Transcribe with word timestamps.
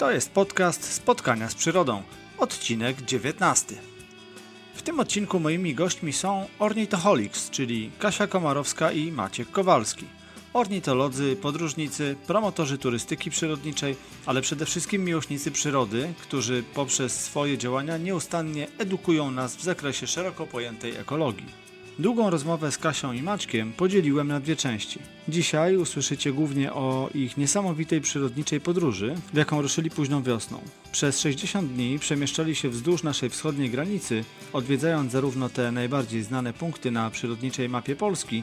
To 0.00 0.10
jest 0.10 0.30
podcast 0.30 0.92
Spotkania 0.92 1.48
z 1.50 1.54
Przyrodą, 1.54 2.02
odcinek 2.38 3.02
19. 3.02 3.76
W 4.74 4.82
tym 4.82 5.00
odcinku 5.00 5.40
moimi 5.40 5.74
gośćmi 5.74 6.12
są 6.12 6.46
Ornithoholics, 6.58 7.50
czyli 7.50 7.90
Kasia 7.98 8.26
Komarowska 8.26 8.92
i 8.92 9.12
Maciek 9.12 9.50
Kowalski. 9.50 10.06
Ornitolodzy, 10.52 11.36
podróżnicy, 11.36 12.16
promotorzy 12.26 12.78
turystyki 12.78 13.30
przyrodniczej, 13.30 13.96
ale 14.26 14.40
przede 14.42 14.66
wszystkim 14.66 15.04
miłośnicy 15.04 15.50
przyrody, 15.50 16.12
którzy 16.22 16.62
poprzez 16.74 17.20
swoje 17.20 17.58
działania 17.58 17.96
nieustannie 17.96 18.68
edukują 18.78 19.30
nas 19.30 19.56
w 19.56 19.62
zakresie 19.62 20.06
szeroko 20.06 20.46
pojętej 20.46 20.96
ekologii. 20.96 21.69
Długą 22.00 22.30
rozmowę 22.30 22.72
z 22.72 22.78
Kasią 22.78 23.12
i 23.12 23.22
Maćkiem 23.22 23.72
podzieliłem 23.72 24.28
na 24.28 24.40
dwie 24.40 24.56
części. 24.56 24.98
Dzisiaj 25.28 25.76
usłyszycie 25.76 26.32
głównie 26.32 26.72
o 26.72 27.10
ich 27.14 27.36
niesamowitej 27.36 28.00
przyrodniczej 28.00 28.60
podróży, 28.60 29.14
w 29.32 29.36
jaką 29.36 29.62
ruszyli 29.62 29.90
późną 29.90 30.22
wiosną. 30.22 30.60
Przez 30.92 31.20
60 31.20 31.72
dni 31.72 31.98
przemieszczali 31.98 32.54
się 32.54 32.68
wzdłuż 32.68 33.02
naszej 33.02 33.30
wschodniej 33.30 33.70
granicy, 33.70 34.24
odwiedzając 34.52 35.12
zarówno 35.12 35.48
te 35.48 35.72
najbardziej 35.72 36.22
znane 36.22 36.52
punkty 36.52 36.90
na 36.90 37.10
przyrodniczej 37.10 37.68
mapie 37.68 37.96
Polski, 37.96 38.42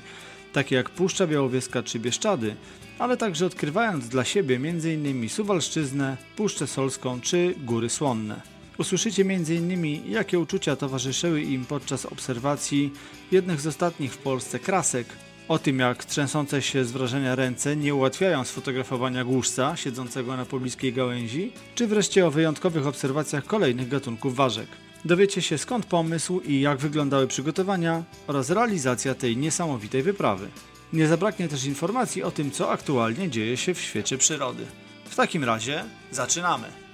takie 0.53 0.75
jak 0.75 0.89
Puszcza 0.89 1.27
Białowieska 1.27 1.83
czy 1.83 1.99
Bieszczady, 1.99 2.55
ale 2.99 3.17
także 3.17 3.45
odkrywając 3.45 4.07
dla 4.07 4.23
siebie 4.23 4.55
m.in. 4.55 5.29
Suwalszczyznę, 5.29 6.17
Puszczę 6.35 6.67
Solską 6.67 7.21
czy 7.21 7.55
Góry 7.57 7.89
Słonne. 7.89 8.56
Usłyszycie 8.77 9.21
m.in. 9.21 10.11
jakie 10.11 10.39
uczucia 10.39 10.75
towarzyszyły 10.75 11.41
im 11.41 11.65
podczas 11.65 12.05
obserwacji 12.05 12.93
jednych 13.31 13.61
z 13.61 13.67
ostatnich 13.67 14.13
w 14.13 14.17
Polsce 14.17 14.59
krasek, 14.59 15.07
o 15.47 15.59
tym 15.59 15.79
jak 15.79 16.05
trzęsące 16.05 16.61
się 16.61 16.85
z 16.85 16.91
wrażenia 16.91 17.35
ręce 17.35 17.75
nie 17.75 17.95
ułatwiają 17.95 18.43
sfotografowania 18.45 19.23
głuszca 19.23 19.75
siedzącego 19.75 20.37
na 20.37 20.45
pobliskiej 20.45 20.93
gałęzi, 20.93 21.51
czy 21.75 21.87
wreszcie 21.87 22.27
o 22.27 22.31
wyjątkowych 22.31 22.87
obserwacjach 22.87 23.45
kolejnych 23.45 23.89
gatunków 23.89 24.35
ważek. 24.35 24.67
Dowiecie 25.05 25.41
się 25.41 25.57
skąd 25.57 25.85
pomysł 25.85 26.39
i 26.39 26.61
jak 26.61 26.77
wyglądały 26.77 27.27
przygotowania 27.27 28.03
oraz 28.27 28.49
realizacja 28.49 29.15
tej 29.15 29.37
niesamowitej 29.37 30.03
wyprawy. 30.03 30.47
Nie 30.93 31.07
zabraknie 31.07 31.47
też 31.47 31.65
informacji 31.65 32.23
o 32.23 32.31
tym, 32.31 32.51
co 32.51 32.71
aktualnie 32.71 33.29
dzieje 33.29 33.57
się 33.57 33.73
w 33.73 33.81
świecie 33.81 34.17
przyrody. 34.17 34.65
W 35.05 35.15
takim 35.15 35.43
razie 35.43 35.83
zaczynamy! 36.11 36.86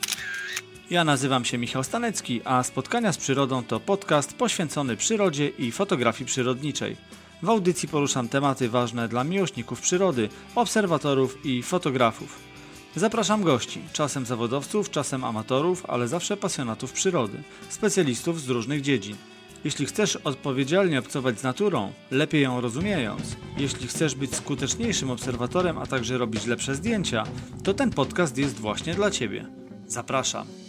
Ja 0.94 1.04
nazywam 1.04 1.46
się 1.46 1.58
Michał 1.58 1.84
Stanecki, 1.84 2.42
a 2.46 2.64
Spotkania 2.64 3.14
z 3.14 3.18
Przyrodą 3.18 3.64
to 3.64 3.80
podcast 3.80 4.34
poświęcony 4.34 4.98
przyrodzie 4.98 5.50
i 5.50 5.72
fotografii 5.72 6.26
przyrodniczej. 6.26 6.98
W 7.44 7.50
audycji 7.50 7.90
poruszam 7.90 8.30
tematy 8.30 8.70
ważne 8.70 9.08
dla 9.08 9.24
miłośników 9.24 9.82
przyrody, 9.82 10.30
obserwatorów 10.56 11.46
i 11.46 11.64
fotografów. 11.64 12.40
Zapraszam 12.96 13.44
gości, 13.44 13.82
czasem 13.94 14.26
zawodowców, 14.26 14.90
czasem 14.90 15.24
amatorów, 15.24 15.86
ale 15.88 16.08
zawsze 16.08 16.38
pasjonatów 16.38 16.92
przyrody, 16.92 17.44
specjalistów 17.70 18.42
z 18.42 18.50
różnych 18.50 18.82
dziedzin. 18.82 19.16
Jeśli 19.64 19.86
chcesz 19.86 20.16
odpowiedzialnie 20.16 21.00
obcować 21.00 21.40
z 21.40 21.44
naturą, 21.44 21.94
lepiej 22.12 22.44
ją 22.44 22.62
rozumiejąc, 22.62 23.36
jeśli 23.58 23.88
chcesz 23.88 24.16
być 24.16 24.36
skuteczniejszym 24.36 25.12
obserwatorem, 25.12 25.78
a 25.78 25.86
także 25.86 26.18
robić 26.18 26.46
lepsze 26.46 26.76
zdjęcia, 26.76 27.24
to 27.64 27.74
ten 27.74 27.90
podcast 27.90 28.38
jest 28.38 28.60
właśnie 28.60 28.96
dla 28.96 29.12
Ciebie. 29.12 29.46
Zapraszam. 29.88 30.63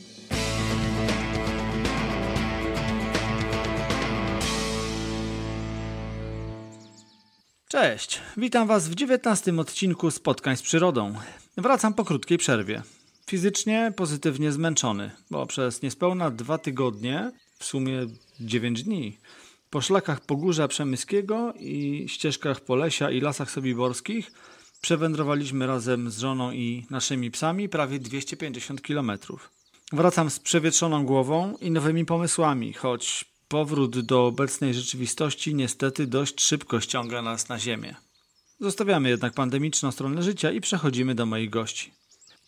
Cześć, 7.75 8.20
witam 8.36 8.69
Was 8.69 8.89
w 8.89 8.94
19 8.94 9.61
odcinku 9.61 10.11
Spotkań 10.11 10.56
z 10.56 10.62
Przyrodą. 10.62 11.14
Wracam 11.56 11.94
po 11.94 12.05
krótkiej 12.05 12.39
przerwie. 12.39 12.83
Fizycznie 13.27 13.92
pozytywnie 13.97 14.53
zmęczony, 14.53 15.11
bo 15.31 15.47
przez 15.47 15.83
niespełna 15.83 16.31
dwa 16.31 16.58
tygodnie, 16.58 17.31
w 17.58 17.64
sumie 17.64 18.06
9 18.41 18.83
dni, 18.83 19.19
po 19.70 19.81
szlakach 19.81 20.20
Pogórza 20.20 20.69
Przemyskiego 20.69 21.54
i 21.59 22.04
ścieżkach 22.09 22.60
Polesia 22.60 23.10
i 23.10 23.21
lasach 23.21 23.50
sobiborskich 23.50 24.32
przewędrowaliśmy 24.81 25.66
razem 25.66 26.10
z 26.10 26.19
żoną 26.19 26.53
i 26.53 26.87
naszymi 26.91 27.31
psami 27.31 27.69
prawie 27.69 27.98
250 27.98 28.81
km. 28.81 29.12
Wracam 29.93 30.31
z 30.31 30.38
przewietrzoną 30.41 31.06
głową 31.06 31.56
i 31.60 31.71
nowymi 31.71 32.04
pomysłami, 32.04 32.72
choć 32.72 33.34
Powrót 33.49 34.00
do 34.00 34.27
obecnej 34.27 34.75
rzeczywistości 34.75 35.55
niestety 35.55 36.06
dość 36.06 36.41
szybko 36.41 36.81
ściąga 36.81 37.22
nas 37.22 37.49
na 37.49 37.59
ziemię. 37.59 37.94
Zostawiamy 38.60 39.09
jednak 39.09 39.32
pandemiczną 39.32 39.93
stronę 39.93 40.22
życia 40.22 40.53
i 40.53 40.60
przechodzimy 40.60 41.15
do 41.15 41.27
moich 41.27 41.50
gości. 41.50 41.93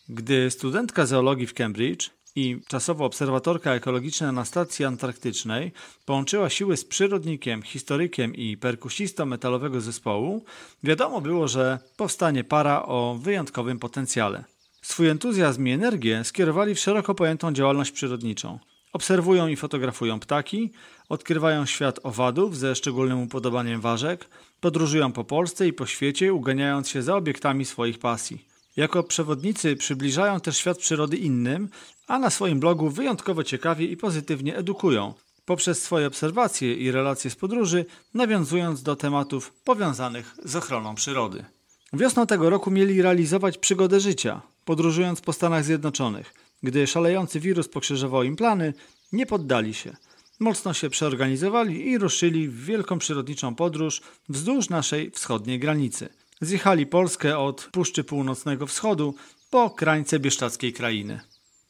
Gdy 0.09 0.51
studentka 0.51 1.05
zoologii 1.05 1.47
w 1.47 1.53
Cambridge 1.53 2.09
i 2.35 2.61
czasowo 2.67 3.05
obserwatorka 3.05 3.73
ekologiczna 3.73 4.31
na 4.31 4.45
stacji 4.45 4.85
antarktycznej 4.85 5.71
połączyła 6.05 6.49
siły 6.49 6.77
z 6.77 6.85
przyrodnikiem, 6.85 7.61
historykiem 7.61 8.35
i 8.35 8.57
perkusistą 8.57 9.25
metalowego 9.25 9.81
zespołu, 9.81 10.45
wiadomo 10.83 11.21
było, 11.21 11.47
że 11.47 11.79
powstanie 11.97 12.43
para 12.43 12.85
o 12.85 13.17
wyjątkowym 13.21 13.79
potencjale. 13.79 14.43
Swój 14.81 15.09
entuzjazm 15.09 15.67
i 15.67 15.71
energię 15.71 16.23
skierowali 16.23 16.75
w 16.75 16.79
szeroko 16.79 17.15
pojętą 17.15 17.53
działalność 17.53 17.91
przyrodniczą. 17.91 18.59
Obserwują 18.97 19.47
i 19.47 19.55
fotografują 19.55 20.19
ptaki, 20.19 20.71
odkrywają 21.09 21.65
świat 21.65 21.99
owadów 22.03 22.57
ze 22.57 22.75
szczególnym 22.75 23.21
upodobaniem 23.21 23.81
ważek, 23.81 24.29
podróżują 24.61 25.11
po 25.11 25.23
Polsce 25.23 25.67
i 25.67 25.73
po 25.73 25.85
świecie, 25.85 26.33
uganiając 26.33 26.89
się 26.89 27.01
za 27.01 27.15
obiektami 27.15 27.65
swoich 27.65 27.99
pasji. 27.99 28.45
Jako 28.75 29.03
przewodnicy 29.03 29.75
przybliżają 29.75 30.39
też 30.39 30.57
świat 30.57 30.77
przyrody 30.77 31.17
innym, 31.17 31.69
a 32.07 32.19
na 32.19 32.29
swoim 32.29 32.59
blogu 32.59 32.89
wyjątkowo 32.89 33.43
ciekawie 33.43 33.85
i 33.85 33.97
pozytywnie 33.97 34.55
edukują, 34.55 35.13
poprzez 35.45 35.83
swoje 35.83 36.07
obserwacje 36.07 36.73
i 36.73 36.91
relacje 36.91 37.31
z 37.31 37.35
podróży, 37.35 37.85
nawiązując 38.13 38.83
do 38.83 38.95
tematów 38.95 39.53
powiązanych 39.63 40.35
z 40.43 40.55
ochroną 40.55 40.95
przyrody. 40.95 41.45
Wiosną 41.93 42.27
tego 42.27 42.49
roku 42.49 42.71
mieli 42.71 43.01
realizować 43.01 43.57
przygodę 43.57 43.99
życia, 43.99 44.41
podróżując 44.65 45.21
po 45.21 45.33
Stanach 45.33 45.63
Zjednoczonych– 45.63 46.33
gdy 46.63 46.87
szalejący 46.87 47.39
wirus 47.39 47.67
pokrzyżował 47.67 48.23
im 48.23 48.35
plany, 48.35 48.73
nie 49.11 49.25
poddali 49.25 49.73
się. 49.73 49.95
Mocno 50.39 50.73
się 50.73 50.89
przeorganizowali 50.89 51.89
i 51.89 51.97
ruszyli 51.97 52.47
w 52.47 52.65
wielką 52.65 52.99
przyrodniczą 52.99 53.55
podróż 53.55 54.01
wzdłuż 54.29 54.69
naszej 54.69 55.11
wschodniej 55.11 55.59
granicy. 55.59 56.09
Zjechali 56.41 56.85
Polskę 56.85 57.37
od 57.37 57.69
Puszczy 57.71 58.03
Północnego 58.03 58.67
Wschodu 58.67 59.15
po 59.49 59.69
krańce 59.69 60.19
bieszczackiej 60.19 60.73
krainy. 60.73 61.19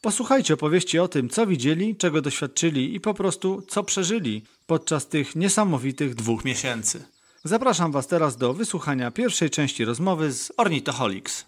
Posłuchajcie 0.00 0.54
opowieści 0.54 0.98
o 0.98 1.08
tym, 1.08 1.28
co 1.28 1.46
widzieli, 1.46 1.96
czego 1.96 2.22
doświadczyli 2.22 2.94
i 2.94 3.00
po 3.00 3.14
prostu 3.14 3.62
co 3.68 3.84
przeżyli 3.84 4.42
podczas 4.66 5.08
tych 5.08 5.36
niesamowitych 5.36 6.14
dwóch 6.14 6.44
miesięcy. 6.44 7.04
Zapraszam 7.44 7.92
Was 7.92 8.06
teraz 8.06 8.36
do 8.36 8.54
wysłuchania 8.54 9.10
pierwszej 9.10 9.50
części 9.50 9.84
rozmowy 9.84 10.32
z 10.32 10.52
Ornithoholics. 10.56 11.46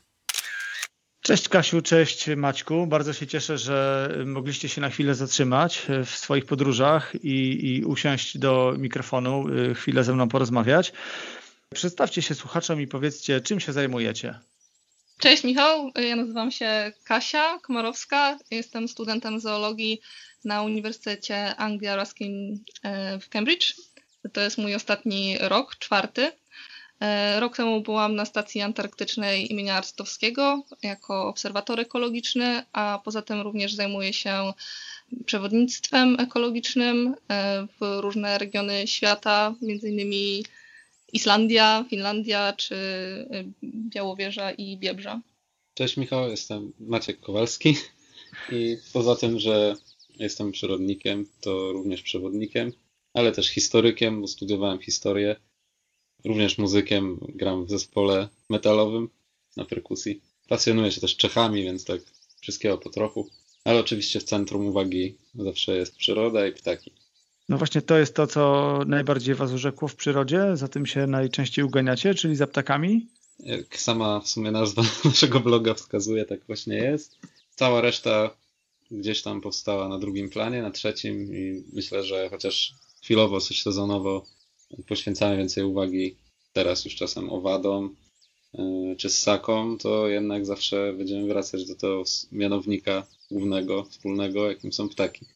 Cześć 1.23 1.49
Kasiu, 1.49 1.83
cześć 1.83 2.27
Maćku. 2.37 2.87
Bardzo 2.87 3.13
się 3.13 3.27
cieszę, 3.27 3.59
że 3.59 4.09
mogliście 4.27 4.69
się 4.69 4.81
na 4.81 4.91
chwilę 4.91 5.15
zatrzymać 5.15 5.87
w 6.07 6.11
swoich 6.11 6.45
podróżach 6.45 7.15
i, 7.15 7.67
i 7.67 7.85
usiąść 7.85 8.39
do 8.39 8.75
mikrofonu, 8.79 9.49
y, 9.49 9.75
chwilę 9.75 10.05
ze 10.05 10.13
mną 10.15 10.29
porozmawiać. 10.29 10.93
Przedstawcie 11.75 12.23
się 12.23 12.35
słuchaczom 12.35 12.81
i 12.81 12.87
powiedzcie, 12.87 13.41
czym 13.41 13.61
się 13.61 13.73
zajmujecie. 13.73 14.39
Cześć 15.19 15.45
Michał, 15.45 15.91
ja 15.95 16.17
nazywam 16.17 16.51
się 16.51 16.93
Kasia 17.05 17.59
Komarowska, 17.59 18.39
jestem 18.51 18.89
studentem 18.89 19.41
zoologii 19.41 20.01
na 20.45 20.63
Uniwersytecie 20.63 21.57
Anglii 21.57 21.89
Arabskiej 21.89 22.59
e, 22.83 23.19
w 23.19 23.29
Cambridge. 23.29 23.75
To 24.33 24.41
jest 24.41 24.59
mój 24.59 24.75
ostatni 24.75 25.39
rok, 25.41 25.77
czwarty. 25.77 26.33
E, 27.01 27.41
rok 27.41 27.57
temu 27.57 27.81
byłam 27.81 28.15
na 28.15 28.25
stacji 28.25 28.61
antarktycznej 28.61 29.53
imienia 29.53 29.75
Arcytowskiego 29.75 30.63
jako 30.83 31.29
obserwator 31.29 31.81
ekologiczny, 31.81 32.63
a 32.73 33.01
poza 33.05 33.23
tym 33.23 33.41
również 33.41 33.75
zajmuję 33.75 34.13
się 34.13 34.53
przewodnictwem 35.25 36.21
ekologicznym 36.21 37.15
e, 37.31 37.67
w 37.81 38.01
różne 38.01 38.39
regiony 38.39 38.87
świata, 38.87 39.55
innymi 39.83 40.45
Islandia, 41.13 41.85
Finlandia 41.91 42.53
czy 42.53 42.77
e, 42.77 43.45
Białowieża 43.65 44.51
i 44.51 44.77
Biebrza. 44.77 45.21
Cześć 45.75 45.97
Michał, 45.97 46.31
jestem 46.31 46.73
Maciek 46.81 47.21
Kowalski 47.21 47.77
i 48.53 48.77
poza 48.93 49.17
tym, 49.17 49.39
że 49.39 49.77
jestem 50.19 50.53
przyrodnikiem, 50.53 51.27
to 51.41 51.73
również 51.73 52.03
przewodnikiem, 52.03 52.73
ale 53.15 53.33
też 53.33 53.49
historykiem, 53.49 54.21
bo 54.21 54.27
studiowałem 54.27 54.79
historię 54.79 55.37
również 56.25 56.59
muzykiem, 56.59 57.19
gram 57.29 57.65
w 57.65 57.71
zespole 57.71 58.29
metalowym 58.49 59.09
na 59.57 59.65
perkusji. 59.65 60.21
Pasjonuję 60.49 60.93
się 60.93 61.01
też 61.01 61.17
Czechami, 61.17 61.65
więc 61.65 61.85
tak 61.85 62.01
wszystkiego 62.41 62.79
po 62.79 62.91
trochu. 62.91 63.31
Ale 63.65 63.81
oczywiście 63.81 64.21
w 64.21 64.25
centrum 64.25 64.67
uwagi 64.67 65.15
zawsze 65.35 65.77
jest 65.77 65.97
przyroda 65.97 66.47
i 66.47 66.53
ptaki. 66.53 66.93
No 67.49 67.59
właśnie 67.59 67.83
to 67.83 67.99
jest 67.99 68.15
to, 68.15 68.27
co 68.27 68.79
najbardziej 68.87 69.35
Was 69.35 69.53
urzekło 69.53 69.89
w 69.89 69.97
przyrodzie, 69.97 70.57
za 70.57 70.69
tym 70.69 70.87
się 70.87 71.07
najczęściej 71.07 71.65
uganiacie, 71.65 72.15
czyli 72.15 72.37
za 72.37 72.47
ptakami? 72.47 73.07
Jak 73.41 73.79
sama 73.79 74.21
w 74.21 74.29
sumie 74.29 74.51
nazwa 74.51 74.83
naszego 75.05 75.41
bloga 75.41 75.75
wskazuje, 75.75 76.25
tak 76.25 76.41
właśnie 76.47 76.75
jest. 76.75 77.19
cała 77.57 77.81
reszta 77.81 78.31
gdzieś 78.91 79.23
tam 79.23 79.41
powstała 79.41 79.89
na 79.89 79.99
drugim 79.99 80.31
planie, 80.31 80.63
na 80.63 80.71
trzecim 80.71 81.35
i 81.35 81.65
myślę, 81.73 82.05
że 82.05 82.29
chociaż 82.29 82.75
chwilowo, 83.03 83.41
coś 83.41 83.63
sezonowo 83.63 84.27
poświęcamy 84.87 85.37
więcej 85.37 85.65
uwagi 85.65 86.17
teraz 86.53 86.85
już 86.85 86.95
czasem 86.95 87.31
owadom 87.31 87.97
yy, 88.55 88.97
czy 88.97 89.11
ssakom, 89.11 89.79
to 89.79 90.09
jednak 90.09 90.47
zawsze 90.47 90.93
będziemy 90.93 91.29
wracać 91.29 91.67
do 91.67 91.75
tego 91.75 92.03
mianownika 92.33 93.07
głównego, 93.31 93.85
wspólnego, 93.85 94.51
jakim 94.51 94.73
są 94.73 94.89
ptaki. 94.89 95.27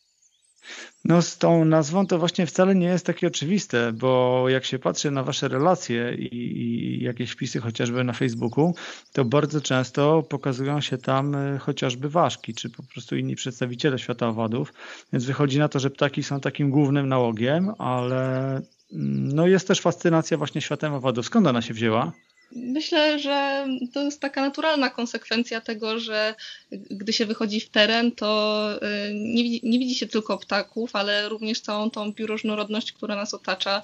No 1.04 1.22
z 1.22 1.38
tą 1.38 1.64
nazwą 1.64 2.06
to 2.06 2.18
właśnie 2.18 2.46
wcale 2.46 2.74
nie 2.74 2.86
jest 2.86 3.06
takie 3.06 3.26
oczywiste, 3.26 3.92
bo 3.92 4.44
jak 4.48 4.64
się 4.64 4.78
patrzy 4.78 5.10
na 5.10 5.22
wasze 5.22 5.48
relacje 5.48 6.14
i, 6.18 6.36
i, 6.36 7.02
jakieś 7.02 7.30
wpisy 7.30 7.60
chociażby 7.60 8.04
na 8.04 8.12
Facebooku, 8.12 8.74
to 9.12 9.24
bardzo 9.24 9.60
często 9.60 10.22
pokazują 10.22 10.80
się 10.80 10.98
tam 10.98 11.34
e, 11.34 11.58
chociażby 11.58 12.08
ważki, 12.08 12.54
czy 12.54 12.70
po 12.70 12.82
prostu 12.82 13.16
inni 13.16 13.36
przedstawiciele 13.36 13.98
świata 13.98 14.28
owadów, 14.28 14.72
więc 15.12 15.24
wychodzi 15.24 15.58
na 15.58 15.68
to, 15.68 15.78
że 15.78 15.90
ptaki 15.90 16.22
są 16.22 16.40
takim 16.40 16.70
głównym 16.70 17.08
nałogiem, 17.08 17.72
ale 17.78 18.60
no 18.94 19.46
jest 19.46 19.68
też 19.68 19.80
fascynacja 19.80 20.36
właśnie 20.36 20.60
światem 20.60 20.94
owadów. 20.94 21.26
Skąd 21.26 21.46
ona 21.46 21.62
się 21.62 21.74
wzięła? 21.74 22.12
Myślę, 22.56 23.18
że 23.18 23.66
to 23.92 24.02
jest 24.02 24.20
taka 24.20 24.40
naturalna 24.40 24.90
konsekwencja 24.90 25.60
tego, 25.60 25.98
że 26.00 26.34
gdy 26.72 27.12
się 27.12 27.26
wychodzi 27.26 27.60
w 27.60 27.68
teren, 27.68 28.12
to 28.12 28.70
y, 28.76 29.14
nie 29.14 29.42
widzi, 29.42 29.60
nie 29.62 29.78
widzi 29.78 29.94
się 29.94 30.06
tylko 30.06 30.38
ptaków, 30.38 30.96
ale 30.96 31.28
również 31.28 31.60
całą 31.60 31.90
tą 31.90 32.12
bioróżnorodność, 32.12 32.92
która 32.92 33.16
nas 33.16 33.34
otacza, 33.34 33.82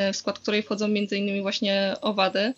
y, 0.00 0.12
w 0.12 0.16
skład 0.16 0.38
której 0.38 0.62
wchodzą 0.62 0.88
innymi 0.88 1.42
właśnie 1.42 1.94
owady, 2.00 2.54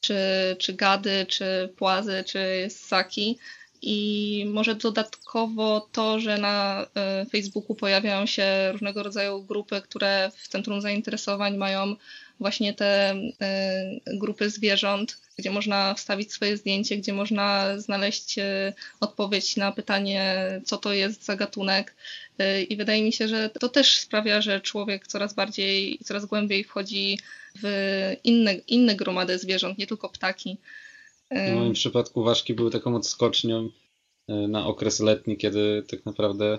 czy, 0.00 0.16
czy 0.58 0.72
gady, 0.72 1.26
czy 1.28 1.72
płazy, 1.76 2.24
czy 2.26 2.66
ssaki. 2.68 3.38
I 3.82 4.44
może 4.52 4.74
dodatkowo 4.74 5.88
to, 5.92 6.20
że 6.20 6.38
na 6.38 6.86
y, 7.22 7.30
Facebooku 7.30 7.76
pojawiają 7.76 8.26
się 8.26 8.72
różnego 8.72 9.02
rodzaju 9.02 9.42
grupy, 9.42 9.80
które 9.80 10.30
w 10.36 10.48
centrum 10.48 10.80
zainteresowań 10.80 11.56
mają 11.56 11.96
właśnie 12.40 12.74
te 12.74 13.14
e, 13.40 14.00
grupy 14.06 14.50
zwierząt, 14.50 15.20
gdzie 15.38 15.50
można 15.50 15.94
wstawić 15.94 16.32
swoje 16.32 16.56
zdjęcie, 16.56 16.96
gdzie 16.96 17.12
można 17.12 17.78
znaleźć 17.78 18.38
e, 18.38 18.72
odpowiedź 19.00 19.56
na 19.56 19.72
pytanie, 19.72 20.48
co 20.64 20.76
to 20.76 20.92
jest 20.92 21.24
za 21.24 21.36
gatunek. 21.36 21.94
E, 22.38 22.62
I 22.62 22.76
wydaje 22.76 23.02
mi 23.02 23.12
się, 23.12 23.28
że 23.28 23.50
to 23.50 23.68
też 23.68 23.98
sprawia, 23.98 24.40
że 24.40 24.60
człowiek 24.60 25.06
coraz 25.06 25.34
bardziej 25.34 26.02
i 26.02 26.04
coraz 26.04 26.26
głębiej 26.26 26.64
wchodzi 26.64 27.18
w 27.62 28.16
inne, 28.24 28.54
inne 28.54 28.94
gromady 28.94 29.38
zwierząt, 29.38 29.78
nie 29.78 29.86
tylko 29.86 30.08
ptaki. 30.08 30.58
W 31.30 31.54
moim 31.54 31.72
przypadku 31.72 32.22
ważki 32.22 32.54
były 32.54 32.70
taką 32.70 32.96
odskocznią 32.96 33.68
na 34.28 34.66
okres 34.66 35.00
letni, 35.00 35.36
kiedy 35.36 35.84
tak 35.88 36.06
naprawdę 36.06 36.58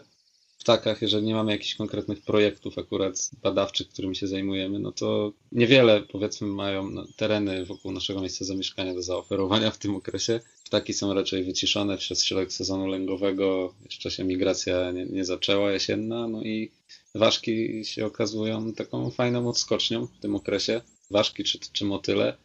ptakach, 0.60 1.02
jeżeli 1.02 1.26
nie 1.26 1.34
mamy 1.34 1.52
jakichś 1.52 1.76
konkretnych 1.76 2.22
projektów 2.22 2.78
akurat 2.78 3.30
badawczych, 3.44 3.90
którymi 3.90 4.16
się 4.16 4.28
zajmujemy, 4.28 4.80
no 4.80 4.92
to 4.92 5.34
niewiele 5.52 6.02
powiedzmy 6.02 6.48
mają 6.48 6.90
tereny 7.16 7.66
wokół 7.66 7.92
naszego 7.92 8.22
miejsca 8.22 8.46
zamieszkania 8.46 8.94
do 8.94 9.02
zaoferowania 9.02 9.72
w 9.72 9.78
tym 9.78 9.96
okresie. 9.96 10.40
Ptaki 10.66 10.94
są 10.94 11.14
raczej 11.14 11.44
wyciszone 11.44 11.98
przez 11.98 12.26
środek 12.26 12.54
sezonu 12.54 12.88
lęgowego, 12.88 13.74
jeszcze 13.86 14.12
się 14.12 14.24
migracja 14.24 14.92
nie, 14.92 15.06
nie 15.06 15.26
zaczęła 15.26 15.72
jesienna, 15.72 16.28
no 16.28 16.44
i 16.44 16.72
ważki 17.16 17.86
się 17.86 18.06
okazują 18.06 18.74
taką 18.74 19.10
fajną 19.10 19.50
odskocznią 19.50 20.08
w 20.08 20.20
tym 20.20 20.36
okresie. 20.36 20.82
Ważki 21.12 21.44
czy, 21.44 21.60
czy 21.74 21.86
motyle 21.86 22.38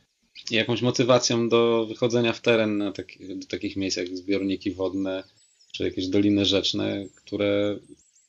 jakąś 0.51 0.83
motywacją 0.83 1.49
do 1.49 1.87
wychodzenia 1.87 2.33
w 2.33 2.41
teren 2.41 2.79
na 2.79 2.93
taki, 2.93 3.37
do 3.37 3.47
takich 3.47 3.77
miejsc 3.77 3.97
jak 3.97 4.17
zbiorniki 4.17 4.71
wodne, 4.71 5.25
czy 5.73 5.85
jakieś 5.85 6.09
doliny 6.09 6.45
rzeczne, 6.45 7.07
które 7.15 7.79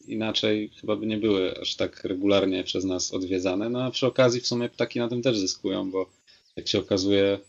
inaczej 0.07 0.69
chyba 0.81 0.95
by 0.95 1.05
nie 1.05 1.17
były 1.17 1.61
aż 1.61 1.75
tak 1.75 2.03
regularnie 2.03 2.63
przez 2.63 2.85
nas 2.85 3.13
odwiedzane. 3.13 3.69
No 3.69 3.83
a 3.83 3.91
przy 3.91 4.07
okazji 4.07 4.41
w 4.41 4.47
sumie 4.47 4.69
ptaki 4.69 5.00
na 5.00 5.07
tym 5.07 5.21
też 5.21 5.38
zyskują, 5.38 5.91
bo 5.91 6.09
jak 6.55 6.67
się 6.67 6.79
okazuje, 6.79 7.39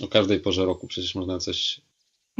o 0.00 0.08
każdej 0.08 0.40
porze 0.40 0.64
roku 0.64 0.86
przecież 0.86 1.14
można 1.14 1.38
coś 1.38 1.80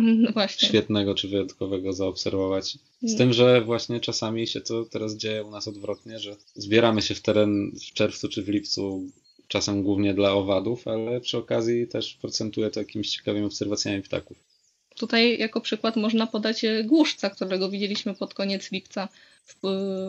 no 0.35 0.49
świetnego 0.49 1.15
czy 1.15 1.29
wyjątkowego 1.29 1.93
zaobserwować. 1.93 2.79
Z 3.03 3.17
tym, 3.17 3.33
że 3.33 3.61
właśnie 3.61 4.01
czasami 4.01 4.47
się 4.47 4.61
to 4.61 4.85
teraz 4.85 5.17
dzieje 5.17 5.45
u 5.45 5.51
nas 5.51 5.69
odwrotnie, 5.69 6.19
że 6.19 6.37
zbieramy 6.55 7.03
się 7.03 7.15
w 7.15 7.21
teren 7.21 7.73
w 7.91 7.93
czerwcu 7.93 8.29
czy 8.29 8.43
w 8.43 8.49
lipcu, 8.49 9.11
czasem 9.51 9.83
głównie 9.83 10.15
dla 10.15 10.33
owadów, 10.33 10.89
ale 10.89 11.21
przy 11.21 11.39
okazji 11.39 11.87
też 11.87 12.15
procentuje 12.15 12.71
to 12.71 12.81
jakimiś 12.81 13.11
ciekawymi 13.11 13.47
obserwacjami 13.47 14.03
ptaków. 14.03 14.37
Tutaj 14.97 15.39
jako 15.39 15.61
przykład 15.61 15.97
można 15.97 16.27
podać 16.27 16.65
e, 16.65 16.85
głuszca, 16.85 17.31
którego 17.31 17.71
widzieliśmy 17.71 18.15
pod 18.15 18.35
koniec 18.35 18.73
lipca 18.73 19.09
w, 19.47 19.55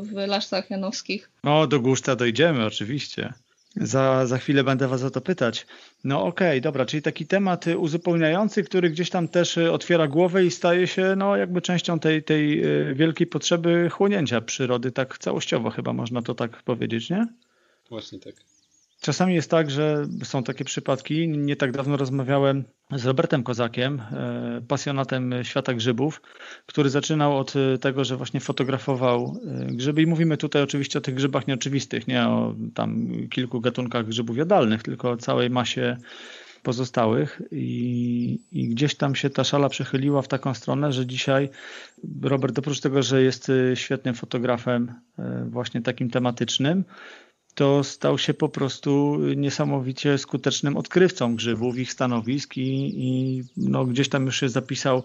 w 0.03 0.13
Laszcach 0.27 0.69
Janowskich. 0.69 1.31
O, 1.43 1.67
do 1.67 1.79
głuszca 1.79 2.15
dojdziemy 2.15 2.65
oczywiście. 2.65 3.33
Za, 3.75 4.27
za 4.27 4.37
chwilę 4.37 4.63
będę 4.63 4.87
Was 4.87 5.03
o 5.03 5.11
to 5.11 5.21
pytać. 5.21 5.67
No 6.03 6.23
okej, 6.23 6.49
okay, 6.49 6.61
dobra, 6.61 6.85
czyli 6.85 7.03
taki 7.03 7.27
temat 7.27 7.65
uzupełniający, 7.77 8.63
który 8.63 8.89
gdzieś 8.89 9.09
tam 9.09 9.27
też 9.27 9.57
e, 9.57 9.71
otwiera 9.71 10.07
głowę 10.07 10.45
i 10.45 10.51
staje 10.51 10.87
się 10.87 11.13
no, 11.17 11.37
jakby 11.37 11.61
częścią 11.61 11.99
tej, 11.99 12.23
tej 12.23 12.63
e, 12.63 12.93
wielkiej 12.93 13.27
potrzeby 13.27 13.89
chłonięcia 13.89 14.41
przyrody, 14.41 14.91
tak 14.91 15.17
całościowo 15.17 15.69
chyba 15.69 15.93
można 15.93 16.21
to 16.21 16.35
tak 16.35 16.63
powiedzieć, 16.63 17.09
nie? 17.09 17.27
Właśnie 17.89 18.19
tak. 18.19 18.50
Czasami 19.01 19.35
jest 19.35 19.51
tak, 19.51 19.71
że 19.71 20.05
są 20.23 20.43
takie 20.43 20.65
przypadki. 20.65 21.27
Nie 21.27 21.55
tak 21.55 21.71
dawno 21.71 21.97
rozmawiałem 21.97 22.63
z 22.91 23.05
Robertem 23.05 23.43
Kozakiem, 23.43 24.01
e, 24.01 24.61
pasjonatem 24.67 25.33
świata 25.43 25.73
grzybów, 25.73 26.21
który 26.65 26.89
zaczynał 26.89 27.37
od 27.37 27.53
tego, 27.81 28.03
że 28.03 28.17
właśnie 28.17 28.39
fotografował 28.39 29.37
e, 29.45 29.65
grzyby 29.65 30.01
i 30.01 30.07
mówimy 30.07 30.37
tutaj 30.37 30.61
oczywiście 30.61 30.99
o 30.99 31.01
tych 31.01 31.15
grzybach 31.15 31.47
nieoczywistych, 31.47 32.07
nie 32.07 32.27
o 32.27 32.55
tam 32.73 33.07
kilku 33.29 33.61
gatunkach 33.61 34.07
grzybów 34.07 34.37
jadalnych, 34.37 34.83
tylko 34.83 35.11
o 35.11 35.17
całej 35.17 35.49
masie 35.49 35.97
pozostałych 36.63 37.41
I, 37.51 38.39
i, 38.51 38.69
gdzieś 38.69 38.95
tam 38.95 39.15
się 39.15 39.29
ta 39.29 39.43
szala 39.43 39.69
przechyliła 39.69 40.21
w 40.21 40.27
taką 40.27 40.53
stronę, 40.53 40.91
że 40.91 41.05
dzisiaj 41.05 41.49
Robert 42.21 42.59
oprócz 42.59 42.79
tego, 42.79 43.03
że 43.03 43.23
jest 43.23 43.51
świetnym 43.75 44.15
fotografem 44.15 44.93
e, 45.19 45.45
właśnie 45.49 45.81
takim 45.81 46.09
tematycznym, 46.09 46.83
to 47.55 47.83
stał 47.83 48.17
się 48.17 48.33
po 48.33 48.49
prostu 48.49 49.17
niesamowicie 49.35 50.17
skutecznym 50.17 50.77
odkrywcą 50.77 51.35
grzybów, 51.35 51.77
ich 51.77 51.91
stanowisk 51.91 52.57
i, 52.57 52.93
i 52.95 53.43
no, 53.57 53.85
gdzieś 53.85 54.09
tam 54.09 54.25
już 54.25 54.39
się 54.39 54.49
zapisał 54.49 55.03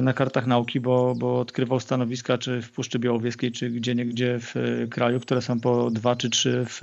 na 0.00 0.12
kartach 0.12 0.46
nauki, 0.46 0.80
bo, 0.80 1.14
bo 1.14 1.40
odkrywał 1.40 1.80
stanowiska 1.80 2.38
czy 2.38 2.62
w 2.62 2.70
Puszczy 2.70 2.98
Białowieskiej, 2.98 3.52
czy 3.52 3.70
gdzie 3.70 3.94
niegdzie 3.94 4.38
w 4.40 4.54
kraju, 4.90 5.20
które 5.20 5.42
są 5.42 5.60
po 5.60 5.90
dwa 5.90 6.16
czy 6.16 6.30
trzy 6.30 6.66
w 6.68 6.80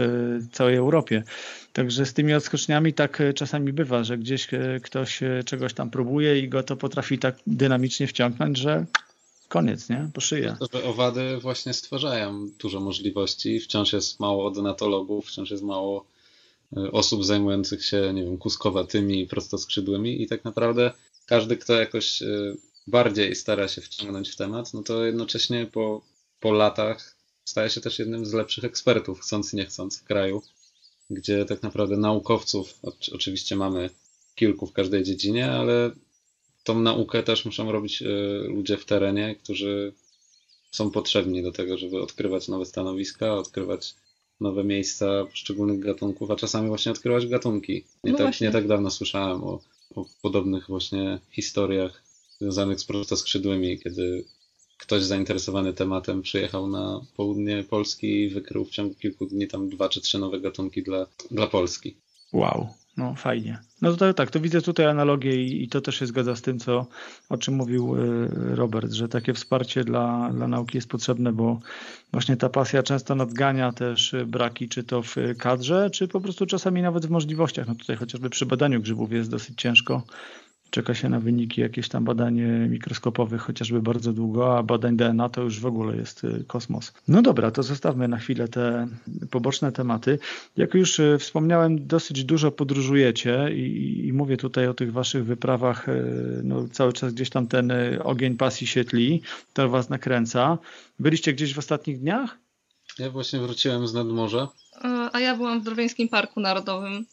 całej 0.51 0.75
Europie. 0.75 1.23
Także 1.73 2.05
z 2.05 2.13
tymi 2.13 2.33
odskoczniami 2.33 2.93
tak 2.93 3.21
czasami 3.35 3.73
bywa, 3.73 4.03
że 4.03 4.17
gdzieś 4.17 4.47
ktoś 4.83 5.19
czegoś 5.45 5.73
tam 5.73 5.89
próbuje 5.89 6.39
i 6.39 6.49
go 6.49 6.63
to 6.63 6.75
potrafi 6.75 7.19
tak 7.19 7.35
dynamicznie 7.47 8.07
wciągnąć, 8.07 8.57
że 8.57 8.85
koniec, 9.49 9.89
nie? 9.89 10.09
Po 10.13 10.21
szyję. 10.21 10.55
To, 10.59 10.79
że 10.79 10.85
owady 10.85 11.37
właśnie 11.37 11.73
stwarzają 11.73 12.49
dużo 12.59 12.79
możliwości. 12.79 13.59
Wciąż 13.59 13.93
jest 13.93 14.19
mało 14.19 14.45
odonatologów, 14.45 15.27
wciąż 15.27 15.51
jest 15.51 15.63
mało 15.63 16.05
e, 16.77 16.91
osób 16.91 17.25
zajmujących 17.25 17.85
się, 17.85 18.13
nie 18.13 18.23
wiem, 18.23 18.37
kuskowatymi, 18.37 19.27
prostoskrzydłymi 19.27 20.21
i 20.21 20.27
tak 20.27 20.43
naprawdę 20.43 20.91
każdy, 21.25 21.57
kto 21.57 21.73
jakoś 21.73 22.21
e, 22.21 22.27
bardziej 22.87 23.35
stara 23.35 23.67
się 23.67 23.81
wciągnąć 23.81 24.29
w 24.29 24.35
temat, 24.35 24.73
no 24.73 24.83
to 24.83 25.05
jednocześnie 25.05 25.65
po, 25.65 26.01
po 26.39 26.51
latach 26.51 27.15
staje 27.45 27.69
się 27.69 27.81
też 27.81 27.99
jednym 27.99 28.25
z 28.25 28.33
lepszych 28.33 28.63
ekspertów, 28.63 29.21
chcąc 29.21 29.53
nie 29.53 29.65
chcąc, 29.65 29.99
w 29.99 30.03
kraju, 30.03 30.41
gdzie 31.09 31.45
tak 31.45 31.63
naprawdę 31.63 31.97
naukowców, 31.97 32.79
oczywiście 33.13 33.55
mamy 33.55 33.89
kilku 34.35 34.67
w 34.67 34.73
każdej 34.73 35.03
dziedzinie, 35.03 35.51
ale 35.51 35.91
tą 36.63 36.79
naukę 36.79 37.23
też 37.23 37.45
muszą 37.45 37.71
robić 37.71 38.01
e, 38.01 38.05
ludzie 38.47 38.77
w 38.77 38.85
terenie, 38.85 39.35
którzy 39.43 39.93
są 40.71 40.91
potrzebni 40.91 41.43
do 41.43 41.51
tego, 41.51 41.77
żeby 41.77 42.01
odkrywać 42.01 42.47
nowe 42.47 42.65
stanowiska, 42.65 43.35
odkrywać 43.35 43.95
nowe 44.39 44.63
miejsca 44.63 45.25
poszczególnych 45.25 45.79
gatunków, 45.79 46.31
a 46.31 46.35
czasami 46.35 46.67
właśnie 46.67 46.91
odkrywać 46.91 47.27
gatunki. 47.27 47.83
Nie, 48.03 48.11
no 48.11 48.17
tak, 48.17 48.41
nie 48.41 48.51
tak 48.51 48.67
dawno 48.67 48.91
słyszałem 48.91 49.43
o, 49.43 49.59
o 49.95 50.05
podobnych 50.21 50.67
właśnie 50.67 51.19
historiach 51.31 52.03
związanych 52.39 52.79
z 52.79 52.85
prostoskrzydłymi, 52.85 53.79
kiedy 53.79 54.25
ktoś 54.77 55.03
zainteresowany 55.03 55.73
tematem 55.73 56.21
przyjechał 56.21 56.67
na 56.67 57.01
południe 57.15 57.63
Polski 57.63 58.21
i 58.21 58.29
wykrył 58.29 58.65
w 58.65 58.69
ciągu 58.69 58.95
kilku 58.95 59.25
dni 59.25 59.47
tam 59.47 59.69
dwa 59.69 59.89
czy 59.89 60.01
trzy 60.01 60.19
nowe 60.19 60.39
gatunki 60.39 60.83
dla, 60.83 61.07
dla 61.31 61.47
Polski. 61.47 61.95
Wow. 62.33 62.67
No 62.97 63.15
fajnie. 63.15 63.59
No 63.81 63.95
to 63.95 64.13
tak, 64.13 64.31
to 64.31 64.39
widzę 64.39 64.61
tutaj 64.61 64.85
analogię 64.85 65.43
i, 65.43 65.63
i, 65.63 65.69
to 65.69 65.81
też 65.81 65.99
się 65.99 66.05
zgadza 66.05 66.35
z 66.35 66.41
tym, 66.41 66.59
co, 66.59 66.85
o 67.29 67.37
czym 67.37 67.53
mówił 67.53 67.95
y, 67.95 68.55
Robert, 68.55 68.91
że 68.91 69.09
takie 69.09 69.33
wsparcie 69.33 69.83
dla, 69.83 70.29
dla 70.33 70.47
nauki 70.47 70.77
jest 70.77 70.89
potrzebne, 70.89 71.33
bo 71.33 71.59
właśnie 72.11 72.37
ta 72.37 72.49
pasja 72.49 72.83
często 72.83 73.15
nadgania 73.15 73.71
też 73.71 74.15
braki, 74.27 74.69
czy 74.69 74.83
to 74.83 75.01
w 75.01 75.15
kadrze, 75.37 75.89
czy 75.89 76.07
po 76.07 76.21
prostu 76.21 76.45
czasami 76.45 76.81
nawet 76.81 77.05
w 77.05 77.09
możliwościach. 77.09 77.67
No 77.67 77.75
tutaj 77.75 77.95
chociażby 77.95 78.29
przy 78.29 78.45
badaniu 78.45 78.81
grzybów 78.81 79.11
jest 79.11 79.29
dosyć 79.29 79.61
ciężko 79.61 80.03
czeka 80.69 80.93
się 80.93 81.09
na 81.09 81.19
wyniki 81.19 81.61
jakieś 81.61 81.89
tam 81.89 82.03
badań 82.03 82.41
mikroskopowych, 82.69 83.41
chociażby 83.41 83.81
bardzo 83.81 84.13
długo, 84.13 84.57
a 84.57 84.63
badań 84.63 84.97
DNA 84.97 85.29
to 85.29 85.41
już 85.41 85.59
w 85.59 85.65
ogóle 85.65 85.95
jest 85.95 86.23
y, 86.23 86.43
kosmos. 86.47 86.93
No 87.07 87.21
dobra, 87.21 87.51
to 87.51 87.63
zostawmy 87.63 88.07
na 88.07 88.17
chwilę 88.17 88.47
te 88.47 88.87
poboczne 89.31 89.71
tematy. 89.71 90.19
Jak 90.57 90.73
już 90.73 90.99
y, 90.99 91.17
wspomniałem, 91.19 91.87
dosyć 91.87 92.23
dużo 92.23 92.51
podróżujecie 92.51 93.49
i, 93.53 94.07
i 94.07 94.13
mówię 94.13 94.37
tutaj 94.37 94.67
o 94.67 94.73
tych 94.73 94.93
waszych 94.93 95.25
wyprawach, 95.25 95.89
y, 95.89 96.41
no 96.43 96.67
cały 96.71 96.93
czas 96.93 97.13
gdzieś 97.13 97.29
tam 97.29 97.47
ten 97.47 97.71
ogień 98.03 98.37
pasji 98.37 98.67
się 98.67 98.83
tli, 98.83 99.21
to 99.53 99.69
was 99.69 99.89
nakręca. 99.89 100.57
Byliście 100.99 101.33
gdzieś 101.33 101.53
w 101.53 101.59
ostatnich 101.59 101.99
dniach? 101.99 102.37
Ja 102.99 103.09
właśnie 103.09 103.39
wróciłem 103.39 103.87
z 103.87 103.93
nadmorza. 103.93 104.47
A 105.13 105.19
ja 105.19 105.35
byłam 105.35 105.61
w 105.61 105.63
Drwieńskim 105.63 106.09
Parku 106.09 106.39
Narodowym 106.39 107.05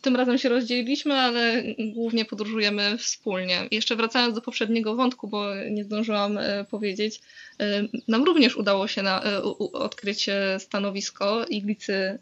tym 0.00 0.16
razem 0.16 0.38
się 0.38 0.48
rozdzieliliśmy, 0.48 1.14
ale 1.14 1.62
głównie 1.94 2.24
podróżujemy 2.24 2.98
wspólnie. 2.98 3.68
Jeszcze 3.70 3.96
wracając 3.96 4.34
do 4.34 4.40
poprzedniego 4.40 4.96
wątku, 4.96 5.28
bo 5.28 5.54
nie 5.70 5.84
zdążyłam 5.84 6.38
e, 6.38 6.64
powiedzieć, 6.64 7.20
e, 7.60 7.88
nam 8.08 8.24
również 8.24 8.56
udało 8.56 8.88
się 8.88 9.02
na, 9.02 9.24
e, 9.24 9.42
odkryć 9.72 10.26
stanowisko 10.58 11.44
iglicy 11.44 12.18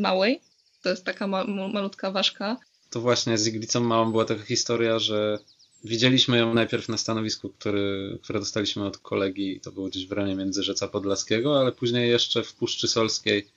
małej. 0.00 0.40
To 0.82 0.90
jest 0.90 1.04
taka 1.04 1.26
ma, 1.26 1.44
malutka 1.44 2.10
ważka. 2.10 2.56
To 2.90 3.00
właśnie 3.00 3.38
z 3.38 3.46
iglicą 3.46 3.80
małą 3.80 4.10
była 4.10 4.24
taka 4.24 4.42
historia, 4.42 4.98
że 4.98 5.38
widzieliśmy 5.84 6.38
ją 6.38 6.54
najpierw 6.54 6.88
na 6.88 6.96
stanowisku, 6.96 7.48
który, 7.48 8.18
które 8.22 8.38
dostaliśmy 8.38 8.86
od 8.86 8.98
kolegi, 8.98 9.60
to 9.60 9.72
było 9.72 9.88
gdzieś 9.88 10.06
w 10.06 10.12
rejonie 10.12 10.34
Międzyrzeca 10.34 10.88
Podlaskiego, 10.88 11.60
ale 11.60 11.72
później 11.72 12.10
jeszcze 12.10 12.42
w 12.42 12.54
Puszczy 12.54 12.88
Solskiej 12.88 13.48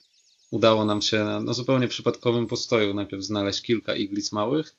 udało 0.52 0.84
nam 0.84 1.02
się 1.02 1.24
na 1.24 1.40
no, 1.40 1.54
zupełnie 1.54 1.88
przypadkowym 1.88 2.46
postoju 2.46 2.94
najpierw 2.94 3.22
znaleźć 3.22 3.62
kilka 3.62 3.94
iglic 3.94 4.32
małych, 4.32 4.76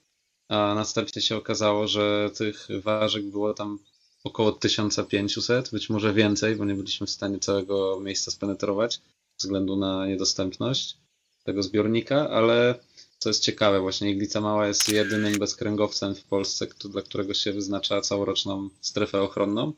a 0.49 0.73
następnie 0.75 1.21
się 1.21 1.35
okazało, 1.37 1.87
że 1.87 2.31
tych 2.37 2.67
ważek 2.81 3.25
było 3.25 3.53
tam 3.53 3.79
około 4.23 4.51
1500, 4.51 5.71
być 5.71 5.89
może 5.89 6.13
więcej, 6.13 6.55
bo 6.55 6.65
nie 6.65 6.75
byliśmy 6.75 7.07
w 7.07 7.09
stanie 7.09 7.39
całego 7.39 7.99
miejsca 7.99 8.31
spenetrować 8.31 9.01
ze 9.37 9.47
względu 9.47 9.75
na 9.75 10.07
niedostępność 10.07 10.97
tego 11.43 11.63
zbiornika, 11.63 12.29
ale 12.29 12.79
co 13.17 13.29
jest 13.29 13.43
ciekawe, 13.43 13.79
właśnie 13.79 14.11
Iglica 14.11 14.41
Mała 14.41 14.67
jest 14.67 14.89
jedynym 14.89 15.39
bezkręgowcem 15.39 16.15
w 16.15 16.23
Polsce, 16.23 16.67
dla 16.85 17.01
którego 17.01 17.33
się 17.33 17.53
wyznacza 17.53 18.01
całoroczną 18.01 18.69
strefę 18.81 19.21
ochronną 19.21 19.73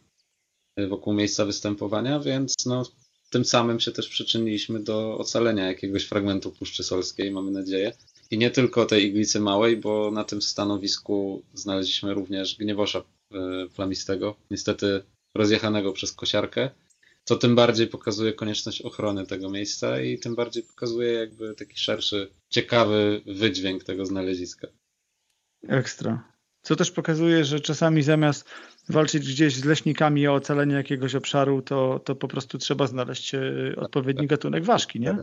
wokół 0.90 1.14
miejsca 1.14 1.46
występowania, 1.46 2.20
więc 2.20 2.54
no, 2.66 2.84
tym 3.36 3.46
samym 3.46 3.80
się 3.80 3.92
też 3.92 4.10
przyczyniliśmy 4.10 4.80
do 4.80 5.18
ocalenia 5.18 5.68
jakiegoś 5.68 6.06
fragmentu 6.06 6.52
Puszczy 6.52 6.84
Solskiej, 6.84 7.32
mamy 7.32 7.52
nadzieję. 7.52 7.94
I 8.32 8.38
nie 8.38 8.52
tylko 8.52 8.86
tej 8.86 9.06
iglicy 9.06 9.40
małej, 9.40 9.78
bo 9.78 10.12
na 10.12 10.24
tym 10.24 10.42
stanowisku 10.42 11.44
znaleźliśmy 11.54 12.14
również 12.14 12.58
gniewosza 12.58 13.00
e, 13.00 13.04
plamistego, 13.76 14.36
niestety 14.52 15.04
rozjechanego 15.38 15.94
przez 15.94 16.12
kosiarkę, 16.12 16.70
co 17.24 17.36
tym 17.36 17.56
bardziej 17.56 17.88
pokazuje 17.88 18.34
konieczność 18.34 18.82
ochrony 18.82 19.26
tego 19.26 19.50
miejsca 19.50 20.02
i 20.02 20.20
tym 20.20 20.36
bardziej 20.36 20.64
pokazuje 20.64 21.14
jakby 21.14 21.56
taki 21.56 21.78
szerszy, 21.78 22.28
ciekawy 22.50 23.22
wydźwięk 23.26 23.84
tego 23.84 24.06
znaleziska. 24.06 24.68
Ekstra. 25.68 26.36
Co 26.62 26.76
też 26.76 26.92
pokazuje, 26.92 27.46
że 27.46 27.60
czasami 27.60 28.04
zamiast 28.04 28.50
walczyć 28.90 29.28
gdzieś 29.34 29.56
z 29.56 29.66
leśnikami 29.66 30.28
o 30.28 30.34
ocalenie 30.34 30.76
jakiegoś 30.76 31.16
obszaru, 31.16 31.62
to, 31.62 32.00
to 32.06 32.16
po 32.16 32.28
prostu 32.28 32.58
trzeba 32.58 32.88
znaleźć 32.88 33.36
e, 33.36 33.42
odpowiedni 33.78 34.28
gatunek 34.28 34.64
ważki, 34.64 35.00
nie? 35.00 35.18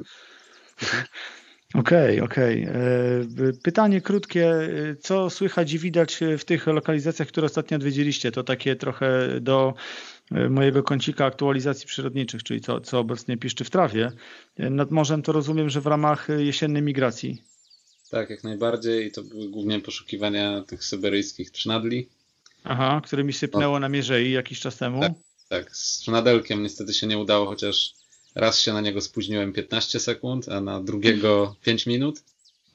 Okej, 1.75 2.21
okay, 2.21 2.23
okej. 2.23 2.69
Okay. 2.69 3.49
E, 3.49 3.52
pytanie 3.62 4.00
krótkie. 4.00 4.50
E, 4.50 4.97
co 4.97 5.31
słychać 5.31 5.73
i 5.73 5.78
widać 5.78 6.21
w 6.38 6.45
tych 6.45 6.66
lokalizacjach, 6.66 7.28
które 7.28 7.47
ostatnio 7.47 7.76
odwiedziliście? 7.76 8.33
To 8.33 8.45
takie 8.45 8.76
trochę 8.76 9.40
do 9.40 9.75
mojego 10.50 10.83
kącika 10.83 11.25
aktualizacji 11.25 11.87
przyrodniczych, 11.87 12.42
czyli 12.42 12.61
co, 12.61 12.81
co 12.81 12.99
obecnie 12.99 13.37
piszczy 13.37 13.64
w 13.64 13.71
trawie. 13.71 14.12
Nad 14.59 14.90
morzem 14.90 15.23
to 15.23 15.33
rozumiem, 15.33 15.71
że 15.71 15.81
w 15.81 15.87
ramach 15.87 16.28
jesiennej 16.38 16.83
migracji. 16.83 17.42
Tak, 18.11 18.31
jak 18.31 18.45
najbardziej. 18.45 19.07
I 19.07 19.11
to 19.11 19.23
były 19.23 19.49
głównie 19.49 19.81
poszukiwania 19.81 20.62
tych 20.62 20.85
syberyjskich 20.85 21.50
trznadli. 21.50 22.09
Aha, 22.64 23.00
którymi 23.04 23.33
sypnęło 23.33 23.81
na 23.81 23.88
Mierzei 23.88 24.33
jakiś 24.33 24.61
czas 24.61 24.76
temu. 24.76 25.00
Tak, 25.00 25.12
tak, 25.49 25.76
z 25.76 25.99
trznadelkiem 25.99 26.62
niestety 26.62 26.95
się 26.95 27.07
nie 27.07 27.19
udało, 27.19 27.47
chociaż 27.47 27.95
raz 28.35 28.61
się 28.61 28.73
na 28.73 28.81
niego 28.81 29.00
spóźniłem 29.00 29.52
15 29.52 30.00
sekund, 30.00 30.49
a 30.49 30.61
na 30.61 30.81
drugiego 30.81 31.57
5 31.62 31.87
minut. 31.87 32.23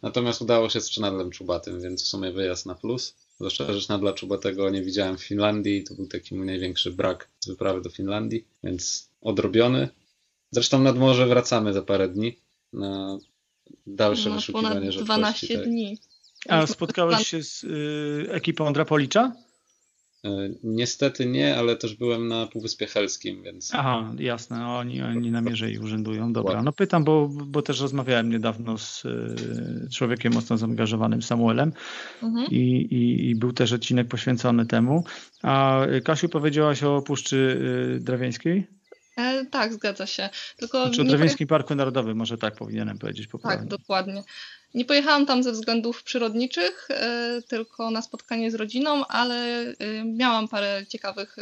Natomiast 0.01 0.41
udało 0.41 0.69
się 0.69 0.81
z 0.81 0.85
trzynadlem 0.85 1.31
czubatym, 1.31 1.81
więc 1.81 2.03
w 2.03 2.07
sumie 2.07 2.31
wyjazd 2.31 2.65
na 2.65 2.75
plus. 2.75 3.15
Zwłaszcza, 3.35 3.73
że 3.73 3.79
trzynadla 3.79 4.13
czubatego 4.13 4.69
nie 4.69 4.81
widziałem 4.81 5.17
w 5.17 5.23
Finlandii. 5.23 5.83
To 5.83 5.93
był 5.93 6.07
taki 6.07 6.35
mój 6.35 6.45
największy 6.45 6.91
brak 6.91 7.29
z 7.39 7.47
wyprawy 7.47 7.81
do 7.81 7.89
Finlandii, 7.89 8.45
więc 8.63 9.09
odrobiony. 9.21 9.89
Zresztą 10.51 10.79
nad 10.79 10.97
morze 10.97 11.27
wracamy 11.27 11.73
za 11.73 11.81
parę 11.81 12.09
dni 12.09 12.37
na 12.73 13.17
dalsze 13.87 14.29
no, 14.29 14.35
wyszukiwanie 14.35 14.91
ponad 14.91 15.05
12 15.05 15.57
tak. 15.57 15.65
dni. 15.65 15.97
A 16.49 16.67
spotkałeś 16.67 17.27
się 17.27 17.43
z 17.43 17.63
y, 17.63 18.27
ekipą 18.31 18.73
Drapolicza? 18.73 19.46
Y, 20.27 20.57
niestety 20.63 21.25
nie, 21.25 21.57
ale 21.57 21.75
też 21.75 21.95
byłem 21.95 22.27
na 22.27 22.47
Półwyspie 22.47 22.87
Helskim, 22.87 23.43
więc... 23.43 23.71
Aha, 23.75 24.13
jasne, 24.19 24.67
oni, 24.67 25.01
oni 25.01 25.31
na 25.31 25.41
mierzei 25.41 25.79
urzędują. 25.79 26.33
Dobra, 26.33 26.63
no 26.63 26.71
pytam, 26.71 27.03
bo, 27.03 27.27
bo 27.27 27.61
też 27.61 27.81
rozmawiałem 27.81 28.29
niedawno 28.29 28.77
z 28.77 29.05
y, 29.05 29.89
człowiekiem 29.93 30.33
mocno 30.33 30.57
zaangażowanym, 30.57 31.21
Samuelem 31.21 31.73
mhm. 32.23 32.47
i, 32.51 32.55
i, 32.55 33.29
i, 33.29 33.35
był 33.35 33.53
też 33.53 33.73
odcinek 33.73 34.07
poświęcony 34.07 34.65
temu. 34.65 35.03
A 35.43 35.81
Kasiu, 36.03 36.29
powiedziałaś 36.29 36.83
o 36.83 37.01
Puszczy 37.01 37.59
y, 37.97 37.99
Drawiańskiej? 37.99 38.76
E, 39.17 39.45
tak, 39.45 39.73
zgadza 39.73 40.05
się. 40.05 40.29
Tylko 40.57 40.85
znaczy 40.85 41.01
o 41.01 41.05
Drewińskim 41.05 41.47
Parku 41.47 41.75
Narodowym, 41.75 42.17
może 42.17 42.37
tak 42.37 42.55
powinienem 42.55 42.97
powiedzieć 42.97 43.27
poprawnie. 43.27 43.57
Tak, 43.59 43.67
dokładnie. 43.67 44.23
Nie 44.73 44.85
pojechałam 44.85 45.25
tam 45.25 45.43
ze 45.43 45.51
względów 45.51 46.03
przyrodniczych, 46.03 46.87
e, 46.89 47.41
tylko 47.47 47.91
na 47.91 48.01
spotkanie 48.01 48.51
z 48.51 48.55
rodziną, 48.55 49.07
ale 49.07 49.61
e, 49.61 49.75
miałam 50.05 50.47
parę 50.47 50.85
ciekawych 50.89 51.35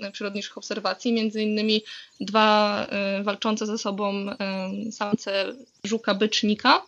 e, 0.00 0.12
przyrodniczych 0.12 0.58
obserwacji, 0.58 1.12
między 1.12 1.42
innymi 1.42 1.82
dwa 2.20 2.86
e, 2.90 3.22
walczące 3.22 3.66
ze 3.66 3.78
sobą 3.78 4.30
e, 4.30 4.92
samce 4.92 5.52
żuka 5.84 6.14
bycznika 6.14 6.82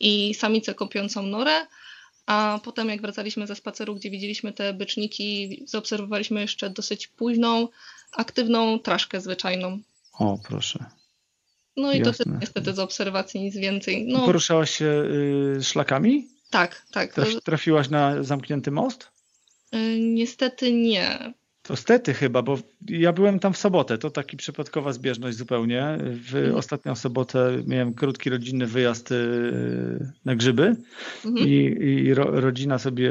i 0.00 0.34
samicę 0.34 0.74
kopiącą 0.74 1.22
norę. 1.22 1.66
A 2.26 2.60
potem, 2.64 2.88
jak 2.88 3.00
wracaliśmy 3.00 3.46
ze 3.46 3.56
spaceru, 3.56 3.94
gdzie 3.94 4.10
widzieliśmy 4.10 4.52
te 4.52 4.74
byczniki, 4.74 5.62
zaobserwowaliśmy 5.66 6.40
jeszcze 6.40 6.70
dosyć 6.70 7.06
późną 7.06 7.68
aktywną 8.12 8.78
traszkę 8.78 9.20
zwyczajną. 9.20 9.78
O, 10.18 10.38
proszę. 10.48 10.84
No 11.76 11.92
i 11.92 11.98
Jasne. 11.98 12.12
to 12.12 12.24
też 12.24 12.40
niestety 12.40 12.74
z 12.74 12.78
obserwacji 12.78 13.40
nic 13.40 13.56
więcej. 13.56 14.06
No, 14.06 14.24
Poruszałaś 14.24 14.70
się 14.70 15.04
y, 15.58 15.62
szlakami? 15.62 16.28
Tak, 16.50 16.86
tak. 16.92 17.14
trafiłaś 17.44 17.90
na 17.90 18.22
zamknięty 18.22 18.70
most? 18.70 19.08
Y, 19.74 19.98
niestety 20.00 20.72
nie. 20.72 21.34
To 21.66 21.76
stety 21.76 22.14
chyba, 22.14 22.42
bo 22.42 22.58
ja 22.88 23.12
byłem 23.12 23.38
tam 23.38 23.52
w 23.52 23.58
sobotę, 23.58 23.98
to 23.98 24.10
taki 24.10 24.36
przypadkowa 24.36 24.92
zbieżność 24.92 25.36
zupełnie. 25.36 25.98
W 26.00 26.36
mhm. 26.36 26.54
ostatnią 26.54 26.94
sobotę 26.94 27.62
miałem 27.66 27.94
krótki 27.94 28.30
rodzinny 28.30 28.66
wyjazd 28.66 29.12
y, 29.12 30.12
na 30.24 30.36
grzyby 30.36 30.76
mhm. 31.24 31.48
i, 31.48 31.52
i 31.84 32.14
ro, 32.14 32.40
rodzina 32.40 32.78
sobie 32.78 33.10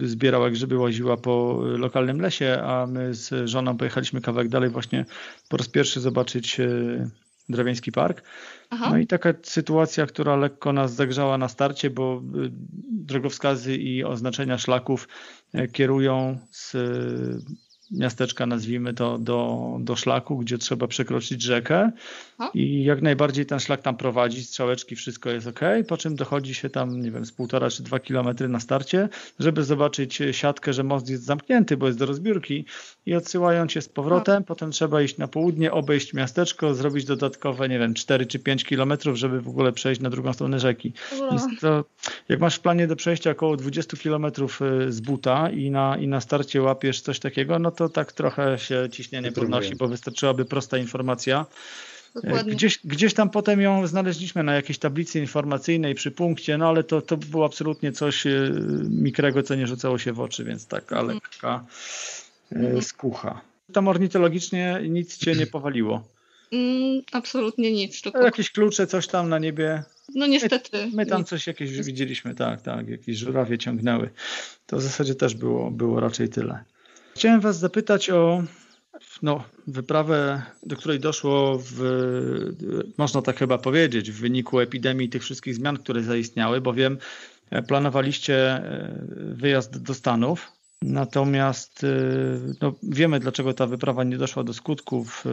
y, 0.00 0.08
zbierała 0.08 0.50
grzyby, 0.50 0.78
łaziła 0.78 1.16
po 1.16 1.60
lokalnym 1.62 2.20
lesie, 2.20 2.58
a 2.62 2.86
my 2.86 3.14
z 3.14 3.48
żoną 3.48 3.76
pojechaliśmy 3.76 4.20
kawałek 4.20 4.48
dalej 4.48 4.70
właśnie 4.70 5.04
po 5.48 5.56
raz 5.56 5.68
pierwszy 5.68 6.00
zobaczyć 6.00 6.60
y, 6.60 7.10
Drawiański 7.48 7.92
Park. 7.92 8.22
Aha. 8.70 8.90
No 8.90 8.98
i 8.98 9.06
taka 9.06 9.34
sytuacja, 9.42 10.06
która 10.06 10.36
lekko 10.36 10.72
nas 10.72 10.94
zagrzała 10.94 11.38
na 11.38 11.48
starcie, 11.48 11.90
bo 11.90 12.22
drogowskazy 12.90 13.76
i 13.76 14.04
oznaczenia 14.04 14.58
szlaków 14.58 15.08
kierują 15.72 16.38
z 16.50 16.76
miasteczka, 17.92 18.46
nazwijmy 18.46 18.94
to, 18.94 19.18
do, 19.18 19.68
do 19.80 19.96
szlaku, 19.96 20.38
gdzie 20.38 20.58
trzeba 20.58 20.86
przekroczyć 20.86 21.42
rzekę. 21.42 21.90
I 22.54 22.84
jak 22.84 23.02
najbardziej 23.02 23.46
ten 23.46 23.60
szlak 23.60 23.82
tam 23.82 23.96
prowadzi, 23.96 24.44
strzałeczki, 24.44 24.96
wszystko 24.96 25.30
jest 25.30 25.46
ok, 25.46 25.60
po 25.88 25.96
czym 25.96 26.16
dochodzi 26.16 26.54
się 26.54 26.70
tam, 26.70 27.00
nie 27.00 27.10
wiem, 27.10 27.26
z 27.26 27.32
półtora 27.32 27.70
czy 27.70 27.82
dwa 27.82 28.00
kilometry 28.00 28.48
na 28.48 28.60
starcie, 28.60 29.08
żeby 29.38 29.64
zobaczyć 29.64 30.22
siatkę, 30.32 30.72
że 30.72 30.82
most 30.82 31.10
jest 31.10 31.24
zamknięty, 31.24 31.76
bo 31.76 31.86
jest 31.86 31.98
do 31.98 32.06
rozbiórki. 32.06 32.64
I 33.06 33.14
odsyłają 33.14 33.66
cię 33.66 33.82
z 33.82 33.88
powrotem, 33.88 34.44
potem 34.44 34.70
trzeba 34.70 35.02
iść 35.02 35.18
na 35.18 35.28
południe, 35.28 35.72
obejść 35.72 36.14
miasteczko, 36.14 36.74
zrobić 36.74 37.04
dodatkowe, 37.04 37.68
nie 37.68 37.78
wiem, 37.78 37.94
4 37.94 38.26
czy 38.26 38.38
5 38.38 38.64
kilometrów, 38.64 39.16
żeby 39.16 39.40
w 39.40 39.48
ogóle 39.48 39.72
przejść 39.72 40.00
na 40.00 40.10
drugą 40.10 40.32
stronę 40.32 40.60
rzeki. 40.60 40.92
Więc 41.30 41.60
to, 41.60 41.84
jak 42.28 42.40
masz 42.40 42.56
w 42.56 42.60
planie 42.60 42.86
do 42.86 42.96
przejścia 42.96 43.30
około 43.30 43.56
20 43.56 43.96
kilometrów 43.96 44.62
y, 44.62 44.92
z 44.92 45.00
buta 45.00 45.50
i 45.50 45.70
na, 45.70 45.96
i 45.96 46.08
na 46.08 46.20
starcie 46.20 46.62
łapiesz 46.62 47.00
coś 47.00 47.20
takiego, 47.20 47.58
no 47.58 47.70
to 47.70 47.81
tak 47.88 48.12
trochę 48.12 48.58
się 48.58 48.88
ciśnienie 48.92 49.32
podnosi, 49.32 49.76
bo 49.76 49.88
wystarczyłaby 49.88 50.44
prosta 50.44 50.78
informacja 50.78 51.46
dokładnie. 52.14 52.52
Gdzieś, 52.52 52.78
gdzieś 52.84 53.14
tam 53.14 53.30
potem 53.30 53.60
ją 53.60 53.86
znaleźliśmy 53.86 54.42
na 54.42 54.54
jakiejś 54.54 54.78
tablicy 54.78 55.18
informacyjnej 55.20 55.94
przy 55.94 56.10
punkcie, 56.10 56.58
no 56.58 56.68
ale 56.68 56.84
to, 56.84 57.02
to 57.02 57.16
było 57.16 57.44
absolutnie 57.44 57.92
coś 57.92 58.26
e, 58.26 58.50
mikrego, 58.90 59.42
co 59.42 59.54
nie 59.54 59.66
rzucało 59.66 59.98
się 59.98 60.12
w 60.12 60.20
oczy, 60.20 60.44
więc 60.44 60.66
taka 60.66 61.00
Mhm. 61.00 61.14
lekka 61.24 61.64
e, 62.52 62.82
skucha. 62.82 63.40
Tam 63.72 63.88
ornitologicznie 63.88 64.80
nic 64.88 65.16
cię 65.18 65.34
nie 65.34 65.46
powaliło. 65.46 66.04
Mm, 66.52 67.02
absolutnie 67.12 67.72
nic, 67.72 68.02
tylko 68.02 68.22
Jakieś 68.22 68.50
klucze, 68.50 68.86
coś 68.86 69.06
tam 69.06 69.28
na 69.28 69.38
niebie. 69.38 69.82
no 70.14 70.26
niestety. 70.26 70.90
My 70.94 71.06
tam 71.06 71.20
nic. 71.20 71.28
coś 71.28 71.46
jakieś 71.46 71.70
widzieliśmy, 71.82 72.34
tak, 72.34 72.62
tak, 72.62 72.88
jakieś 72.88 73.16
żurawie 73.16 73.58
ciągnęły. 73.58 74.10
To 74.66 74.76
w 74.76 74.82
zasadzie 74.82 75.14
też 75.14 75.34
było, 75.34 75.70
było 75.70 76.00
raczej 76.00 76.28
tyle. 76.28 76.64
Chciałem 77.14 77.40
was 77.40 77.58
zapytać 77.58 78.10
o 78.10 78.42
no, 79.22 79.44
wyprawę, 79.66 80.42
do 80.62 80.76
której 80.76 81.00
doszło 81.00 81.58
w, 81.64 81.82
można 82.98 83.22
tak 83.22 83.38
chyba 83.38 83.58
powiedzieć, 83.58 84.10
w 84.10 84.20
wyniku 84.20 84.60
epidemii 84.60 85.08
tych 85.08 85.22
wszystkich 85.22 85.54
zmian, 85.54 85.78
które 85.78 86.02
zaistniały, 86.02 86.60
bowiem 86.60 86.98
e, 87.50 87.62
planowaliście 87.62 88.34
e, 88.36 89.00
wyjazd 89.34 89.82
do 89.82 89.94
Stanów. 89.94 90.52
Natomiast 90.82 91.84
e, 91.84 91.88
no, 92.60 92.74
wiemy, 92.82 93.20
dlaczego 93.20 93.54
ta 93.54 93.66
wyprawa 93.66 94.04
nie 94.04 94.18
doszła 94.18 94.44
do 94.44 94.52
skutku 94.52 95.04
w 95.04 95.24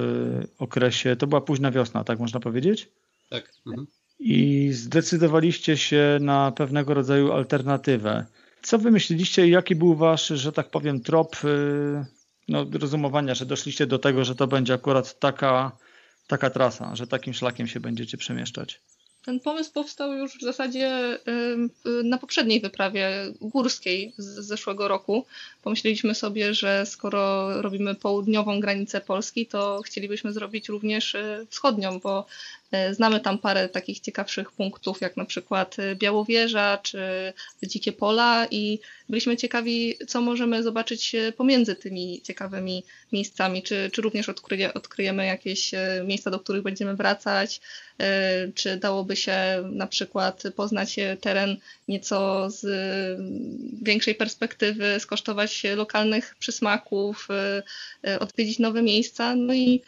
okresie. 0.57 1.15
To 1.15 1.27
była 1.27 1.41
późna 1.41 1.71
wiosna, 1.71 2.03
tak 2.03 2.19
można 2.19 2.39
powiedzieć? 2.39 2.89
Tak. 3.29 3.51
Mhm. 3.67 3.87
i 4.19 4.69
zdecydowaliście 4.73 5.77
się 5.77 6.17
na 6.21 6.51
pewnego 6.51 6.93
rodzaju 6.93 7.31
alternatywę. 7.31 8.25
Co 8.61 8.77
wymyśliliście 8.77 9.47
i 9.47 9.51
jaki 9.51 9.75
był 9.75 9.95
wasz, 9.95 10.27
że 10.27 10.51
tak 10.51 10.69
powiem, 10.69 11.01
trop 11.01 11.35
y, 11.43 12.05
no, 12.47 12.65
rozumowania, 12.79 13.35
że 13.35 13.45
doszliście 13.45 13.87
do 13.87 13.99
tego, 13.99 14.25
że 14.25 14.35
to 14.35 14.47
będzie 14.47 14.73
akurat 14.73 15.19
taka, 15.19 15.71
taka 16.27 16.49
trasa, 16.49 16.95
że 16.95 17.07
takim 17.07 17.33
szlakiem 17.33 17.67
się 17.67 17.79
będziecie 17.79 18.17
przemieszczać? 18.17 18.81
Ten 19.25 19.39
pomysł 19.39 19.71
powstał 19.73 20.13
już 20.13 20.37
w 20.37 20.41
zasadzie 20.41 21.17
na 22.03 22.17
poprzedniej 22.17 22.61
wyprawie 22.61 23.33
górskiej 23.41 24.13
z 24.17 24.45
zeszłego 24.45 24.87
roku. 24.87 25.25
Pomyśleliśmy 25.63 26.15
sobie, 26.15 26.53
że 26.53 26.85
skoro 26.85 27.61
robimy 27.61 27.95
południową 27.95 28.59
granicę 28.59 29.01
Polski, 29.01 29.45
to 29.45 29.81
chcielibyśmy 29.85 30.33
zrobić 30.33 30.69
również 30.69 31.15
y, 31.15 31.47
wschodnią, 31.49 31.99
bo 31.99 32.25
znamy 32.91 33.19
tam 33.19 33.37
parę 33.37 33.69
takich 33.69 33.99
ciekawszych 33.99 34.51
punktów, 34.51 35.01
jak 35.01 35.17
na 35.17 35.25
przykład 35.25 35.79
y, 35.79 35.95
Białowieża 35.95 36.77
czy 36.77 36.99
Dzikie 37.63 37.91
Pola 37.91 38.47
i 38.51 38.79
byliśmy 39.09 39.37
ciekawi, 39.37 39.95
co 40.07 40.21
możemy 40.21 40.63
zobaczyć 40.63 41.15
y, 41.15 41.31
pomiędzy 41.31 41.75
tymi 41.75 42.21
ciekawymi 42.21 42.83
miejscami, 43.11 43.63
czy, 43.63 43.89
czy 43.93 44.01
również 44.01 44.29
odkryje, 44.29 44.73
odkryjemy 44.73 45.25
jakieś 45.25 45.71
miejsca, 46.03 46.31
do 46.31 46.39
których 46.39 46.63
będziemy 46.63 46.95
wracać, 46.95 47.61
czy 48.55 48.77
dałoby 48.77 49.15
się 49.15 49.37
na 49.71 49.87
przykład 49.87 50.43
poznać 50.55 50.99
e, 50.99 51.17
teren 51.17 51.57
nieco 51.87 52.49
z 52.49 52.65
większej 53.81 54.15
perspektywy, 54.15 54.99
skosztować 54.99 55.63
lokalnych 55.75 56.35
przysmaków, 56.39 57.27
odwiedzić 58.19 58.59
nowe 58.59 58.81
miejsca. 58.81 59.35
No 59.35 59.53
i 59.53 59.81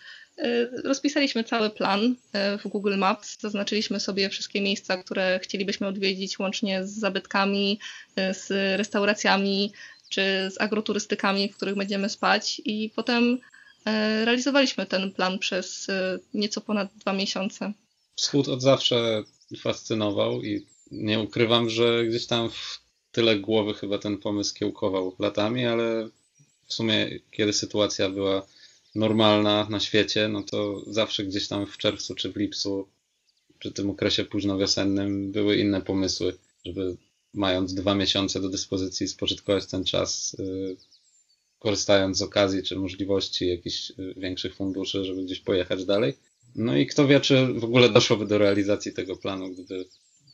rozpisaliśmy 0.83 1.43
cały 1.43 1.69
plan 1.69 2.15
y, 2.55 2.57
w 2.57 2.67
Google 2.67 2.97
Maps, 2.97 3.37
zaznaczyliśmy 3.39 3.99
sobie 3.99 4.29
wszystkie 4.29 4.61
miejsca, 4.61 4.97
które 4.97 5.39
chcielibyśmy 5.43 5.87
odwiedzić, 5.87 6.39
łącznie 6.39 6.87
z 6.87 6.91
zabytkami, 6.91 7.79
y, 8.19 8.33
z 8.33 8.49
restauracjami 8.77 9.73
czy 10.09 10.21
z 10.51 10.61
agroturystykami, 10.61 11.49
w 11.49 11.55
których 11.55 11.75
będziemy 11.75 12.09
spać 12.09 12.61
i 12.65 12.91
potem 12.95 13.39
realizowaliśmy 14.25 14.85
ten 14.85 15.11
plan 15.11 15.39
przez 15.39 15.87
nieco 16.33 16.61
ponad 16.61 16.89
dwa 16.95 17.13
miesiące. 17.13 17.73
Wschód 18.15 18.47
od 18.47 18.61
zawsze 18.61 19.23
fascynował 19.57 20.43
i 20.43 20.65
nie 20.91 21.19
ukrywam, 21.19 21.69
że 21.69 22.05
gdzieś 22.05 22.27
tam 22.27 22.49
w 22.49 22.81
tyle 23.11 23.39
głowy 23.39 23.73
chyba 23.73 23.97
ten 23.97 24.17
pomysł 24.17 24.53
kiełkował 24.55 25.15
latami, 25.19 25.65
ale 25.65 26.09
w 26.67 26.73
sumie 26.73 27.19
kiedy 27.31 27.53
sytuacja 27.53 28.09
była 28.09 28.47
normalna 28.95 29.67
na 29.69 29.79
świecie, 29.79 30.27
no 30.27 30.43
to 30.43 30.83
zawsze 30.87 31.23
gdzieś 31.23 31.47
tam 31.47 31.65
w 31.65 31.77
czerwcu 31.77 32.15
czy 32.15 32.31
w 32.31 32.35
lipcu, 32.35 32.87
przy 33.59 33.71
tym 33.71 33.89
okresie 33.89 34.25
późnowiosennym 34.25 35.31
były 35.31 35.57
inne 35.57 35.81
pomysły, 35.81 36.37
żeby 36.65 36.97
mając 37.33 37.73
dwa 37.73 37.95
miesiące 37.95 38.41
do 38.41 38.49
dyspozycji 38.49 39.07
spożytkować 39.07 39.65
ten 39.65 39.83
czas, 39.83 40.35
yy, 40.39 40.77
korzystając 41.59 42.17
z 42.17 42.21
okazji 42.21 42.63
czy 42.63 42.75
możliwości 42.75 43.47
jakichś 43.47 43.89
yy, 43.89 44.13
większych 44.17 44.55
funduszy, 44.55 45.05
żeby 45.05 45.23
gdzieś 45.23 45.39
pojechać 45.39 45.85
dalej. 45.85 46.13
No 46.55 46.77
i 46.77 46.87
kto 46.87 47.07
wie, 47.07 47.19
czy 47.19 47.53
w 47.53 47.63
ogóle 47.63 47.89
doszłoby 47.89 48.25
do 48.25 48.37
realizacji 48.37 48.93
tego 48.93 49.15
planu, 49.15 49.49
gdyby 49.49 49.85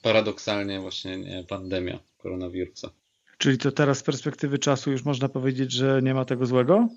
paradoksalnie 0.01 0.79
właśnie 0.79 1.17
nie 1.17 1.45
pandemia 1.49 1.99
koronawirusa. 2.17 2.89
Czyli 3.37 3.57
to 3.57 3.71
teraz 3.71 3.97
z 3.97 4.03
perspektywy 4.03 4.59
czasu 4.59 4.91
już 4.91 5.05
można 5.05 5.29
powiedzieć, 5.29 5.71
że 5.71 6.01
nie 6.03 6.13
ma 6.13 6.25
tego 6.25 6.45
złego? 6.45 6.87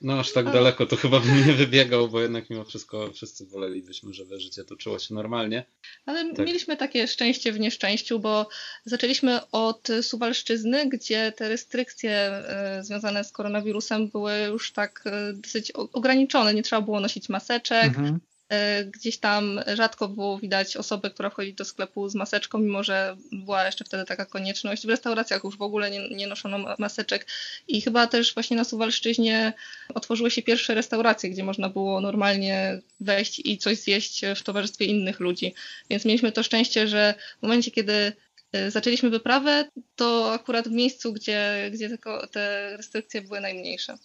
No 0.00 0.20
aż 0.20 0.32
tak 0.32 0.52
daleko 0.52 0.86
to 0.86 0.96
chyba 0.96 1.20
bym 1.20 1.46
nie 1.46 1.52
wybiegał, 1.52 2.08
bo 2.08 2.20
jednak 2.20 2.50
mimo 2.50 2.64
wszystko 2.64 3.12
wszyscy 3.12 3.46
wolelibyśmy, 3.46 4.14
żeby 4.14 4.40
życie 4.40 4.64
toczyło 4.64 4.98
się 4.98 5.14
normalnie. 5.14 5.64
Ale 6.06 6.34
Tak. 6.34 6.46
mieliśmy 6.46 6.76
takie 6.76 7.08
szczęście 7.08 7.52
w 7.52 7.60
nieszczęściu, 7.60 8.20
bo 8.20 8.48
zaczęliśmy 8.84 9.50
od 9.50 9.88
Suwalszczyzny, 10.02 10.88
gdzie 10.88 11.32
te 11.32 11.48
restrykcje 11.48 12.12
e, 12.12 12.84
związane 12.84 13.24
z 13.24 13.32
koronawirusem 13.32 14.08
były 14.08 14.32
już 14.38 14.72
tak 14.72 15.02
e, 15.06 15.32
dosyć 15.32 15.70
ograniczone. 15.70 16.54
Nie 16.54 16.62
trzeba 16.62 16.82
było 16.82 17.00
nosić 17.00 17.28
maseczek. 17.28 17.84
Mhm. 17.84 18.20
E, 18.48 18.84
Gdzieś 18.84 19.18
tam 19.18 19.60
rzadko 19.74 20.08
było 20.08 20.38
widać 20.38 20.76
osobę, 20.76 21.10
która 21.10 21.30
wchodzi 21.30 21.54
do 21.54 21.64
sklepu 21.64 22.08
z 22.08 22.14
maseczką, 22.14 22.58
mimo 22.58 22.82
że 22.82 23.16
była 23.32 23.66
jeszcze 23.66 23.84
wtedy 23.84 24.04
taka 24.04 24.26
konieczność. 24.26 24.86
W 24.86 24.88
restauracjach 24.90 25.44
już 25.44 25.56
w 25.56 25.62
ogóle 25.62 25.90
nie, 25.90 26.08
nie 26.08 26.26
noszono 26.26 26.58
ma- 26.58 26.76
maseczek 26.78 27.26
i 27.68 27.80
chyba 27.80 28.06
też 28.06 28.34
właśnie 28.34 28.56
na 28.56 28.64
Suwalszczyźnie 28.64 29.52
otworzyły 29.94 30.30
się 30.30 30.42
pierwsze 30.42 30.74
restauracje, 30.74 31.30
gdzie 31.30 31.44
można 31.44 31.68
było 31.68 32.00
normalnie 32.00 32.80
wejść 33.00 33.40
i 33.44 33.58
coś 33.58 33.78
zjeść 33.78 34.22
w 34.36 34.42
towarzystwie 34.42 34.84
innych 34.84 35.20
ludzi. 35.20 35.54
Więc 35.90 36.04
mieliśmy 36.04 36.32
to 36.32 36.42
szczęście, 36.42 36.88
że 36.88 37.14
w 37.38 37.42
momencie, 37.42 37.70
kiedy 37.70 38.12
e, 38.52 38.70
zaczęliśmy 38.70 39.10
wyprawę, 39.10 39.70
to 39.96 40.32
akurat 40.32 40.68
w 40.68 40.72
miejscu, 40.72 41.12
gdzie, 41.12 41.70
gdzie 41.72 41.98
te 42.30 42.76
restrykcje 42.76 43.22
były 43.22 43.40
najmniejsze. 43.40 43.98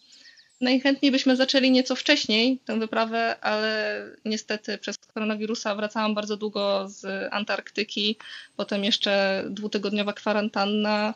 Najchętniej 0.61 1.11
byśmy 1.11 1.35
zaczęli 1.35 1.71
nieco 1.71 1.95
wcześniej 1.95 2.59
tę 2.65 2.79
wyprawę, 2.79 3.35
ale 3.41 4.03
niestety 4.25 4.77
przez 4.77 4.97
koronawirusa 5.13 5.75
wracałam 5.75 6.15
bardzo 6.15 6.37
długo 6.37 6.85
z 6.89 7.27
Antarktyki, 7.33 8.15
potem 8.57 8.83
jeszcze 8.83 9.43
dwutygodniowa 9.49 10.13
kwarantanna 10.13 11.13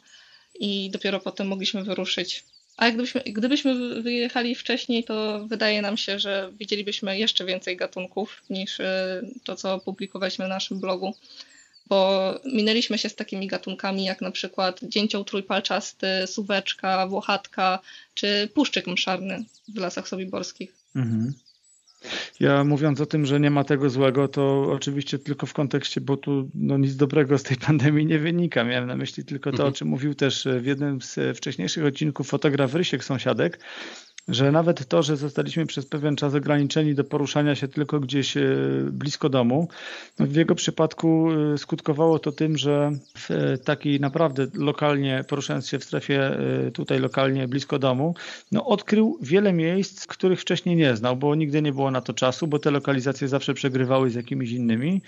i 0.59 0.89
dopiero 0.89 1.19
potem 1.19 1.47
mogliśmy 1.47 1.83
wyruszyć. 1.83 2.43
A 2.77 2.91
gdybyśmy, 2.91 3.21
gdybyśmy 3.25 3.75
wy- 3.75 4.01
wyjechali 4.01 4.55
wcześniej, 4.55 5.03
to 5.03 5.45
wydaje 5.47 5.81
nam 5.81 5.97
się, 5.97 6.19
że 6.19 6.51
widzielibyśmy 6.59 7.19
jeszcze 7.19 7.45
więcej 7.45 7.77
gatunków 7.77 8.41
niż 8.49 8.79
y, 8.79 8.85
to, 9.43 9.55
co 9.55 9.79
publikowaliśmy 9.79 10.47
na 10.47 10.55
naszym 10.55 10.79
blogu. 10.79 11.13
Bo 11.87 12.33
minęliśmy 12.53 12.97
się 12.97 13.09
z 13.09 13.15
takimi 13.15 13.47
gatunkami 13.47 14.05
jak 14.05 14.21
na 14.21 14.31
przykład 14.31 14.79
dzięcioł 14.83 15.23
trójpalczasty, 15.23 16.07
suweczka, 16.25 17.07
włochatka 17.07 17.79
czy 18.13 18.49
puszczyk 18.53 18.87
mszarny 18.87 19.43
w 19.67 19.77
lasach 19.77 20.07
sobiborskich. 20.07 20.73
Mhm. 20.95 21.33
Ja 22.39 22.63
mówiąc 22.63 23.01
o 23.01 23.05
tym, 23.05 23.25
że 23.25 23.39
nie 23.39 23.49
ma 23.51 23.63
tego 23.63 23.89
złego, 23.89 24.27
to 24.27 24.71
oczywiście 24.71 25.19
tylko 25.19 25.45
w 25.45 25.53
kontekście, 25.53 26.01
bo 26.01 26.17
tu 26.17 26.49
no, 26.55 26.77
nic 26.77 26.95
dobrego 26.95 27.37
z 27.37 27.43
tej 27.43 27.57
pandemii 27.57 28.05
nie 28.05 28.19
wynika. 28.19 28.63
Miałem 28.63 28.87
na 28.87 28.95
myśli 28.95 29.25
tylko 29.25 29.51
to, 29.51 29.65
o 29.65 29.71
czym 29.71 29.87
mówił 29.87 30.15
też 30.15 30.47
w 30.59 30.65
jednym 30.65 31.01
z 31.01 31.37
wcześniejszych 31.37 31.85
odcinków 31.85 32.27
fotograf 32.27 32.73
Rysiek 32.73 33.03
Sąsiadek, 33.03 33.59
że 34.27 34.51
nawet 34.51 34.87
to, 34.87 35.03
że 35.03 35.17
zostaliśmy 35.17 35.65
przez 35.65 35.85
pewien 35.85 36.15
czas 36.15 36.35
ograniczeni 36.35 36.95
do 36.95 37.03
poruszania 37.03 37.55
się 37.55 37.67
tylko 37.67 37.99
gdzieś 37.99 38.37
e, 38.37 38.43
blisko 38.91 39.29
domu, 39.29 39.67
w 40.19 40.35
jego 40.35 40.55
przypadku 40.55 41.27
e, 41.53 41.57
skutkowało 41.57 42.19
to 42.19 42.31
tym, 42.31 42.57
że 42.57 42.91
w 43.17 43.31
e, 43.31 43.57
taki 43.57 43.99
naprawdę 43.99 44.47
lokalnie, 44.53 45.23
poruszając 45.27 45.69
się 45.69 45.79
w 45.79 45.83
strefie 45.83 46.37
tutaj 46.73 46.99
lokalnie 46.99 47.47
blisko 47.47 47.79
domu, 47.79 48.15
no 48.51 48.65
odkrył 48.65 49.17
wiele 49.21 49.53
miejsc, 49.53 50.07
których 50.07 50.41
wcześniej 50.41 50.75
nie 50.75 50.95
znał, 50.95 51.15
bo 51.15 51.35
nigdy 51.35 51.61
nie 51.61 51.71
było 51.71 51.91
na 51.91 52.01
to 52.01 52.13
czasu, 52.13 52.47
bo 52.47 52.59
te 52.59 52.71
lokalizacje 52.71 53.27
zawsze 53.27 53.53
przegrywały 53.53 54.09
z 54.09 54.15
jakimiś 54.15 54.51
innymi, 54.51 55.01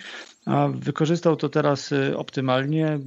a 0.45 0.67
wykorzystał 0.67 1.35
to 1.35 1.49
teraz 1.49 1.93
optymalnie. 2.15 2.99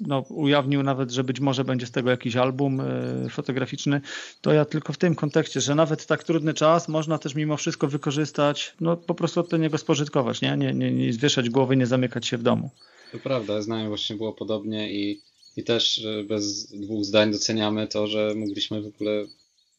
No, 0.00 0.20
ujawnił 0.20 0.82
nawet, 0.82 1.10
że 1.10 1.24
być 1.24 1.40
może 1.40 1.64
będzie 1.64 1.86
z 1.86 1.90
tego 1.90 2.10
jakiś 2.10 2.36
album 2.36 2.80
e, 2.80 3.28
fotograficzny. 3.30 4.00
To 4.40 4.52
ja 4.52 4.64
tylko 4.64 4.92
w 4.92 4.98
tym 4.98 5.14
kontekście, 5.14 5.60
że 5.60 5.74
nawet 5.74 6.06
tak 6.06 6.24
trudny 6.24 6.54
czas 6.54 6.88
można 6.88 7.18
też 7.18 7.34
mimo 7.34 7.56
wszystko 7.56 7.88
wykorzystać, 7.88 8.74
no 8.80 8.96
po 8.96 9.14
prostu 9.14 9.40
od 9.40 9.52
niego 9.52 9.78
spożytkować, 9.78 10.40
nie? 10.40 10.56
Nie, 10.56 10.74
nie, 10.74 10.92
nie 10.92 11.12
zwieszać 11.12 11.50
głowy, 11.50 11.76
nie 11.76 11.86
zamykać 11.86 12.26
się 12.26 12.38
w 12.38 12.42
domu. 12.42 12.70
To 13.12 13.18
prawda, 13.18 13.62
z 13.62 13.68
nami 13.68 13.88
właśnie 13.88 14.16
było 14.16 14.32
podobnie 14.32 14.92
i, 14.92 15.20
i 15.56 15.64
też 15.64 16.04
e, 16.04 16.24
bez 16.24 16.66
dwóch 16.66 17.04
zdań 17.04 17.32
doceniamy 17.32 17.86
to, 17.88 18.06
że 18.06 18.32
mogliśmy 18.36 18.82
w 18.82 18.86
ogóle 18.86 19.26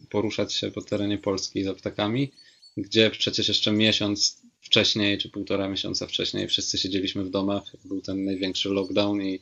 poruszać 0.09 0.53
się 0.53 0.71
po 0.71 0.81
terenie 0.81 1.17
Polski 1.17 1.63
za 1.63 1.73
ptakami, 1.73 2.31
gdzie 2.77 3.09
przecież 3.09 3.47
jeszcze 3.47 3.71
miesiąc 3.71 4.41
wcześniej, 4.61 5.17
czy 5.17 5.29
półtora 5.29 5.69
miesiąca 5.69 6.07
wcześniej. 6.07 6.47
Wszyscy 6.47 6.77
siedzieliśmy 6.77 7.23
w 7.23 7.29
domach, 7.29 7.63
był 7.85 8.01
ten 8.01 8.25
największy 8.25 8.69
lockdown 8.69 9.21
i 9.21 9.39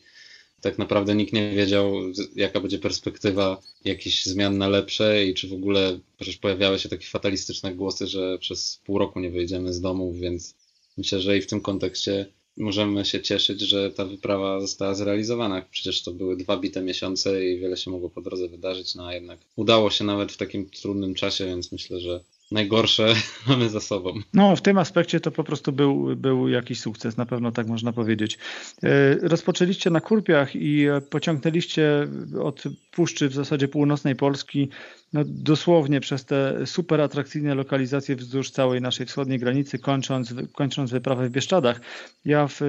tak 0.64 0.78
naprawdę 0.78 1.16
nikt 1.16 1.34
nie 1.34 1.52
wiedział, 1.56 1.94
jaka 2.36 2.60
będzie 2.60 2.80
perspektywa 2.80 3.62
jakichś 3.86 4.26
zmian 4.26 4.58
na 4.58 4.68
lepsze 4.68 5.26
i 5.26 5.34
czy 5.34 5.48
w 5.48 5.54
ogóle, 5.54 6.00
przecież 6.18 6.38
pojawiały 6.38 6.80
się 6.80 6.90
takie 6.90 7.06
fatalistyczne 7.06 7.76
głosy, 7.76 8.08
że 8.08 8.38
przez 8.38 8.82
pół 8.86 8.98
roku 8.98 9.20
nie 9.20 9.30
wyjdziemy 9.30 9.74
z 9.74 9.82
domu, 9.82 10.14
więc 10.14 10.56
myślę, 10.98 11.20
że 11.20 11.38
i 11.38 11.42
w 11.42 11.48
tym 11.48 11.62
kontekście 11.62 12.26
możemy 12.58 13.06
się 13.06 13.22
cieszyć, 13.22 13.62
że 13.62 13.92
ta 13.92 14.06
wyprawa 14.06 14.62
została 14.62 14.96
zrealizowana. 14.96 15.66
Przecież 15.72 16.04
to 16.04 16.12
były 16.12 16.38
dwa 16.38 16.58
bite 16.58 16.82
miesiące 16.82 17.46
i 17.46 17.60
wiele 17.60 17.78
się 17.78 17.92
mogło 17.92 18.10
po 18.10 18.22
drodze 18.22 18.48
wydarzyć, 18.48 18.96
no 18.96 19.08
a 19.08 19.14
jednak 19.14 19.40
udało 19.56 19.90
się 19.90 20.04
nawet 20.04 20.32
w 20.32 20.38
takim 20.38 20.70
trudnym 20.70 21.14
czasie, 21.14 21.46
więc 21.46 21.72
myślę, 21.72 22.00
że 22.00 22.24
najgorsze 22.52 23.14
mamy 23.48 23.70
za 23.70 23.80
sobą. 23.80 24.14
No, 24.34 24.56
w 24.56 24.62
tym 24.62 24.78
aspekcie 24.78 25.20
to 25.20 25.32
po 25.32 25.44
prostu 25.44 25.72
był, 25.72 26.16
był 26.16 26.50
jakiś 26.50 26.80
sukces, 26.80 27.18
na 27.18 27.26
pewno 27.26 27.52
tak 27.52 27.68
można 27.68 27.94
powiedzieć. 27.94 28.38
E, 28.84 29.16
rozpoczęliście 29.16 29.90
na 29.90 30.02
Kurpiach 30.02 30.56
i 30.56 30.86
pociągnęliście 31.10 32.08
od 32.42 32.64
Puszczy 32.92 33.30
w 33.30 33.34
zasadzie 33.34 33.68
północnej 33.68 34.16
Polski 34.16 34.70
no, 35.14 35.22
dosłownie 35.26 36.00
przez 36.00 36.26
te 36.26 36.68
super 36.68 37.02
atrakcyjne 37.02 37.56
lokalizacje 37.56 38.16
wzdłuż 38.16 38.52
całej 38.52 38.82
naszej 38.82 39.06
wschodniej 39.06 39.40
granicy, 39.40 39.80
kończąc, 39.80 40.34
kończąc 40.54 40.92
wyprawę 40.92 41.30
w 41.30 41.32
Bieszczadach. 41.32 41.82
Ja 42.26 42.48
w 42.48 42.60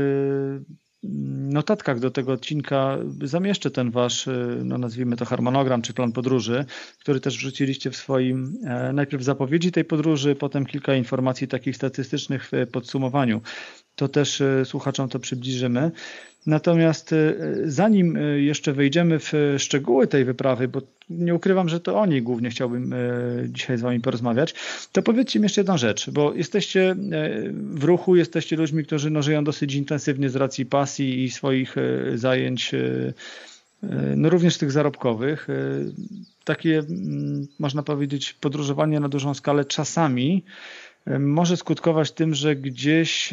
notatkach 1.52 1.98
do 1.98 2.10
tego 2.10 2.32
odcinka 2.32 2.98
zamieszczę 3.22 3.70
ten 3.70 3.90
wasz, 3.90 4.26
y, 4.26 4.60
no 4.64 4.78
nazwijmy 4.78 5.16
to 5.16 5.24
harmonogram 5.24 5.82
czy 5.82 5.92
plan 5.94 6.12
podróży, 6.12 6.64
który 6.98 7.20
też 7.20 7.36
wrzuciliście 7.36 7.90
w 7.90 7.96
swoim 7.96 8.58
e, 8.64 8.92
najpierw 8.92 9.22
zapowiedzi 9.22 9.72
tej 9.72 9.84
podróży, 9.84 10.34
potem 10.34 10.66
kilka 10.66 10.94
informacji 10.94 11.48
takich 11.48 11.76
statystycznych 11.76 12.50
w 12.50 12.70
podsumowaniu. 12.70 13.40
To 13.96 14.08
też 14.08 14.40
y, 14.40 14.62
słuchaczom 14.64 15.08
to 15.08 15.18
przybliżymy. 15.18 15.90
Natomiast 16.46 17.12
y, 17.12 17.62
zanim 17.64 18.16
y, 18.16 18.42
jeszcze 18.42 18.72
wejdziemy 18.72 19.18
w 19.18 19.32
szczegóły 19.58 20.06
tej 20.06 20.24
wyprawy, 20.24 20.68
bo 20.68 20.82
nie 21.10 21.34
ukrywam, 21.34 21.68
że 21.68 21.80
to 21.80 22.00
o 22.00 22.06
niej 22.06 22.22
głównie 22.22 22.50
chciałbym 22.50 22.94
dzisiaj 23.48 23.78
z 23.78 23.80
Wami 23.80 24.00
porozmawiać, 24.00 24.54
to 24.92 25.02
powiedzcie 25.02 25.38
mi 25.38 25.42
jeszcze 25.42 25.60
jedną 25.60 25.78
rzecz, 25.78 26.10
bo 26.10 26.34
jesteście 26.34 26.96
w 27.52 27.84
ruchu, 27.84 28.16
jesteście 28.16 28.56
ludźmi, 28.56 28.84
którzy 28.84 29.10
no, 29.10 29.22
żyją 29.22 29.44
dosyć 29.44 29.74
intensywnie 29.74 30.30
z 30.30 30.36
racji 30.36 30.66
pasji 30.66 31.24
i 31.24 31.30
swoich 31.30 31.76
zajęć, 32.14 32.72
no 34.16 34.30
również 34.30 34.58
tych 34.58 34.72
zarobkowych. 34.72 35.48
Takie, 36.44 36.78
mm, 36.78 37.46
można 37.58 37.82
powiedzieć, 37.82 38.32
podróżowanie 38.32 39.00
na 39.00 39.08
dużą 39.08 39.34
skalę 39.34 39.64
czasami 39.64 40.44
może 41.06 41.56
skutkować 41.56 42.12
tym, 42.12 42.34
że 42.34 42.56
gdzieś 42.56 43.30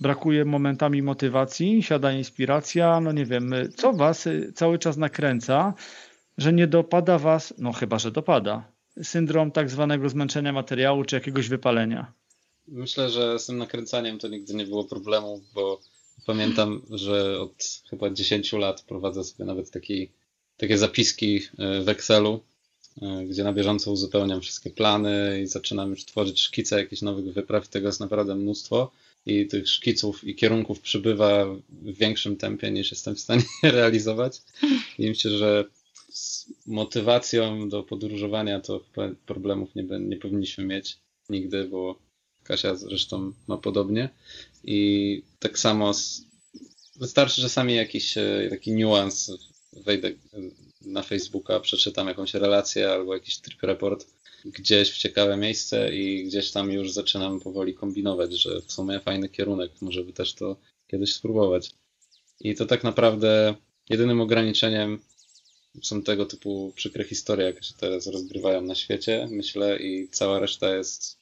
brakuje 0.00 0.44
momentami 0.44 1.02
motywacji, 1.02 1.82
siada 1.82 2.12
inspiracja, 2.12 3.00
no 3.00 3.12
nie 3.12 3.24
wiem, 3.24 3.54
co 3.76 3.92
was 3.92 4.28
cały 4.54 4.78
czas 4.78 4.96
nakręca, 4.96 5.74
że 6.38 6.52
nie 6.52 6.66
dopada 6.66 7.18
was, 7.18 7.54
no 7.58 7.72
chyba, 7.72 7.98
że 7.98 8.10
dopada, 8.10 8.72
syndrom 9.02 9.50
tak 9.50 9.70
zwanego 9.70 10.08
zmęczenia 10.08 10.52
materiału 10.52 11.04
czy 11.04 11.16
jakiegoś 11.16 11.48
wypalenia? 11.48 12.12
Myślę, 12.68 13.10
że 13.10 13.38
z 13.38 13.46
tym 13.46 13.58
nakręcaniem 13.58 14.18
to 14.18 14.28
nigdy 14.28 14.54
nie 14.54 14.66
było 14.66 14.84
problemu, 14.84 15.40
bo 15.54 15.80
pamiętam, 16.26 16.82
że 16.90 17.40
od 17.40 17.82
chyba 17.90 18.10
10 18.10 18.52
lat 18.52 18.82
prowadzę 18.82 19.24
sobie 19.24 19.44
nawet 19.44 19.70
taki, 19.70 20.10
takie 20.56 20.78
zapiski 20.78 21.40
e, 21.58 21.80
w 21.80 21.88
Excelu, 21.88 22.34
e, 22.34 22.53
gdzie 23.28 23.44
na 23.44 23.52
bieżąco 23.52 23.92
uzupełniam 23.92 24.40
wszystkie 24.40 24.70
plany 24.70 25.40
i 25.42 25.46
zaczynam 25.46 25.90
już 25.90 26.04
tworzyć 26.04 26.40
szkice 26.40 26.78
jakichś 26.78 27.02
nowych 27.02 27.34
wypraw. 27.34 27.68
Tego 27.68 27.86
jest 27.86 28.00
naprawdę 28.00 28.34
mnóstwo 28.34 28.90
i 29.26 29.46
tych 29.46 29.68
szkiców 29.68 30.24
i 30.24 30.34
kierunków 30.34 30.80
przybywa 30.80 31.46
w 31.68 31.98
większym 31.98 32.36
tempie 32.36 32.70
niż 32.70 32.90
jestem 32.90 33.14
w 33.14 33.20
stanie 33.20 33.42
realizować. 33.62 34.42
I 34.98 35.08
myślę, 35.08 35.30
że 35.30 35.64
z 36.12 36.46
motywacją 36.66 37.68
do 37.68 37.82
podróżowania 37.82 38.60
to 38.60 38.80
problemów 39.26 39.74
nie, 39.74 39.82
nie 40.00 40.16
powinniśmy 40.16 40.64
mieć 40.64 40.98
nigdy, 41.30 41.64
bo 41.64 41.98
Kasia 42.42 42.74
zresztą 42.74 43.32
ma 43.46 43.56
podobnie. 43.56 44.08
I 44.64 45.22
tak 45.38 45.58
samo 45.58 45.94
z, 45.94 46.22
wystarczy 46.96 47.42
czasami 47.42 47.74
jakiś 47.74 48.18
e, 48.18 48.46
taki 48.50 48.72
niuans, 48.72 49.32
wejdę 49.72 50.12
na 50.86 51.02
Facebooka, 51.02 51.60
przeczytam 51.60 52.08
jakąś 52.08 52.34
relację 52.34 52.90
albo 52.90 53.14
jakiś 53.14 53.38
trip 53.38 53.62
report 53.62 54.06
gdzieś 54.44 54.90
w 54.90 54.98
ciekawe 54.98 55.36
miejsce 55.36 55.94
i 55.94 56.24
gdzieś 56.24 56.50
tam 56.50 56.72
już 56.72 56.92
zaczynam 56.92 57.40
powoli 57.40 57.74
kombinować, 57.74 58.32
że 58.32 58.60
w 58.60 58.72
sumie 58.72 59.00
fajny 59.00 59.28
kierunek, 59.28 59.72
może 59.80 60.04
by 60.04 60.12
też 60.12 60.34
to 60.34 60.56
kiedyś 60.86 61.14
spróbować. 61.14 61.70
I 62.40 62.54
to 62.54 62.66
tak 62.66 62.84
naprawdę 62.84 63.54
jedynym 63.90 64.20
ograniczeniem 64.20 65.00
są 65.82 66.02
tego 66.02 66.26
typu 66.26 66.72
przykre 66.76 67.04
historie, 67.04 67.46
jakie 67.46 67.62
się 67.62 67.74
teraz 67.80 68.06
rozgrywają 68.06 68.62
na 68.62 68.74
świecie, 68.74 69.28
myślę, 69.30 69.78
i 69.78 70.08
cała 70.08 70.38
reszta 70.38 70.76
jest 70.76 71.18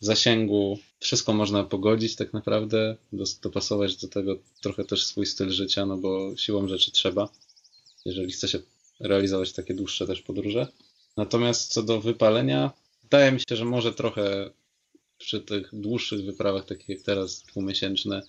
w 0.00 0.04
zasięgu. 0.04 0.78
Wszystko 1.00 1.32
można 1.32 1.64
pogodzić 1.64 2.16
tak 2.16 2.32
naprawdę, 2.32 2.96
dopasować 3.42 3.96
do 3.96 4.08
tego 4.08 4.38
trochę 4.62 4.84
też 4.84 5.06
swój 5.06 5.26
styl 5.26 5.50
życia, 5.50 5.86
no 5.86 5.96
bo 5.96 6.36
siłą 6.36 6.68
rzeczy 6.68 6.90
trzeba, 6.90 7.28
jeżeli 8.04 8.32
chce 8.32 8.48
się 8.48 8.58
realizować 9.00 9.52
takie 9.52 9.74
dłuższe 9.74 10.06
też 10.06 10.22
podróże. 10.22 10.66
Natomiast 11.16 11.72
co 11.72 11.82
do 11.82 12.00
wypalenia, 12.00 12.70
wydaje 13.02 13.32
mi 13.32 13.40
się, 13.40 13.56
że 13.56 13.64
może 13.64 13.92
trochę 13.92 14.50
przy 15.18 15.40
tych 15.40 15.68
dłuższych 15.72 16.24
wyprawach, 16.24 16.64
takich 16.64 16.88
jak 16.88 17.02
teraz, 17.02 17.42
dwumiesięczne, 17.42 18.22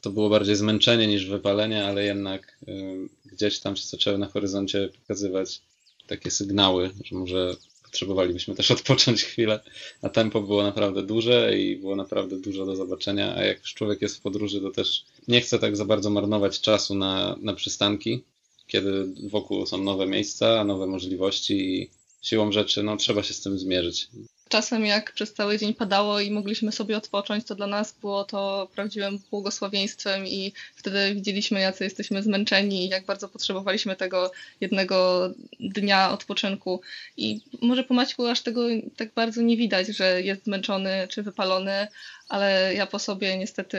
to 0.00 0.10
było 0.10 0.30
bardziej 0.30 0.56
zmęczenie 0.56 1.06
niż 1.06 1.26
wypalenie, 1.26 1.84
ale 1.84 2.04
jednak 2.04 2.58
y, 2.68 3.08
gdzieś 3.24 3.60
tam 3.60 3.76
się 3.76 3.86
zaczęły 3.86 4.18
na 4.18 4.26
horyzoncie 4.26 4.88
pokazywać 4.88 5.60
takie 6.06 6.30
sygnały, 6.30 6.90
że 7.04 7.16
może 7.16 7.56
potrzebowalibyśmy 7.82 8.54
też 8.54 8.70
odpocząć 8.78 9.22
chwilę, 9.22 9.60
a 10.02 10.08
tempo 10.08 10.42
było 10.42 10.62
naprawdę 10.62 11.02
duże 11.02 11.58
i 11.58 11.76
było 11.76 11.96
naprawdę 11.96 12.40
dużo 12.40 12.66
do 12.66 12.76
zobaczenia, 12.76 13.34
a 13.36 13.44
jak 13.44 13.62
człowiek 13.62 14.02
jest 14.02 14.16
w 14.16 14.20
podróży, 14.20 14.60
to 14.60 14.70
też 14.70 15.04
nie 15.28 15.40
chce 15.40 15.58
tak 15.58 15.76
za 15.76 15.84
bardzo 15.84 16.10
marnować 16.10 16.60
czasu 16.60 16.94
na, 16.94 17.36
na 17.40 17.52
przystanki, 17.54 18.24
kiedy 18.68 19.06
wokół 19.30 19.66
są 19.66 19.78
nowe 19.78 20.06
miejsca, 20.06 20.64
nowe 20.64 20.86
możliwości 20.86 21.74
i 21.74 21.90
siłą 22.22 22.52
rzeczy 22.52 22.82
no, 22.82 22.96
trzeba 22.96 23.22
się 23.22 23.34
z 23.34 23.40
tym 23.40 23.58
zmierzyć. 23.58 24.08
Czasem 24.48 24.86
jak 24.86 25.12
przez 25.12 25.34
cały 25.34 25.58
dzień 25.58 25.74
padało 25.74 26.20
i 26.20 26.30
mogliśmy 26.30 26.72
sobie 26.72 26.96
odpocząć, 26.96 27.44
to 27.44 27.54
dla 27.54 27.66
nas 27.66 27.98
było 28.00 28.24
to 28.24 28.68
prawdziwym 28.74 29.18
błogosławieństwem 29.30 30.26
i 30.26 30.52
wtedy 30.76 31.14
widzieliśmy, 31.14 31.60
jacy 31.60 31.84
jesteśmy 31.84 32.22
zmęczeni 32.22 32.86
i 32.86 32.88
jak 32.88 33.06
bardzo 33.06 33.28
potrzebowaliśmy 33.28 33.96
tego 33.96 34.30
jednego 34.60 35.28
dnia 35.60 36.10
odpoczynku. 36.10 36.80
I 37.16 37.40
może 37.62 37.84
po 37.84 37.94
Maćku 37.94 38.26
aż 38.26 38.40
tego 38.42 38.62
tak 38.96 39.14
bardzo 39.14 39.42
nie 39.42 39.56
widać, 39.56 39.86
że 39.86 40.22
jest 40.22 40.44
zmęczony 40.44 41.08
czy 41.10 41.22
wypalony, 41.22 41.86
ale 42.28 42.74
ja 42.74 42.86
po 42.86 42.98
sobie 42.98 43.38
niestety 43.38 43.78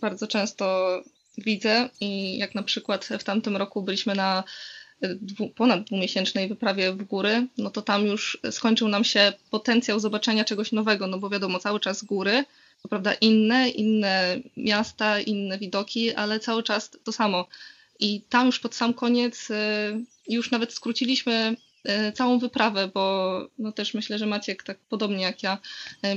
bardzo 0.00 0.26
często 0.26 0.96
widzę 1.44 1.88
i 2.00 2.38
jak 2.38 2.54
na 2.54 2.62
przykład 2.62 3.04
w 3.18 3.24
tamtym 3.24 3.56
roku 3.56 3.82
byliśmy 3.82 4.14
na 4.14 4.44
dwu, 5.02 5.48
ponad 5.48 5.84
dwumiesięcznej 5.84 6.48
wyprawie 6.48 6.92
w 6.92 7.04
góry, 7.04 7.46
no 7.58 7.70
to 7.70 7.82
tam 7.82 8.06
już 8.06 8.38
skończył 8.50 8.88
nam 8.88 9.04
się 9.04 9.32
potencjał 9.50 10.00
zobaczenia 10.00 10.44
czegoś 10.44 10.72
nowego, 10.72 11.06
no 11.06 11.18
bo 11.18 11.30
wiadomo, 11.30 11.58
cały 11.58 11.80
czas 11.80 12.04
góry, 12.04 12.44
to 12.82 12.88
prawda 12.88 13.14
inne, 13.14 13.68
inne 13.68 14.36
miasta, 14.56 15.20
inne 15.20 15.58
widoki, 15.58 16.14
ale 16.14 16.40
cały 16.40 16.62
czas 16.62 16.90
to 17.04 17.12
samo. 17.12 17.46
I 18.00 18.20
tam 18.28 18.46
już 18.46 18.60
pod 18.60 18.74
sam 18.74 18.94
koniec 18.94 19.50
y, 19.50 19.54
już 20.28 20.50
nawet 20.50 20.72
skróciliśmy 20.72 21.56
y, 22.08 22.12
całą 22.12 22.38
wyprawę, 22.38 22.90
bo 22.94 23.46
no 23.58 23.72
też 23.72 23.94
myślę, 23.94 24.18
że 24.18 24.26
Maciek 24.26 24.62
tak 24.62 24.78
podobnie 24.78 25.22
jak 25.22 25.42
ja, 25.42 25.58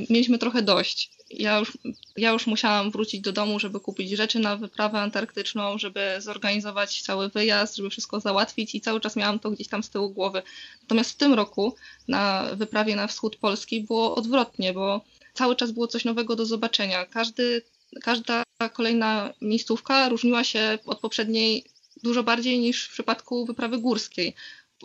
mieliśmy 0.10 0.38
trochę 0.38 0.62
dość 0.62 1.12
ja 1.38 1.60
już, 1.60 1.78
ja 2.18 2.32
już 2.32 2.48
musiałam 2.48 2.92
wrócić 2.92 3.22
do 3.22 3.32
domu, 3.32 3.60
żeby 3.60 3.80
kupić 3.80 4.12
rzeczy 4.12 4.40
na 4.40 4.58
wyprawę 4.58 5.00
antarktyczną, 5.00 5.78
żeby 5.78 6.16
zorganizować 6.20 7.02
cały 7.02 7.30
wyjazd, 7.30 7.76
żeby 7.76 7.90
wszystko 7.90 8.20
załatwić 8.20 8.76
i 8.76 8.82
cały 8.82 9.02
czas 9.02 9.16
miałam 9.16 9.40
to 9.40 9.52
gdzieś 9.52 9.68
tam 9.68 9.84
z 9.84 9.90
tyłu 9.90 10.10
głowy. 10.10 10.42
Natomiast 10.82 11.12
w 11.12 11.18
tym 11.18 11.34
roku 11.34 11.76
na 12.08 12.50
wyprawie 12.56 12.96
na 12.96 13.08
wschód 13.08 13.36
Polski 13.36 13.82
było 13.82 14.16
odwrotnie, 14.16 14.74
bo 14.74 15.02
cały 15.34 15.56
czas 15.56 15.72
było 15.72 15.88
coś 15.88 16.06
nowego 16.06 16.36
do 16.36 16.46
zobaczenia. 16.46 17.06
Każdy, 17.06 17.62
każda 18.02 18.44
kolejna 18.74 19.34
miejscówka 19.42 20.10
różniła 20.10 20.44
się 20.44 20.80
od 20.86 21.00
poprzedniej 21.00 21.64
dużo 22.04 22.24
bardziej 22.24 22.60
niż 22.60 22.88
w 22.88 22.92
przypadku 22.92 23.46
wyprawy 23.46 23.78
górskiej. 23.78 24.36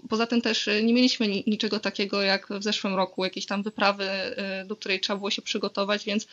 Poza 0.08 0.26
tym 0.26 0.40
też 0.40 0.68
y, 0.68 0.82
nie 0.82 0.94
mieliśmy 0.94 1.28
niczego 1.28 1.80
takiego 1.80 2.22
jak 2.22 2.48
w 2.60 2.62
zeszłym 2.62 2.94
roku, 2.94 3.24
jakiejś 3.24 3.46
tam 3.46 3.62
wyprawy, 3.62 4.04
y, 4.62 4.66
do 4.66 4.76
której 4.76 5.00
trzeba 5.00 5.16
było 5.16 5.30
się 5.30 5.42
przygotować, 5.42 6.04
więc 6.04 6.26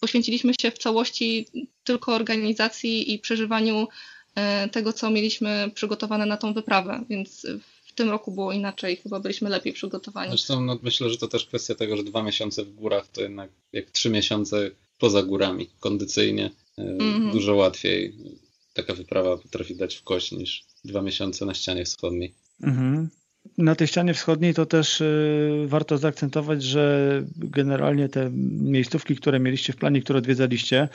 poświęciliśmy 0.00 0.52
się 0.60 0.70
w 0.70 0.78
całości 0.78 1.46
tylko 1.84 2.14
organizacji 2.14 3.14
i 3.14 3.18
przeżywaniu 3.18 3.88
y, 4.64 4.68
tego, 4.68 4.92
co 4.92 5.10
mieliśmy 5.10 5.70
przygotowane 5.74 6.26
na 6.26 6.36
tą 6.36 6.54
wyprawę, 6.54 7.04
więc 7.10 7.46
w 7.84 7.92
tym 7.92 8.10
roku 8.10 8.32
było 8.32 8.52
inaczej, 8.52 8.96
chyba 8.96 9.20
byliśmy 9.20 9.50
lepiej 9.50 9.72
przygotowani. 9.72 10.30
Zresztą 10.30 10.60
no, 10.60 10.78
myślę, 10.82 11.10
że 11.10 11.18
to 11.18 11.28
też 11.28 11.46
kwestia 11.46 11.74
tego, 11.74 11.96
że 11.96 12.04
dwa 12.04 12.22
miesiące 12.22 12.64
w 12.64 12.74
górach 12.74 13.08
to 13.08 13.22
jednak 13.22 13.50
jak 13.72 13.90
trzy 13.90 14.10
miesiące 14.10 14.70
poza 14.98 15.22
górami, 15.22 15.70
kondycyjnie, 15.80 16.50
mm 16.78 16.98
-hmm. 16.98 17.32
dużo 17.32 17.54
łatwiej. 17.54 18.14
Taka 18.74 18.94
wyprawa 18.94 19.36
potrafi 19.36 19.76
dać 19.76 19.96
w 19.96 20.02
kość 20.02 20.32
niż 20.32 20.64
dwa 20.84 21.02
miesiące 21.02 21.46
na 21.46 21.54
ścianie 21.54 21.84
wschodniej. 21.84 22.34
Mhm. 22.62 23.08
Na 23.58 23.74
tej 23.74 23.86
ścianie 23.86 24.14
wschodniej 24.14 24.54
to 24.54 24.66
też 24.66 25.00
y, 25.00 25.64
warto 25.66 25.98
zaakcentować, 25.98 26.62
że 26.62 27.24
generalnie 27.36 28.08
te 28.08 28.30
miejscówki, 28.60 29.16
które 29.16 29.40
mieliście 29.40 29.72
w 29.72 29.76
planie, 29.76 30.02
które 30.02 30.18
odwiedzaliście, 30.18 30.88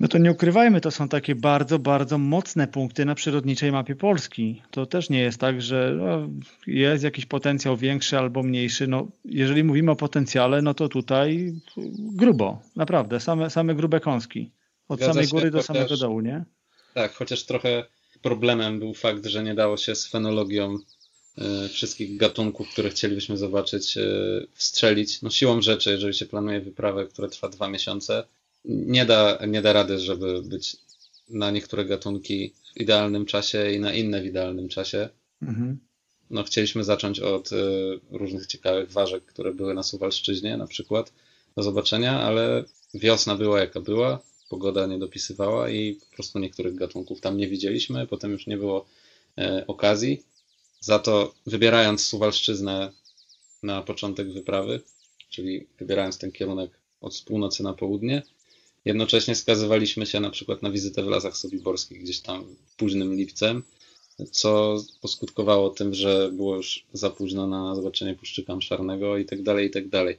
no 0.00 0.08
to 0.08 0.18
nie 0.18 0.30
ukrywajmy, 0.30 0.80
to 0.80 0.90
są 0.90 1.08
takie 1.08 1.34
bardzo, 1.34 1.78
bardzo 1.78 2.18
mocne 2.18 2.68
punkty 2.68 3.04
na 3.04 3.14
przyrodniczej 3.14 3.72
mapie 3.72 3.96
Polski. 3.96 4.62
To 4.70 4.86
też 4.86 5.10
nie 5.10 5.20
jest 5.20 5.40
tak, 5.40 5.62
że 5.62 5.94
no, 5.98 6.28
jest 6.66 7.04
jakiś 7.04 7.26
potencjał 7.26 7.76
większy 7.76 8.18
albo 8.18 8.42
mniejszy. 8.42 8.86
No, 8.86 9.08
jeżeli 9.24 9.64
mówimy 9.64 9.90
o 9.90 9.96
potencjale, 9.96 10.62
no 10.62 10.74
to 10.74 10.88
tutaj 10.88 11.52
grubo, 11.98 12.62
naprawdę, 12.76 13.20
same, 13.20 13.50
same 13.50 13.74
grube 13.74 14.00
kąski. 14.00 14.52
Od 14.88 14.98
Zgadza 14.98 15.12
samej 15.12 15.28
góry 15.28 15.50
do 15.50 15.58
chociaż, 15.58 15.66
samego 15.66 15.96
dołu, 15.96 16.20
nie? 16.20 16.44
Tak, 16.94 17.12
chociaż 17.12 17.44
trochę 17.44 17.84
problemem 18.22 18.78
był 18.78 18.94
fakt, 18.94 19.26
że 19.26 19.42
nie 19.42 19.54
dało 19.54 19.76
się 19.76 19.94
z 19.94 20.06
fenologią 20.06 20.78
y, 21.64 21.68
wszystkich 21.68 22.16
gatunków, 22.16 22.70
które 22.70 22.90
chcielibyśmy 22.90 23.36
zobaczyć, 23.36 23.96
y, 23.96 24.46
wstrzelić. 24.54 25.22
No 25.22 25.30
siłą 25.30 25.62
rzeczy, 25.62 25.90
jeżeli 25.90 26.14
się 26.14 26.26
planuje 26.26 26.60
wyprawę, 26.60 27.06
która 27.06 27.28
trwa 27.28 27.48
dwa 27.48 27.68
miesiące, 27.68 28.24
nie 28.64 29.06
da, 29.06 29.38
nie 29.48 29.62
da 29.62 29.72
rady, 29.72 29.98
żeby 29.98 30.42
być 30.42 30.76
na 31.28 31.50
niektóre 31.50 31.84
gatunki 31.84 32.52
w 32.76 32.80
idealnym 32.80 33.26
czasie 33.26 33.70
i 33.70 33.80
na 33.80 33.94
inne 33.94 34.22
w 34.22 34.26
idealnym 34.26 34.68
czasie. 34.68 35.08
Mhm. 35.42 35.78
No, 36.30 36.42
chcieliśmy 36.42 36.84
zacząć 36.84 37.20
od 37.20 37.52
y, 37.52 37.56
różnych 38.10 38.46
ciekawych 38.46 38.92
ważek, 38.92 39.24
które 39.24 39.54
były 39.54 39.74
na 39.74 39.82
Suwalszczyźnie 39.82 40.56
na 40.56 40.66
przykład 40.66 41.12
do 41.56 41.62
zobaczenia, 41.62 42.20
ale 42.20 42.64
wiosna 42.94 43.36
była 43.36 43.60
jaka 43.60 43.80
była, 43.80 44.22
pogoda 44.50 44.86
nie 44.86 44.98
dopisywała 44.98 45.70
i 45.70 45.94
po 45.94 46.06
prostu 46.14 46.38
niektórych 46.38 46.74
gatunków 46.74 47.20
tam 47.20 47.36
nie 47.36 47.48
widzieliśmy, 47.48 48.06
potem 48.06 48.32
już 48.32 48.46
nie 48.46 48.56
było 48.56 48.86
e, 49.38 49.64
okazji. 49.66 50.22
Za 50.80 50.98
to 50.98 51.34
wybierając 51.46 52.04
Suwalszczyznę 52.04 52.92
na 53.62 53.82
początek 53.82 54.32
wyprawy, 54.32 54.80
czyli 55.30 55.66
wybierając 55.78 56.18
ten 56.18 56.32
kierunek 56.32 56.70
od 57.00 57.22
północy 57.26 57.62
na 57.62 57.74
południe, 57.74 58.22
Jednocześnie 58.84 59.34
skazywaliśmy 59.34 60.06
się 60.06 60.20
na 60.20 60.30
przykład 60.30 60.62
na 60.62 60.70
wizytę 60.70 61.02
w 61.02 61.06
Lasach 61.06 61.36
Sobiborskich 61.36 62.02
gdzieś 62.02 62.20
tam 62.20 62.56
późnym 62.76 63.14
lipcem, 63.14 63.62
co 64.30 64.76
poskutkowało 65.00 65.70
tym, 65.70 65.94
że 65.94 66.30
było 66.32 66.56
już 66.56 66.84
za 66.92 67.10
późno 67.10 67.46
na 67.46 67.74
zobaczenie 67.74 68.14
puszczyka 68.14 68.60
szarnego 68.60 69.18
i 69.18 69.24
tak 69.24 69.42
dalej, 69.42 69.66
i 69.66 69.70
tak 69.70 69.88
dalej. 69.88 70.18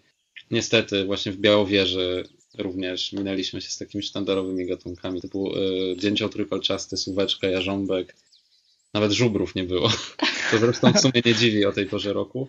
Niestety 0.52 1.06
właśnie 1.06 1.32
w 1.32 1.38
Białowieży 1.38 2.28
również 2.58 3.14
minęliśmy 3.14 3.62
się 3.62 3.70
z 3.70 3.78
takimi 3.78 4.04
sztandarowymi 4.04 4.66
gatunkami 4.66 5.22
typu 5.22 5.58
y, 5.58 5.96
dzięcioł 5.98 6.30
trójpalczasty, 6.30 6.98
suweczka, 6.98 7.48
jarząbek, 7.48 8.16
nawet 8.94 9.12
żubrów 9.12 9.56
nie 9.56 9.64
było. 9.64 9.90
To 10.52 10.58
zresztą 10.58 10.94
w 10.94 11.00
sumie 11.00 11.22
nie 11.26 11.36
dziwi 11.36 11.66
o 11.66 11.72
tej 11.72 11.86
porze 11.86 12.14
roku. 12.14 12.48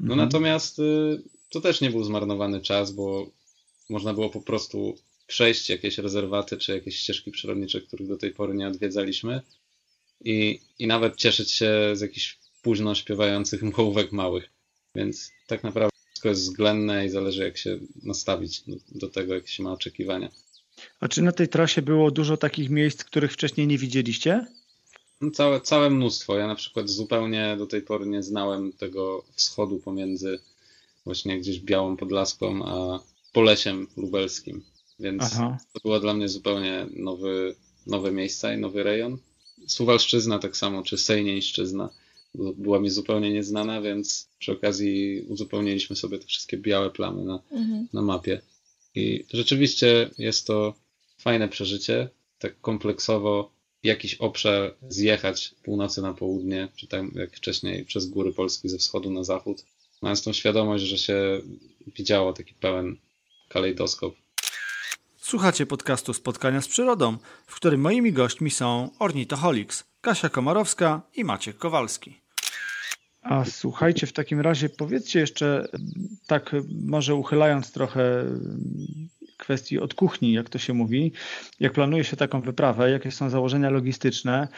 No 0.00 0.12
mhm. 0.12 0.28
natomiast 0.28 0.78
y, 0.78 1.22
to 1.50 1.60
też 1.60 1.80
nie 1.80 1.90
był 1.90 2.04
zmarnowany 2.04 2.60
czas, 2.60 2.92
bo 2.92 3.30
można 3.90 4.14
było 4.14 4.30
po 4.30 4.40
prostu 4.40 4.96
przejść 5.26 5.70
jakieś 5.70 5.98
rezerwaty 5.98 6.56
czy 6.56 6.72
jakieś 6.72 6.96
ścieżki 6.96 7.30
przyrodnicze, 7.30 7.80
których 7.80 8.08
do 8.08 8.16
tej 8.16 8.30
pory 8.30 8.54
nie 8.54 8.68
odwiedzaliśmy 8.68 9.40
i, 10.24 10.60
i 10.78 10.86
nawet 10.86 11.16
cieszyć 11.16 11.52
się 11.52 11.90
z 11.94 12.00
jakichś 12.00 12.38
późno 12.62 12.94
śpiewających 12.94 13.62
mchówek 13.62 14.12
małych. 14.12 14.50
Więc 14.94 15.32
tak 15.46 15.64
naprawdę 15.64 15.95
wszystko 16.26 16.40
jest 16.40 16.50
względne 16.50 17.06
i 17.06 17.10
zależy 17.10 17.44
jak 17.44 17.58
się 17.58 17.78
nastawić 18.02 18.62
do, 18.66 18.76
do 18.88 19.08
tego, 19.08 19.34
jakie 19.34 19.48
się 19.48 19.62
ma 19.62 19.72
oczekiwania. 19.72 20.28
A 21.00 21.08
czy 21.08 21.22
na 21.22 21.32
tej 21.32 21.48
trasie 21.48 21.82
było 21.82 22.10
dużo 22.10 22.36
takich 22.36 22.70
miejsc, 22.70 23.04
których 23.04 23.32
wcześniej 23.32 23.66
nie 23.66 23.78
widzieliście? 23.78 24.46
No 25.20 25.30
całe, 25.30 25.60
całe 25.60 25.90
mnóstwo. 25.90 26.36
Ja 26.36 26.46
na 26.46 26.54
przykład 26.54 26.88
zupełnie 26.88 27.56
do 27.58 27.66
tej 27.66 27.82
pory 27.82 28.06
nie 28.06 28.22
znałem 28.22 28.72
tego 28.72 29.24
wschodu 29.34 29.78
pomiędzy 29.78 30.38
właśnie 31.04 31.40
gdzieś 31.40 31.60
Białą 31.60 31.96
Podlaską 31.96 32.64
a 32.64 33.00
Polesiem 33.32 33.86
Lubelskim. 33.96 34.62
Więc 35.00 35.22
Aha. 35.22 35.58
to 35.72 35.80
było 35.80 36.00
dla 36.00 36.14
mnie 36.14 36.28
zupełnie 36.28 36.86
nowy, 36.96 37.54
nowe 37.86 38.12
miejsce 38.12 38.54
i 38.54 38.58
nowy 38.58 38.82
rejon. 38.82 39.18
Suwalszczyzna 39.66 40.38
tak 40.38 40.56
samo, 40.56 40.82
czy 40.82 40.98
Sejnieńszczyzna 40.98 41.90
była 42.56 42.80
mi 42.80 42.90
zupełnie 42.90 43.32
nieznana, 43.32 43.82
więc 43.82 44.28
przy 44.38 44.52
okazji 44.52 45.24
uzupełniliśmy 45.28 45.96
sobie 45.96 46.18
te 46.18 46.26
wszystkie 46.26 46.56
białe 46.56 46.90
plamy 46.90 47.24
na, 47.24 47.42
mhm. 47.52 47.88
na 47.92 48.02
mapie. 48.02 48.40
I 48.94 49.24
rzeczywiście 49.32 50.10
jest 50.18 50.46
to 50.46 50.74
fajne 51.18 51.48
przeżycie, 51.48 52.08
tak 52.38 52.60
kompleksowo 52.60 53.50
jakiś 53.82 54.14
obszar 54.14 54.74
zjechać 54.88 55.54
północy 55.62 56.02
na 56.02 56.14
południe, 56.14 56.68
czy 56.76 56.86
tak 56.86 57.14
jak 57.14 57.36
wcześniej 57.36 57.84
przez 57.84 58.06
góry 58.06 58.32
Polski 58.32 58.68
ze 58.68 58.78
wschodu 58.78 59.10
na 59.10 59.24
zachód, 59.24 59.64
mając 60.02 60.22
tą 60.22 60.32
świadomość, 60.32 60.84
że 60.84 60.98
się 60.98 61.40
widziało 61.86 62.32
taki 62.32 62.54
pełen 62.54 62.96
kalejdoskop 63.48 64.14
Słuchacie 65.26 65.66
podcastu 65.66 66.14
Spotkania 66.14 66.60
z 66.60 66.68
Przyrodą, 66.68 67.16
w 67.46 67.54
którym 67.54 67.80
moimi 67.80 68.12
gośćmi 68.12 68.50
są 68.50 68.90
Ornitoholics, 68.98 69.84
Kasia 70.00 70.28
Komarowska 70.28 71.02
i 71.14 71.24
Maciek 71.24 71.58
Kowalski. 71.58 72.25
A 73.28 73.44
słuchajcie, 73.44 74.06
w 74.06 74.12
takim 74.12 74.40
razie 74.40 74.68
powiedzcie 74.68 75.20
jeszcze, 75.20 75.68
tak 76.26 76.56
może 76.84 77.14
uchylając 77.14 77.72
trochę 77.72 78.24
kwestii 79.36 79.78
od 79.78 79.94
kuchni, 79.94 80.32
jak 80.32 80.48
to 80.48 80.58
się 80.58 80.74
mówi, 80.74 81.12
jak 81.60 81.72
planuje 81.72 82.04
się 82.04 82.16
taką 82.16 82.40
wyprawę, 82.40 82.90
jakie 82.90 83.10
są 83.10 83.30
założenia 83.30 83.70
logistyczne, 83.70 84.48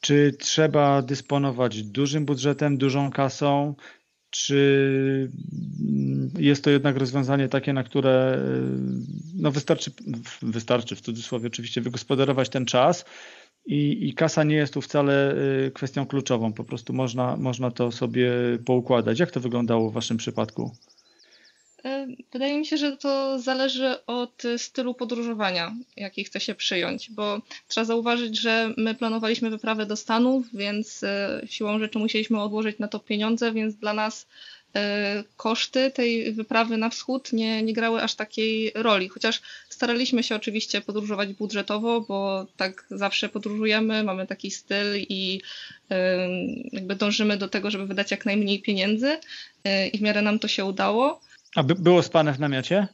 czy 0.00 0.36
trzeba 0.38 1.02
dysponować 1.02 1.82
dużym 1.82 2.24
budżetem, 2.24 2.78
dużą 2.78 3.10
kasą, 3.10 3.74
czy 4.30 5.30
jest 6.38 6.64
to 6.64 6.70
jednak 6.70 6.96
rozwiązanie 6.96 7.48
takie, 7.48 7.72
na 7.72 7.84
które 7.84 8.38
no 9.34 9.50
wystarczy, 9.50 9.90
wystarczy 10.42 10.96
w 10.96 11.00
cudzysłowie 11.00 11.46
oczywiście 11.46 11.80
wygospodarować 11.80 12.48
ten 12.48 12.66
czas 12.66 13.04
i, 13.66 14.08
i 14.08 14.14
kasa 14.14 14.44
nie 14.44 14.56
jest 14.56 14.74
tu 14.74 14.80
wcale 14.80 15.34
y, 15.66 15.70
kwestią 15.70 16.06
kluczową, 16.06 16.52
po 16.52 16.64
prostu 16.64 16.92
można, 16.92 17.36
można 17.36 17.70
to 17.70 17.92
sobie 17.92 18.32
poukładać. 18.64 19.18
Jak 19.18 19.30
to 19.30 19.40
wyglądało 19.40 19.90
w 19.90 19.92
Waszym 19.92 20.16
przypadku? 20.16 20.70
E, 21.84 22.06
wydaje 22.32 22.58
mi 22.58 22.66
się, 22.66 22.76
że 22.76 22.96
to 22.96 23.38
zależy 23.38 24.06
od 24.06 24.42
stylu 24.56 24.94
podróżowania, 24.94 25.74
jaki 25.96 26.24
chce 26.24 26.40
się 26.40 26.54
przyjąć, 26.54 27.10
bo 27.10 27.40
trzeba 27.68 27.84
zauważyć, 27.84 28.40
że 28.40 28.74
my 28.76 28.94
planowaliśmy 28.94 29.50
wyprawę 29.50 29.86
do 29.86 29.96
Stanów, 29.96 30.46
więc 30.52 31.02
e, 31.02 31.42
siłą 31.46 31.78
rzeczy 31.78 31.98
musieliśmy 31.98 32.42
odłożyć 32.42 32.78
na 32.78 32.88
to 32.88 32.98
pieniądze, 32.98 33.52
więc 33.52 33.74
dla 33.74 33.92
nas 33.92 34.26
koszty 35.36 35.90
tej 35.90 36.32
wyprawy 36.32 36.76
na 36.76 36.90
wschód 36.90 37.32
nie, 37.32 37.62
nie 37.62 37.72
grały 37.72 38.02
aż 38.02 38.14
takiej 38.14 38.72
roli. 38.74 39.08
Chociaż 39.08 39.40
staraliśmy 39.68 40.22
się 40.22 40.36
oczywiście 40.36 40.80
podróżować 40.80 41.32
budżetowo, 41.32 42.00
bo 42.00 42.46
tak 42.56 42.86
zawsze 42.90 43.28
podróżujemy, 43.28 44.04
mamy 44.04 44.26
taki 44.26 44.50
styl 44.50 44.96
i 45.08 45.40
jakby 46.72 46.96
dążymy 46.96 47.36
do 47.36 47.48
tego, 47.48 47.70
żeby 47.70 47.86
wydać 47.86 48.10
jak 48.10 48.26
najmniej 48.26 48.62
pieniędzy 48.62 49.18
i 49.92 49.98
w 49.98 50.00
miarę 50.00 50.22
nam 50.22 50.38
to 50.38 50.48
się 50.48 50.64
udało. 50.64 51.20
A 51.56 51.62
by, 51.62 51.74
było 51.74 52.02
spane 52.02 52.32
w 52.32 52.40
namiocie? 52.40 52.88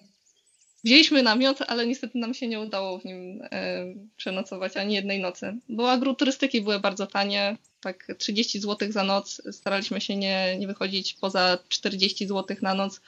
Wzięliśmy 0.85 1.23
namiot, 1.23 1.59
ale 1.67 1.87
niestety 1.87 2.19
nam 2.19 2.35
się 2.35 2.49
nie 2.49 2.61
udało 2.61 2.99
w 2.99 3.05
nim 3.05 3.43
e, 3.43 3.85
przenocować 4.17 4.77
ani 4.77 4.95
jednej 4.95 5.21
nocy. 5.21 5.57
Bo 5.69 5.93
agroturystyki 5.93 6.63
były 6.63 6.81
bardzo 6.81 7.07
tanie, 7.07 7.57
tak 7.87 8.07
30 8.19 8.61
zł 8.61 8.93
za 8.93 9.05
noc. 9.05 9.43
Staraliśmy 9.53 10.01
się 10.01 10.17
nie, 10.17 10.59
nie 10.59 10.67
wychodzić 10.67 11.15
poza 11.15 11.59
40 11.69 12.27
zł 12.27 12.57
na 12.63 12.75
noc. 12.75 13.01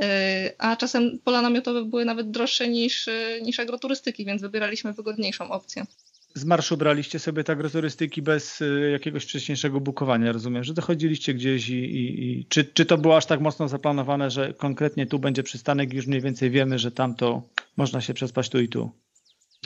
E, 0.00 0.52
a 0.58 0.76
czasem 0.76 1.18
pola 1.24 1.42
namiotowe 1.42 1.84
były 1.84 2.04
nawet 2.04 2.30
droższe 2.30 2.68
niż, 2.68 3.08
niż 3.42 3.60
agroturystyki, 3.60 4.24
więc 4.24 4.42
wybieraliśmy 4.42 4.92
wygodniejszą 4.92 5.50
opcję 5.50 5.86
z 6.34 6.44
marszu 6.44 6.76
braliście 6.76 7.18
sobie 7.18 7.44
tak 7.44 7.70
turystyki 7.70 8.22
bez 8.22 8.60
y, 8.60 8.90
jakiegoś 8.92 9.24
wcześniejszego 9.24 9.80
bukowania, 9.80 10.32
rozumiem, 10.32 10.64
że 10.64 10.74
dochodziliście 10.74 11.34
gdzieś 11.34 11.68
i, 11.68 11.74
i, 11.74 12.30
i, 12.30 12.46
czy, 12.46 12.64
czy 12.64 12.86
to 12.86 12.98
było 12.98 13.16
aż 13.16 13.26
tak 13.26 13.40
mocno 13.40 13.68
zaplanowane, 13.68 14.30
że 14.30 14.54
konkretnie 14.54 15.06
tu 15.06 15.18
będzie 15.18 15.42
przystanek 15.42 15.92
już 15.92 16.06
mniej 16.06 16.20
więcej 16.20 16.50
wiemy, 16.50 16.78
że 16.78 16.90
tam 16.90 17.14
to 17.14 17.42
można 17.76 18.00
się 18.00 18.14
przespać 18.14 18.48
tu 18.48 18.60
i 18.60 18.68
tu? 18.68 18.90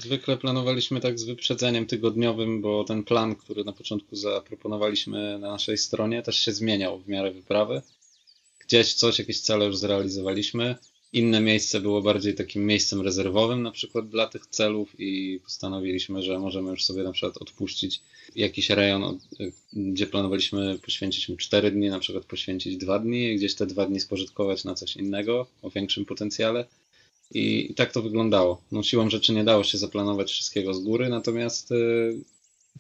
Zwykle 0.03 0.37
planowaliśmy 0.37 1.01
tak 1.01 1.19
z 1.19 1.25
wyprzedzeniem 1.25 1.87
tygodniowym, 1.87 2.61
bo 2.61 2.85
ten 2.85 3.05
plan, 3.05 3.37
który 3.37 3.65
na 3.65 3.73
początku 3.73 4.17
zaproponowaliśmy 4.17 5.39
na 5.39 5.51
naszej 5.51 5.79
stronie, 5.79 6.23
też 6.23 6.39
się 6.39 6.53
zmieniał 6.53 6.99
w 6.99 7.09
miarę 7.09 7.33
wyprawy. 7.33 7.83
Gdzieś 8.59 8.95
coś, 8.95 9.19
jakieś 9.19 9.41
cele 9.41 9.67
już 9.67 9.77
zrealizowaliśmy, 9.77 10.77
inne 11.13 11.41
miejsce 11.41 11.81
było 11.81 12.03
bardziej 12.03 12.35
takim 12.35 12.67
miejscem 12.67 13.01
rezerwowym 13.01 13.63
na 13.63 13.71
przykład 13.71 14.09
dla 14.09 14.27
tych 14.27 14.47
celów 14.47 15.01
i 15.01 15.41
postanowiliśmy, 15.45 16.23
że 16.23 16.39
możemy 16.39 16.71
już 16.71 16.85
sobie 16.85 17.03
na 17.03 17.13
przykład 17.13 17.37
odpuścić 17.37 18.01
jakiś 18.35 18.71
rejon, 18.71 19.19
gdzie 19.73 20.07
planowaliśmy 20.07 20.79
poświęcić 20.79 21.29
mu 21.29 21.37
4 21.37 21.71
dni, 21.71 21.89
na 21.89 21.99
przykład 21.99 22.25
poświęcić 22.25 22.77
2 22.77 22.99
dni 22.99 23.37
gdzieś 23.37 23.55
te 23.55 23.67
2 23.67 23.87
dni 23.87 24.01
spożytkować 24.01 24.65
na 24.65 24.75
coś 24.75 24.97
innego 24.97 25.47
o 25.63 25.71
większym 25.71 26.05
potencjale. 26.05 26.65
I, 27.31 27.71
I, 27.71 27.75
tak 27.75 27.93
to 27.93 28.03
wyglądało. 28.03 28.63
No, 28.73 28.83
siłą 28.83 29.11
rzeczy 29.11 29.33
nie 29.33 29.45
dało 29.45 29.65
się 29.65 29.79
zaplanować 29.79 30.31
wszystkiego 30.31 30.75
z 30.75 30.81
góry, 30.81 31.09
natomiast 31.09 31.73
y, 31.73 32.25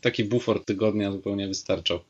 taki 0.01 0.25
bufor 0.25 0.65
tygodnia 0.65 1.13
zupełnie 1.13 1.49
wystarczał. 1.49 2.01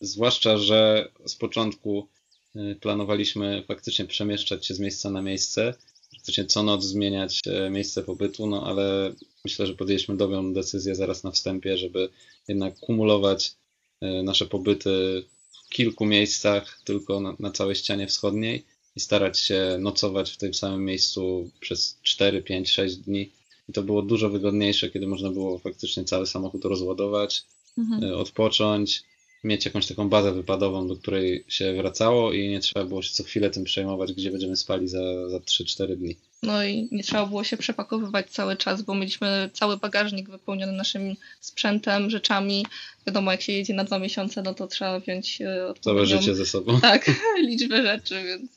Zwłaszcza, 0.00 0.58
że 0.58 1.10
z 1.26 1.36
początku 1.36 2.08
y, 2.56 2.76
planowaliśmy 2.80 3.64
faktycznie 3.68 4.04
przemieszczać 4.04 4.66
się 4.66 4.74
z 4.74 4.80
miejsca 4.80 5.10
na 5.10 5.22
miejsce, 5.22 5.74
faktycznie 6.16 6.44
co 6.44 6.62
noc 6.62 6.84
zmieniać 6.84 7.40
y, 7.66 7.70
miejsce 7.70 8.02
pobytu, 8.02 8.46
no 8.46 8.66
ale 8.66 9.14
myślę, 9.44 9.66
że 9.66 9.74
podjęliśmy 9.74 10.16
dobrą 10.16 10.52
decyzję 10.52 10.94
zaraz 10.94 11.24
na 11.24 11.30
wstępie, 11.30 11.76
żeby 11.76 12.08
jednak 12.48 12.78
kumulować 12.80 13.54
y, 14.02 14.22
nasze 14.22 14.46
pobyty 14.46 15.24
w 15.66 15.68
kilku 15.68 16.06
miejscach, 16.06 16.80
tylko 16.84 17.20
na, 17.20 17.36
na 17.38 17.50
całej 17.50 17.74
ścianie 17.74 18.06
wschodniej 18.06 18.64
i 18.96 19.00
starać 19.00 19.38
się 19.38 19.76
nocować 19.80 20.30
w 20.30 20.36
tym 20.36 20.54
samym 20.54 20.84
miejscu 20.84 21.50
przez 21.60 21.98
4, 22.02 22.42
5, 22.42 22.70
6 22.70 22.96
dni. 22.96 23.30
I 23.68 23.72
to 23.72 23.82
było 23.82 24.02
dużo 24.02 24.30
wygodniejsze, 24.30 24.90
kiedy 24.90 25.06
można 25.06 25.30
było 25.30 25.58
faktycznie 25.58 26.04
cały 26.04 26.26
samochód 26.26 26.64
rozładować, 26.64 27.44
mhm. 27.78 28.04
E, 28.04 28.16
odpocząć, 28.16 29.02
mieć 29.44 29.64
jakąś 29.64 29.86
taką 29.86 30.08
bazę 30.08 30.32
wypadową, 30.32 30.88
do 30.88 30.96
której 30.96 31.44
się 31.48 31.74
wracało 31.74 32.32
i 32.32 32.48
nie 32.48 32.60
trzeba 32.60 32.84
było 32.86 33.02
się 33.02 33.10
co 33.10 33.24
chwilę 33.24 33.50
tym 33.50 33.64
przejmować, 33.64 34.12
gdzie 34.12 34.30
będziemy 34.30 34.56
spali 34.56 34.88
za, 34.88 35.28
za 35.28 35.38
3-4 35.38 35.96
dni. 35.96 36.16
No 36.42 36.64
i 36.64 36.88
nie 36.92 37.02
trzeba 37.02 37.26
było 37.26 37.44
się 37.44 37.56
przepakowywać 37.56 38.30
cały 38.30 38.56
czas, 38.56 38.82
bo 38.82 38.94
mieliśmy 38.94 39.50
cały 39.52 39.76
bagażnik 39.76 40.30
wypełniony 40.30 40.72
naszym 40.72 41.16
sprzętem, 41.40 42.10
rzeczami. 42.10 42.66
Wiadomo, 43.06 43.30
jak 43.30 43.42
się 43.42 43.52
jedzie 43.52 43.74
na 43.74 43.84
dwa 43.84 43.98
miesiące, 43.98 44.42
no 44.42 44.54
to 44.54 44.66
trzeba 44.66 45.00
wziąć 45.00 45.40
e, 45.40 45.66
odpowiednią... 45.66 46.06
Całe 46.06 46.20
życie 46.20 46.34
ze 46.34 46.46
sobą. 46.46 46.80
Tak, 46.80 47.10
liczbę 47.48 47.82
rzeczy, 47.82 48.24
więc 48.24 48.50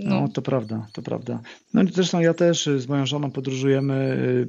no. 0.00 0.20
no. 0.20 0.28
to 0.28 0.42
prawda, 0.42 0.86
to 0.92 1.02
prawda. 1.02 1.40
No 1.74 1.82
zresztą 1.92 2.20
ja 2.20 2.34
też 2.34 2.68
z 2.76 2.88
moją 2.88 3.06
żoną 3.06 3.30
podróżujemy, 3.30 3.94
y, 3.94 4.48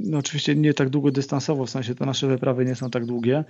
no 0.00 0.18
oczywiście 0.18 0.56
nie 0.56 0.74
tak 0.74 0.88
długo 0.88 1.10
dystansowo, 1.10 1.66
w 1.66 1.70
sensie 1.70 1.94
to 1.94 2.06
nasze 2.06 2.26
wyprawy 2.26 2.64
nie 2.64 2.74
są 2.74 2.90
tak 2.90 3.06
długie, 3.06 3.44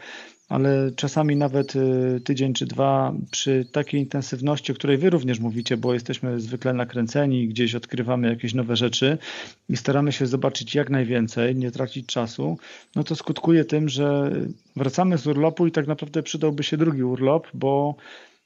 ale 0.49 0.91
czasami 0.97 1.37
nawet 1.37 1.77
y, 1.77 2.21
tydzień 2.25 2.55
czy 2.55 2.67
dwa 2.67 3.15
przy 3.31 3.67
takiej 3.73 4.01
intensywności, 4.01 4.73
o 4.73 4.75
której 4.75 4.99
wy 4.99 5.11
również 5.11 5.41
mówicie, 5.41 5.77
bo 5.77 5.95
jesteśmy 5.95 6.41
zwykle 6.41 6.73
nakręceni, 6.73 7.49
gdzieś 7.49 7.75
odkrywamy 7.75 8.29
jakieś 8.29 8.55
nowe 8.55 8.77
rzeczy 8.77 9.19
i 9.69 9.77
staramy 9.77 10.13
się 10.13 10.27
zobaczyć 10.27 10.75
jak 10.75 10.91
najwięcej, 10.91 11.57
nie 11.57 11.71
tracić 11.71 12.07
czasu, 12.07 12.59
no 12.97 13.05
to 13.05 13.17
skutkuje 13.17 13.65
tym, 13.65 13.89
że 13.89 14.31
wracamy 14.77 15.19
z 15.19 15.27
urlopu 15.27 15.67
i 15.67 15.73
tak 15.73 15.87
naprawdę 15.87 16.23
przydałby 16.23 16.63
się 16.63 16.77
drugi 16.77 17.03
urlop, 17.03 17.47
bo 17.55 17.95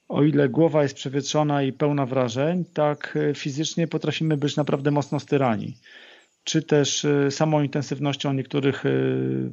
o 0.09 0.23
ile 0.23 0.49
głowa 0.49 0.83
jest 0.83 0.95
przewietrzona 0.95 1.63
i 1.63 1.73
pełna 1.73 2.07
wrażeń, 2.07 2.65
tak 2.65 3.19
e, 3.31 3.35
fizycznie 3.35 3.89
potrafimy 3.89 4.37
być 4.37 4.57
naprawdę 4.57 4.91
mocno 4.91 5.21
styrani. 5.21 5.77
Czy 6.45 6.63
też 6.63 7.05
e, 7.05 7.31
samą 7.31 7.63
intensywnością 7.63 8.33
niektórych 8.33 8.87
e, 8.87 8.91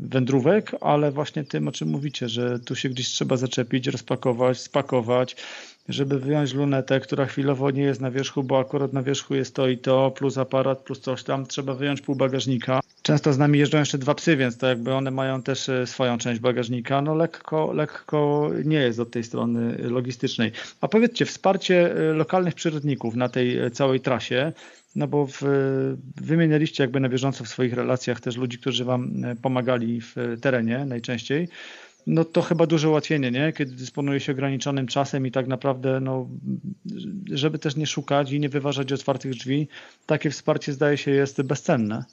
wędrówek, 0.02 0.72
ale 0.82 1.12
właśnie 1.12 1.44
tym, 1.44 1.68
o 1.68 1.72
czym 1.72 1.90
mówicie, 1.90 2.30
że 2.30 2.60
tu 2.60 2.76
się 2.76 2.90
gdzieś 2.90 3.08
trzeba 3.08 3.38
zaczepić, 3.38 3.88
rozpakować, 3.88 4.60
spakować, 4.60 5.36
żeby 5.90 6.20
wyjąć 6.20 6.54
lunetę, 6.54 7.00
która 7.00 7.26
chwilowo 7.26 7.72
nie 7.72 7.84
jest 7.84 8.02
na 8.02 8.12
wierzchu, 8.12 8.44
bo 8.44 8.60
akurat 8.60 8.94
na 8.94 9.04
wierzchu 9.04 9.36
jest 9.36 9.56
to 9.56 9.68
i 9.68 9.78
to, 9.78 10.12
plus 10.12 10.38
aparat, 10.38 10.80
plus 10.80 11.00
coś 11.00 11.24
tam, 11.24 11.46
trzeba 11.46 11.74
wyjąć 11.74 12.02
pół 12.02 12.16
bagażnika. 12.16 12.80
Często 13.02 13.34
z 13.34 13.38
nami 13.38 13.60
jeżdżą 13.60 13.80
jeszcze 13.80 13.98
dwa 13.98 14.16
psy, 14.16 14.38
więc 14.38 14.58
to 14.58 14.68
jakby 14.68 14.94
one 14.94 15.12
mają 15.12 15.42
też 15.42 15.70
e, 15.70 15.88
swoją 15.88 16.18
część 16.18 16.40
bagażnika. 16.40 17.02
No 17.02 17.16
lekko, 17.16 17.74
lekko 17.74 18.50
nie 18.66 18.78
jest 18.78 19.00
od 19.00 19.12
tej 19.12 19.24
strony 19.24 19.78
logistycznej. 19.78 20.52
A 20.82 20.88
powiedzcie, 20.88 21.26
wsparcie 21.26 21.96
e, 21.96 22.14
lokalnych 22.14 22.56
przyrodników 22.56 23.16
na 23.16 23.30
tej 23.30 23.58
e, 23.58 23.72
całej 23.72 24.00
trasie, 24.00 24.54
no 24.96 25.08
bo 25.08 25.28
w, 25.28 25.42
wymienialiście 26.16 26.84
jakby 26.84 27.00
na 27.00 27.10
bieżąco 27.10 27.44
w 27.44 27.48
swoich 27.48 27.74
relacjach 27.74 28.20
też 28.20 28.38
ludzi, 28.38 28.58
którzy 28.58 28.86
wam 28.86 29.14
pomagali 29.42 30.02
w 30.02 30.16
terenie 30.42 30.86
najczęściej 30.86 31.48
no 32.08 32.26
to 32.26 32.42
chyba 32.42 32.68
duże 32.68 32.90
ułatwienie, 32.90 33.32
nie? 33.32 33.54
Kiedy 33.54 33.76
dysponuje 33.76 34.20
się 34.20 34.32
ograniczonym 34.32 34.88
czasem 34.88 35.28
i 35.28 35.32
tak 35.32 35.48
naprawdę, 35.48 36.00
no, 36.00 36.30
żeby 37.32 37.60
też 37.60 37.76
nie 37.76 37.88
szukać 37.88 38.32
i 38.32 38.40
nie 38.40 38.50
wyważać 38.50 38.94
otwartych 38.94 39.32
drzwi, 39.32 39.68
takie 40.06 40.30
wsparcie 40.30 40.74
zdaje 40.74 40.98
się 40.98 41.12
jest 41.12 41.42
bezcenne. 41.42 42.06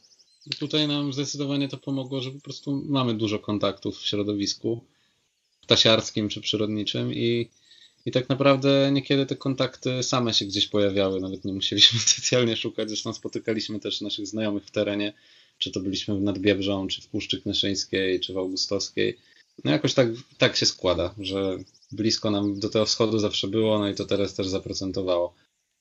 Tutaj 0.58 0.88
nam 0.88 1.12
zdecydowanie 1.12 1.68
to 1.68 1.76
pomogło, 1.76 2.20
że 2.20 2.30
po 2.30 2.40
prostu 2.40 2.82
mamy 2.86 3.14
dużo 3.14 3.38
kontaktów 3.38 3.98
w 3.98 4.06
środowisku 4.06 4.84
ptasiarskim 5.62 6.28
czy 6.28 6.40
przyrodniczym 6.40 7.14
i, 7.14 7.48
i 8.06 8.10
tak 8.10 8.28
naprawdę 8.28 8.90
niekiedy 8.92 9.26
te 9.26 9.36
kontakty 9.36 10.02
same 10.02 10.34
się 10.34 10.44
gdzieś 10.44 10.66
pojawiały, 10.66 11.20
nawet 11.20 11.44
nie 11.44 11.52
musieliśmy 11.52 12.00
specjalnie 12.06 12.56
szukać, 12.56 12.88
zresztą 12.88 13.12
spotykaliśmy 13.12 13.80
też 13.80 14.00
naszych 14.00 14.26
znajomych 14.26 14.64
w 14.64 14.70
terenie, 14.70 15.12
czy 15.58 15.70
to 15.70 15.80
byliśmy 15.80 16.16
w 16.16 16.22
Nadbiebrzą, 16.22 16.88
czy 16.88 17.02
w 17.02 17.06
Puszczy 17.06 17.42
Knyszyńskiej, 17.42 18.20
czy 18.20 18.32
w 18.32 18.38
Augustowskiej 18.38 19.18
no 19.64 19.70
jakoś 19.70 19.94
tak, 19.94 20.08
tak 20.38 20.56
się 20.56 20.66
składa, 20.66 21.14
że 21.18 21.58
blisko 21.92 22.30
nam 22.30 22.60
do 22.60 22.68
tego 22.68 22.86
wschodu 22.86 23.18
zawsze 23.18 23.48
było, 23.48 23.78
no 23.78 23.88
i 23.88 23.94
to 23.94 24.04
teraz 24.04 24.34
też 24.34 24.48
zaprocentowało. 24.48 25.34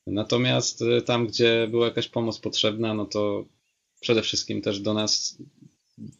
Natomiast 0.08 0.82
y, 0.82 1.02
tam, 1.02 1.28
gdzie 1.28 1.68
była 1.72 1.86
jakaś 1.86 2.08
pomoc 2.08 2.40
potrzebna, 2.40 2.94
no 2.94 3.06
to 3.06 3.46
przede 4.00 4.22
wszystkim 4.22 4.62
też 4.62 4.80
do 4.80 4.94
nas 4.94 5.38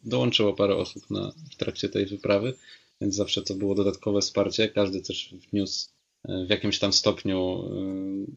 dołączyło 0.04 0.52
parę 0.52 0.76
osób 0.76 1.10
na, 1.10 1.32
w 1.52 1.56
trakcie 1.56 1.88
tej 1.88 2.06
wyprawy, 2.06 2.54
więc 3.00 3.14
zawsze 3.14 3.42
to 3.42 3.54
było 3.54 3.74
dodatkowe 3.74 4.20
wsparcie. 4.20 4.68
Każdy 4.68 5.00
też 5.00 5.34
wniósł 5.50 5.88
y, 6.28 6.46
w 6.46 6.50
jakimś 6.50 6.78
tam 6.78 6.92
stopniu 6.92 7.64
y, 8.26 8.32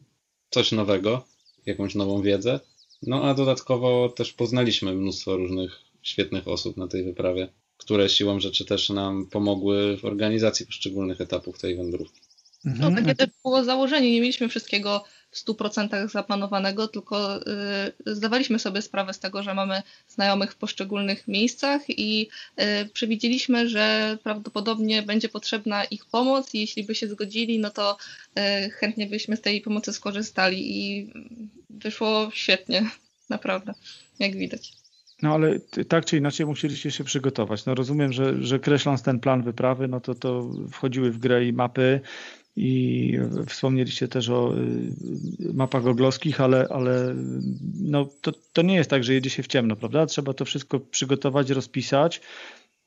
coś 0.50 0.72
nowego, 0.72 1.24
jakąś 1.66 1.94
nową 1.94 2.22
wiedzę. 2.22 2.60
No 3.02 3.24
a 3.24 3.34
dodatkowo 3.34 4.08
też 4.08 4.32
poznaliśmy 4.32 4.94
mnóstwo 4.94 5.36
różnych 5.36 5.78
świetnych 6.02 6.48
osób 6.48 6.76
na 6.76 6.88
tej 6.88 7.04
wyprawie 7.04 7.48
które 7.84 8.08
siłą 8.08 8.40
rzeczy 8.40 8.64
też 8.64 8.90
nam 8.90 9.26
pomogły 9.26 9.96
w 9.96 10.04
organizacji 10.04 10.66
poszczególnych 10.66 11.20
etapów 11.20 11.58
tej 11.58 11.76
wędrówki. 11.76 12.20
No 12.64 12.90
takie 12.90 13.14
też 13.14 13.28
było 13.42 13.64
założenie, 13.64 14.12
nie 14.12 14.20
mieliśmy 14.20 14.48
wszystkiego 14.48 15.04
w 15.32 15.44
100% 15.44 16.08
zaplanowanego, 16.08 16.88
tylko 16.88 17.36
y, 17.36 17.42
zdawaliśmy 18.06 18.58
sobie 18.58 18.82
sprawę 18.82 19.12
z 19.12 19.18
tego, 19.18 19.42
że 19.42 19.54
mamy 19.54 19.82
znajomych 20.08 20.52
w 20.52 20.56
poszczególnych 20.56 21.28
miejscach 21.28 21.82
i 21.88 22.28
y, 22.60 22.88
przewidzieliśmy, 22.92 23.68
że 23.68 24.18
prawdopodobnie 24.22 25.02
będzie 25.02 25.28
potrzebna 25.28 25.84
ich 25.84 26.06
pomoc 26.06 26.54
i 26.54 26.60
jeśli 26.60 26.84
by 26.84 26.94
się 26.94 27.08
zgodzili, 27.08 27.58
no 27.58 27.70
to 27.70 27.96
y, 28.66 28.70
chętnie 28.70 29.06
byśmy 29.06 29.36
z 29.36 29.40
tej 29.40 29.60
pomocy 29.60 29.92
skorzystali 29.92 30.80
i 30.80 31.12
wyszło 31.70 32.30
świetnie, 32.34 32.90
naprawdę, 33.28 33.74
jak 34.18 34.36
widać. 34.36 34.72
No 35.22 35.34
ale 35.34 35.60
tak 35.88 36.04
czy 36.04 36.16
inaczej 36.16 36.46
musieliście 36.46 36.90
się 36.90 37.04
przygotować. 37.04 37.66
No 37.66 37.74
rozumiem, 37.74 38.12
że, 38.12 38.42
że 38.42 38.58
kreśląc 38.58 39.02
ten 39.02 39.20
plan 39.20 39.42
wyprawy, 39.42 39.88
no 39.88 40.00
to, 40.00 40.14
to 40.14 40.50
wchodziły 40.70 41.10
w 41.10 41.18
grę 41.18 41.44
i 41.44 41.52
mapy 41.52 42.00
i 42.56 43.18
wspomnieliście 43.46 44.08
też 44.08 44.28
o 44.28 44.54
y, 44.56 45.54
mapach 45.54 45.82
goglowskich, 45.82 46.40
ale, 46.40 46.66
ale 46.70 47.14
no 47.80 48.08
to, 48.20 48.32
to 48.52 48.62
nie 48.62 48.74
jest 48.74 48.90
tak, 48.90 49.04
że 49.04 49.14
jedzie 49.14 49.30
się 49.30 49.42
w 49.42 49.46
ciemno, 49.46 49.76
prawda? 49.76 50.06
Trzeba 50.06 50.34
to 50.34 50.44
wszystko 50.44 50.80
przygotować, 50.80 51.50
rozpisać, 51.50 52.20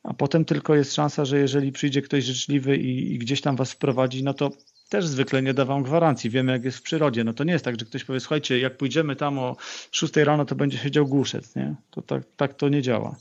a 0.04 0.13
potem 0.13 0.45
tylko 0.45 0.75
jest 0.75 0.93
szansa, 0.93 1.25
że 1.25 1.39
jeżeli 1.39 1.71
przyjdzie 1.71 2.01
ktoś 2.01 2.23
życzliwy 2.23 2.78
i, 2.78 3.13
i 3.13 3.17
gdzieś 3.17 3.41
tam 3.41 3.56
was 3.56 3.71
wprowadzi, 3.71 4.23
no 4.23 4.34
to 4.34 4.51
też 4.89 5.08
zwykle 5.08 5.41
nie 5.41 5.54
dawam 5.54 5.84
gwarancji. 5.84 6.30
Wiemy, 6.30 6.51
jak 6.51 6.65
jest 6.65 6.78
w 6.78 6.82
przyrodzie. 6.82 7.23
No 7.23 7.34
to 7.34 7.43
nie 7.43 7.54
jest 7.54 7.65
tak, 7.65 7.80
że 7.80 7.86
ktoś 7.86 8.04
powie, 8.04 8.19
słuchajcie, 8.19 8.60
jak 8.60 8.78
pójdziemy 8.78 9.15
tam 9.15 9.39
o 9.39 9.56
6 9.91 10.15
rano, 10.15 10.45
to 10.45 10.56
będzie 10.56 10.78
siedział 10.78 11.08
głuszec, 11.08 11.56
nie? 11.56 11.75
To 11.91 12.01
tak, 12.01 12.23
tak 12.38 12.54
to 12.54 12.69
nie 12.69 12.82
działa. 12.82 13.15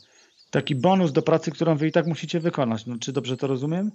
Taki 0.51 0.75
bonus 0.75 1.13
do 1.13 1.23
pracy, 1.23 1.51
którą 1.51 1.77
wy 1.77 1.89
i 1.89 1.93
tak 1.93 2.07
musicie 2.07 2.41
wykonać. 2.41 2.87
No, 2.87 2.97
czy 3.01 3.13
dobrze 3.13 3.37
to 3.37 3.47
rozumiem? 3.47 3.91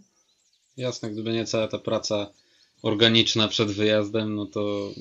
Jasne, 0.80 1.12
gdyby 1.12 1.34
nie 1.34 1.46
cała 1.46 1.68
ta 1.68 1.80
praca 1.80 2.32
organiczna 2.82 3.48
przed 3.48 3.72
wyjazdem, 3.72 4.36
no 4.36 4.46
to 4.46 4.94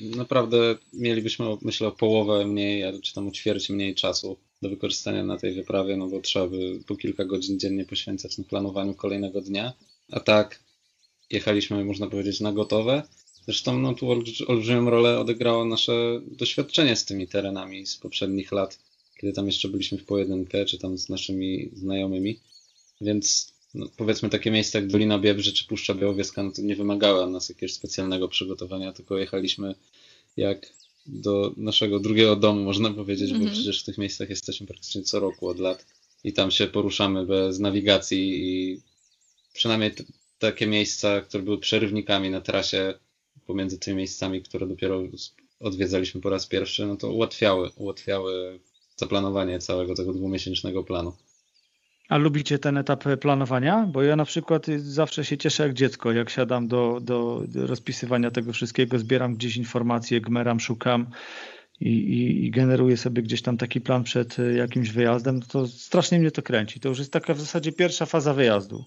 naprawdę 0.00 0.76
mielibyśmy, 0.92 1.46
myślę, 1.62 1.88
o 1.88 1.92
połowę 1.92 2.46
mniej, 2.46 3.00
czy 3.02 3.14
tam 3.14 3.28
o 3.28 3.30
ćwierć 3.30 3.68
mniej 3.70 3.94
czasu 3.94 4.36
do 4.62 4.68
wykorzystania 4.68 5.24
na 5.24 5.36
tej 5.36 5.54
wyprawie, 5.54 5.96
no 5.96 6.08
bo 6.08 6.20
trzeba 6.20 6.46
by 6.46 6.80
po 6.86 6.96
kilka 6.96 7.24
godzin 7.24 7.58
dziennie 7.58 7.84
poświęcać 7.84 8.38
na 8.38 8.44
planowaniu 8.44 8.94
kolejnego 8.94 9.40
dnia. 9.40 9.72
A 10.12 10.20
tak, 10.20 10.62
jechaliśmy, 11.30 11.84
można 11.84 12.06
powiedzieć, 12.06 12.40
na 12.40 12.52
gotowe. 12.52 13.02
Zresztą 13.44 13.78
no, 13.78 13.94
tu 13.94 14.10
olbrzymią 14.46 14.90
rolę 14.90 15.18
odegrało 15.18 15.64
nasze 15.64 16.20
doświadczenie 16.26 16.96
z 16.96 17.04
tymi 17.04 17.28
terenami 17.28 17.86
z 17.86 17.96
poprzednich 17.96 18.52
lat, 18.52 18.78
kiedy 19.20 19.32
tam 19.32 19.46
jeszcze 19.46 19.68
byliśmy 19.68 19.98
w 19.98 20.04
pojedynkę, 20.04 20.64
czy 20.64 20.78
tam 20.78 20.98
z 20.98 21.08
naszymi 21.08 21.70
znajomymi. 21.72 22.38
Więc 23.00 23.55
no, 23.76 23.86
powiedzmy 23.96 24.30
takie 24.30 24.50
miejsca 24.50 24.78
jak 24.78 24.88
Dolina 24.88 25.18
Biebrzy 25.18 25.52
czy 25.52 25.66
Puszcza 25.66 25.94
Białowieska, 25.94 26.42
no 26.42 26.52
to 26.52 26.62
nie 26.62 26.76
wymagały 26.76 27.22
od 27.22 27.30
nas 27.30 27.48
jakiegoś 27.48 27.72
specjalnego 27.72 28.28
przygotowania, 28.28 28.92
tylko 28.92 29.18
jechaliśmy 29.18 29.74
jak 30.36 30.72
do 31.06 31.52
naszego 31.56 32.00
drugiego 32.00 32.36
domu, 32.36 32.64
można 32.64 32.90
powiedzieć, 32.90 33.30
mm 33.30 33.36
-hmm. 33.36 33.44
bo 33.44 33.48
mhm. 33.48 33.54
przecież 33.54 33.82
w 33.82 33.84
tych 33.84 33.98
miejscach 33.98 34.30
jesteśmy 34.30 34.66
praktycznie 34.66 35.02
co 35.02 35.20
roku 35.20 35.48
od 35.48 35.58
lat 35.58 35.86
i 36.24 36.32
tam 36.32 36.50
się 36.50 36.66
poruszamy 36.66 37.26
bez 37.26 37.58
nawigacji 37.58 38.44
i 38.44 38.80
przynajmniej 39.52 39.94
takie 40.38 40.66
miejsca, 40.66 41.20
które 41.20 41.42
były 41.42 41.58
przerywnikami 41.58 42.30
na 42.30 42.40
trasie 42.40 42.94
pomiędzy 43.46 43.78
tymi 43.78 43.96
miejscami, 43.96 44.42
które 44.42 44.66
dopiero 44.66 45.02
odwiedzaliśmy 45.60 46.20
po 46.20 46.30
raz 46.30 46.46
pierwszy, 46.46 46.86
no 46.86 46.96
to 46.96 47.12
ułatwiały, 47.12 47.70
ułatwiały 47.76 48.60
zaplanowanie 48.96 49.58
całego 49.58 49.94
tego 49.94 50.12
dwumiesięcznego 50.12 50.84
planu. 50.84 51.12
A 52.08 52.16
lubicie 52.16 52.58
ten 52.58 52.76
etap 52.76 53.04
planowania? 53.20 53.88
Bo 53.92 54.02
ja 54.02 54.16
na 54.16 54.24
przykład 54.24 54.66
zawsze 54.76 55.24
się 55.24 55.38
cieszę 55.38 55.62
jak 55.62 55.74
dziecko, 55.74 56.12
jak 56.12 56.30
siadam 56.30 56.68
do, 56.68 56.98
do, 57.02 57.42
rozpisywania 57.54 58.30
tego 58.30 58.52
wszystkiego, 58.52 58.98
zbieram 58.98 59.34
gdzieś 59.34 59.56
informacje, 59.56 60.20
gmeram, 60.20 60.60
szukam 60.60 61.06
i, 61.80 61.88
i, 61.88 62.44
i 62.46 62.50
generuję 62.50 62.96
sobie 62.96 63.22
gdzieś 63.22 63.42
tam 63.42 63.56
taki 63.56 63.80
plan 63.80 64.04
przed 64.04 64.36
jakimś 64.56 64.90
wyjazdem, 64.90 65.42
to 65.42 65.68
strasznie 65.68 66.18
mnie 66.18 66.30
to 66.30 66.42
kręci. 66.42 66.80
To 66.80 66.88
już 66.88 66.98
jest 66.98 67.12
taka 67.12 67.34
w 67.34 67.40
zasadzie 67.40 67.72
pierwsza 67.72 68.06
faza 68.06 68.34
wyjazdu. 68.34 68.84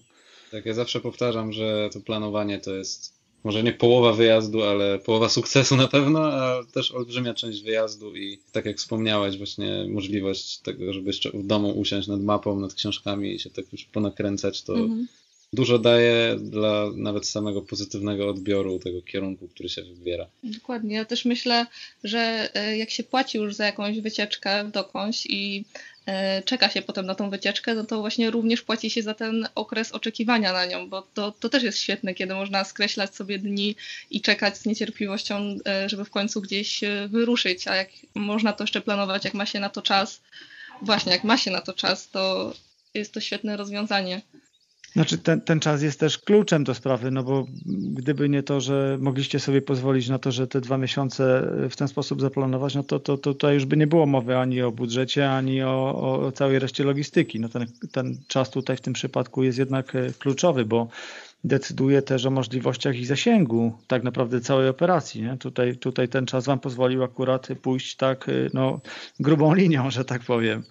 Tak, 0.50 0.66
ja 0.66 0.74
zawsze 0.74 1.00
powtarzam, 1.00 1.52
że 1.52 1.88
to 1.92 2.00
planowanie 2.00 2.58
to 2.58 2.74
jest 2.74 3.19
może 3.44 3.62
nie 3.62 3.72
połowa 3.72 4.12
wyjazdu, 4.12 4.62
ale 4.62 4.98
połowa 4.98 5.28
sukcesu 5.28 5.76
na 5.76 5.88
pewno, 5.88 6.20
a 6.22 6.64
też 6.72 6.92
olbrzymia 6.92 7.34
część 7.34 7.62
wyjazdu 7.62 8.16
i 8.16 8.38
tak 8.52 8.64
jak 8.64 8.76
wspomniałeś, 8.76 9.38
właśnie 9.38 9.86
możliwość 9.88 10.58
tego, 10.58 10.92
żeby 10.92 11.06
jeszcze 11.06 11.30
w 11.30 11.46
domu 11.46 11.70
usiąść 11.70 12.08
nad 12.08 12.20
mapą, 12.20 12.60
nad 12.60 12.74
książkami 12.74 13.34
i 13.34 13.38
się 13.38 13.50
tak 13.50 13.72
już 13.72 13.84
ponakręcać, 13.84 14.62
to 14.62 14.74
mhm. 14.74 15.06
Dużo 15.52 15.78
daje 15.78 16.36
dla 16.40 16.86
nawet 16.96 17.26
samego 17.26 17.62
pozytywnego 17.62 18.28
odbioru 18.28 18.78
tego 18.78 19.02
kierunku, 19.02 19.48
który 19.48 19.68
się 19.68 19.82
wybiera. 19.82 20.26
Dokładnie. 20.42 20.96
Ja 20.96 21.04
też 21.04 21.24
myślę, 21.24 21.66
że 22.04 22.50
e, 22.54 22.76
jak 22.78 22.90
się 22.90 23.02
płaci 23.02 23.38
już 23.38 23.54
za 23.54 23.66
jakąś 23.66 24.00
wycieczkę 24.00 24.70
dokądś 24.72 25.26
i 25.26 25.64
E, 26.10 26.42
czeka 26.42 26.70
się 26.70 26.82
potem 26.82 27.06
na 27.06 27.14
tą 27.14 27.30
wycieczkę, 27.30 27.74
no 27.74 27.84
to 27.84 28.00
właśnie 28.00 28.30
również 28.30 28.62
płaci 28.62 28.90
się 28.90 29.02
za 29.02 29.14
ten 29.14 29.48
okres 29.54 29.92
oczekiwania 29.92 30.52
na 30.52 30.66
nią, 30.66 30.88
bo 30.88 31.02
to, 31.02 31.32
to 31.32 31.48
też 31.48 31.62
jest 31.62 31.78
świetne, 31.78 32.14
kiedy 32.14 32.34
można 32.34 32.64
skreślać 32.64 33.14
sobie 33.14 33.38
dni 33.38 33.76
i 34.10 34.20
czekać 34.20 34.58
z 34.58 34.66
niecierpliwością, 34.66 35.56
e, 35.66 35.88
żeby 35.88 36.04
w 36.04 36.10
końcu 36.10 36.40
gdzieś 36.40 36.80
wyruszyć, 37.08 37.68
a 37.68 37.76
jak 37.76 37.88
można 38.14 38.52
to 38.52 38.64
jeszcze 38.64 38.80
planować, 38.80 39.24
jak 39.24 39.34
ma 39.34 39.46
się 39.46 39.60
na 39.60 39.68
to 39.68 39.82
czas, 39.82 40.20
właśnie 40.82 41.12
jak 41.12 41.24
ma 41.24 41.36
się 41.36 41.50
na 41.50 41.60
to 41.60 41.72
czas, 41.72 42.08
to 42.08 42.54
jest 42.94 43.12
to 43.12 43.20
świetne 43.20 43.56
rozwiązanie. 43.56 44.22
Znaczy 44.92 45.18
ten, 45.18 45.40
ten 45.40 45.60
czas 45.60 45.82
jest 45.82 46.00
też 46.00 46.18
kluczem 46.18 46.64
do 46.64 46.74
sprawy, 46.74 47.10
no 47.10 47.22
bo 47.22 47.46
gdyby 47.66 48.28
nie 48.28 48.42
to, 48.42 48.60
że 48.60 48.98
mogliście 49.00 49.40
sobie 49.40 49.62
pozwolić 49.62 50.08
na 50.08 50.18
to, 50.18 50.32
że 50.32 50.46
te 50.46 50.60
dwa 50.60 50.78
miesiące 50.78 51.52
w 51.70 51.76
ten 51.76 51.88
sposób 51.88 52.20
zaplanować, 52.20 52.74
no 52.74 52.82
to, 52.82 53.00
to, 53.00 53.18
to 53.18 53.34
tutaj 53.34 53.54
już 53.54 53.64
by 53.64 53.76
nie 53.76 53.86
było 53.86 54.06
mowy 54.06 54.36
ani 54.36 54.62
o 54.62 54.72
budżecie, 54.72 55.30
ani 55.30 55.62
o, 55.62 55.94
o 56.26 56.32
całej 56.32 56.58
reszcie 56.58 56.84
logistyki. 56.84 57.40
No 57.40 57.48
ten, 57.48 57.66
ten 57.92 58.18
czas 58.28 58.50
tutaj 58.50 58.76
w 58.76 58.80
tym 58.80 58.92
przypadku 58.92 59.42
jest 59.42 59.58
jednak 59.58 59.94
e, 59.94 60.12
kluczowy, 60.18 60.64
bo 60.64 60.88
decyduje 61.44 62.02
też 62.02 62.26
o 62.26 62.30
możliwościach 62.30 62.96
i 62.96 63.06
zasięgu 63.06 63.72
tak 63.86 64.02
naprawdę 64.02 64.40
całej 64.40 64.68
operacji. 64.68 65.22
Nie? 65.22 65.36
Tutaj, 65.36 65.76
tutaj 65.76 66.08
ten 66.08 66.26
czas 66.26 66.46
Wam 66.46 66.60
pozwolił 66.60 67.02
akurat 67.02 67.48
pójść 67.62 67.96
tak 67.96 68.28
e, 68.28 68.32
no, 68.54 68.80
grubą 69.20 69.54
linią, 69.54 69.90
że 69.90 70.04
tak 70.04 70.22
powiem. 70.22 70.62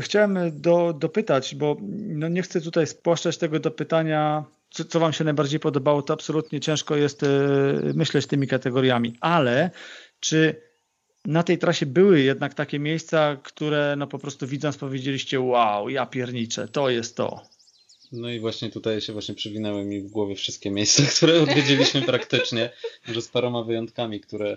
Chciałem 0.00 0.60
do, 0.60 0.92
dopytać, 0.92 1.54
bo 1.54 1.76
no 1.98 2.28
nie 2.28 2.42
chcę 2.42 2.60
tutaj 2.60 2.86
spłaszczać 2.86 3.38
tego 3.38 3.60
do 3.60 3.70
pytania, 3.70 4.44
co, 4.70 4.84
co 4.84 5.00
Wam 5.00 5.12
się 5.12 5.24
najbardziej 5.24 5.60
podobało, 5.60 6.02
to 6.02 6.14
absolutnie 6.14 6.60
ciężko 6.60 6.96
jest 6.96 7.22
e, 7.22 7.26
myśleć 7.94 8.26
tymi 8.26 8.46
kategoriami, 8.46 9.16
ale 9.20 9.70
czy 10.20 10.70
na 11.24 11.42
tej 11.42 11.58
trasie 11.58 11.86
były 11.86 12.20
jednak 12.20 12.54
takie 12.54 12.78
miejsca, 12.78 13.36
które 13.42 13.94
no 13.98 14.06
po 14.06 14.18
prostu 14.18 14.46
widząc 14.46 14.76
powiedzieliście 14.76 15.40
wow, 15.40 15.88
ja 15.88 16.06
pierniczę, 16.06 16.68
to 16.68 16.90
jest 16.90 17.16
to. 17.16 17.40
No 18.12 18.30
i 18.30 18.40
właśnie 18.40 18.70
tutaj 18.70 19.00
się 19.00 19.12
właśnie 19.12 19.34
przywinęły 19.34 19.84
mi 19.84 20.00
w 20.00 20.10
głowie 20.10 20.34
wszystkie 20.34 20.70
miejsca, 20.70 21.02
które 21.16 21.42
odwiedziliśmy 21.42 22.02
praktycznie, 22.02 22.70
może 23.08 23.22
z 23.22 23.28
paroma 23.28 23.62
wyjątkami, 23.62 24.20
które 24.20 24.56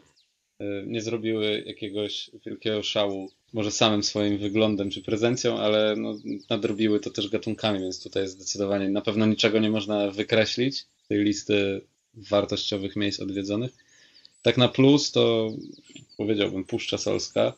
e, 0.59 0.65
nie 0.85 1.01
zrobiły 1.01 1.63
jakiegoś 1.65 2.31
wielkiego 2.45 2.83
szału 2.83 3.29
może 3.53 3.71
samym 3.71 4.03
swoim 4.03 4.37
wyglądem 4.37 4.89
czy 4.89 5.01
prezencją, 5.01 5.59
ale 5.59 5.95
no, 5.97 6.15
nadrobiły 6.49 6.99
to 6.99 7.09
też 7.09 7.29
gatunkami, 7.29 7.79
więc 7.79 8.03
tutaj 8.03 8.27
zdecydowanie 8.27 8.89
na 8.89 9.01
pewno 9.01 9.25
niczego 9.25 9.59
nie 9.59 9.69
można 9.69 10.11
wykreślić 10.11 10.85
tej 11.07 11.23
listy 11.23 11.81
wartościowych 12.13 12.95
miejsc 12.95 13.19
odwiedzonych. 13.19 13.71
Tak 14.41 14.57
na 14.57 14.67
plus 14.67 15.11
to 15.11 15.51
powiedziałbym 16.17 16.63
Puszcza 16.63 16.97
Solska. 16.97 17.53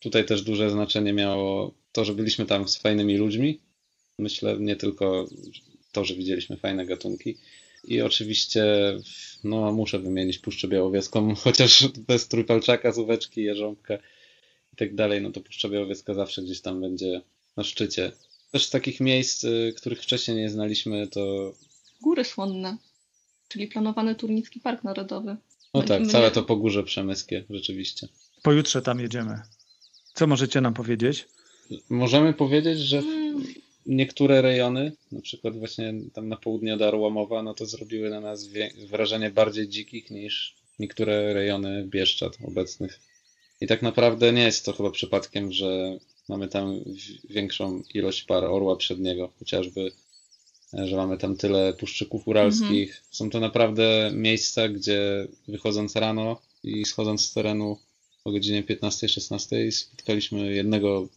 Tutaj 0.00 0.24
też 0.24 0.42
duże 0.42 0.70
znaczenie 0.70 1.12
miało 1.12 1.74
to, 1.92 2.04
że 2.04 2.14
byliśmy 2.14 2.46
tam 2.46 2.68
z 2.68 2.76
fajnymi 2.76 3.16
ludźmi. 3.16 3.60
Myślę 4.18 4.56
nie 4.60 4.76
tylko 4.76 5.26
to, 5.92 6.04
że 6.04 6.14
widzieliśmy 6.14 6.56
fajne 6.56 6.86
gatunki. 6.86 7.36
I 7.88 8.00
oczywiście 8.00 8.64
no, 9.44 9.72
muszę 9.72 9.98
wymienić 9.98 10.38
Puszczę 10.38 10.68
Białowieską, 10.68 11.34
chociaż 11.44 11.88
bez 11.88 12.28
Trójpalczaka, 12.28 12.92
Zóweczki, 12.92 13.42
Jeżąbka 13.42 13.98
i 14.76 14.78
tak 14.78 14.94
dalej, 14.94 15.22
no 15.22 15.30
to 15.30 15.40
Puszcza 15.40 15.68
Białowieska 15.68 16.14
zawsze 16.14 16.42
gdzieś 16.42 16.60
tam 16.60 16.80
będzie 16.80 17.20
na 17.56 17.64
szczycie. 17.64 18.12
Też 18.52 18.66
z 18.66 18.70
takich 18.70 19.00
miejsc, 19.00 19.44
y, 19.44 19.74
których 19.76 20.02
wcześniej 20.02 20.36
nie 20.36 20.50
znaliśmy, 20.50 21.06
to... 21.06 21.52
Góry 22.02 22.24
Słonne, 22.24 22.76
czyli 23.48 23.66
planowany 23.68 24.14
Turnicki 24.14 24.60
Park 24.60 24.84
Narodowy. 24.84 25.36
No 25.74 25.82
tak, 25.82 26.06
całe 26.06 26.30
to 26.30 26.42
Pogórze 26.42 26.82
Przemyskie, 26.82 27.44
rzeczywiście. 27.50 28.08
Pojutrze 28.42 28.82
tam 28.82 29.00
jedziemy. 29.00 29.40
Co 30.14 30.26
możecie 30.26 30.60
nam 30.60 30.74
powiedzieć? 30.74 31.28
Możemy 31.90 32.32
powiedzieć, 32.32 32.78
że 32.78 33.02
niektóre 33.86 34.42
rejony, 34.42 34.92
na 35.12 35.20
przykład 35.20 35.58
właśnie 35.58 35.94
tam 36.12 36.28
na 36.28 36.36
południe 36.36 36.74
od 36.74 36.82
Arłamowa, 36.82 37.42
no 37.42 37.54
to 37.54 37.66
zrobiły 37.66 38.10
na 38.10 38.20
nas 38.20 38.48
wrażenie 38.88 39.30
bardziej 39.30 39.68
dzikich 39.68 40.10
niż 40.10 40.56
niektóre 40.78 41.34
rejony 41.34 41.84
Bieszczad 41.84 42.38
obecnych. 42.48 43.00
I 43.60 43.66
tak 43.66 43.82
naprawdę 43.82 44.32
nie 44.32 44.42
jest 44.42 44.64
to 44.64 44.72
chyba 44.72 44.90
przypadkiem, 44.90 45.52
że 45.52 45.98
mamy 46.28 46.48
tam 46.48 46.80
większą 47.30 47.82
ilość 47.94 48.22
par 48.22 48.44
orła 48.44 48.76
przedniego, 48.76 49.32
chociażby, 49.38 49.92
e, 50.78 50.86
że 50.86 50.96
mamy 50.96 51.18
tam 51.18 51.36
tyle 51.36 51.72
puszczyków 51.72 52.28
uralskich. 52.28 52.88
Mhm. 52.88 53.04
Są 53.10 53.30
to 53.30 53.40
naprawdę 53.40 54.10
miejsca, 54.14 54.68
gdzie 54.68 55.28
wychodząc 55.48 55.96
rano 55.96 56.40
i 56.62 56.84
schodząc 56.84 57.26
z 57.26 57.32
terenu 57.32 57.78
o 58.24 58.32
godzinie 58.32 58.62
15-16 58.62 59.70
spotkaliśmy 59.70 60.54
jednego 60.54 61.08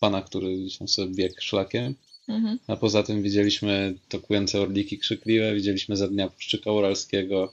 pana, 0.00 0.22
który 0.22 0.56
gdzieś 0.56 0.78
tam 0.78 0.88
sobie 0.88 1.14
biegł 1.14 1.40
szlakiem. 1.40 1.94
Mhm. 2.28 2.58
A 2.66 2.76
poza 2.76 3.02
tym 3.02 3.22
widzieliśmy 3.22 3.94
tokujące 4.08 4.60
orliki 4.60 4.98
krzykliwe, 4.98 5.54
widzieliśmy 5.54 5.96
za 5.96 6.08
dnia 6.08 6.28
puszczyka 6.28 6.72
uralskiego. 6.72 7.52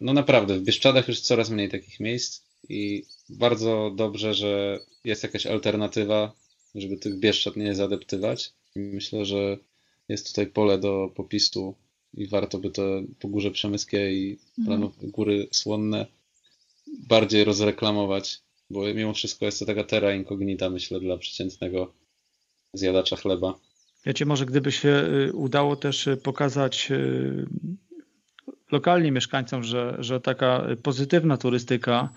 No 0.00 0.12
naprawdę, 0.12 0.58
w 0.58 0.62
Bieszczadach 0.62 1.08
już 1.08 1.20
coraz 1.20 1.50
mniej 1.50 1.68
takich 1.68 2.00
miejsc 2.00 2.42
i 2.68 3.04
bardzo 3.30 3.92
dobrze, 3.96 4.34
że 4.34 4.80
jest 5.04 5.22
jakaś 5.22 5.46
alternatywa, 5.46 6.32
żeby 6.74 6.96
tych 6.96 7.18
Bieszczad 7.18 7.56
nie 7.56 7.74
zadeptywać. 7.74 8.52
Myślę, 8.76 9.24
że 9.24 9.58
jest 10.08 10.26
tutaj 10.28 10.46
pole 10.46 10.78
do 10.78 11.10
popisu 11.14 11.74
i 12.14 12.28
warto 12.28 12.58
by 12.58 12.70
to 12.70 12.82
Pogórze 13.20 13.50
Przemyskie 13.50 14.12
i 14.12 14.38
mhm. 14.58 14.90
Góry 15.02 15.48
Słonne 15.50 16.06
bardziej 17.08 17.44
rozreklamować, 17.44 18.40
bo 18.70 18.94
mimo 18.94 19.14
wszystko 19.14 19.44
jest 19.44 19.58
to 19.58 19.66
taka 19.66 19.84
terra 19.84 20.14
incognita, 20.14 20.70
myślę, 20.70 21.00
dla 21.00 21.18
przeciętnego 21.18 21.92
zjadacza 22.72 23.16
chleba. 23.16 23.54
Wiecie, 24.06 24.26
może 24.26 24.46
gdyby 24.46 24.72
się 24.72 24.88
y, 25.28 25.32
udało 25.32 25.76
też 25.76 26.06
y, 26.06 26.16
pokazać 26.16 26.90
y, 26.90 27.46
lokalnie 28.72 29.12
mieszkańcom, 29.12 29.64
że, 29.64 29.96
że 29.98 30.20
taka 30.20 30.66
pozytywna 30.82 31.36
turystyka 31.36 32.08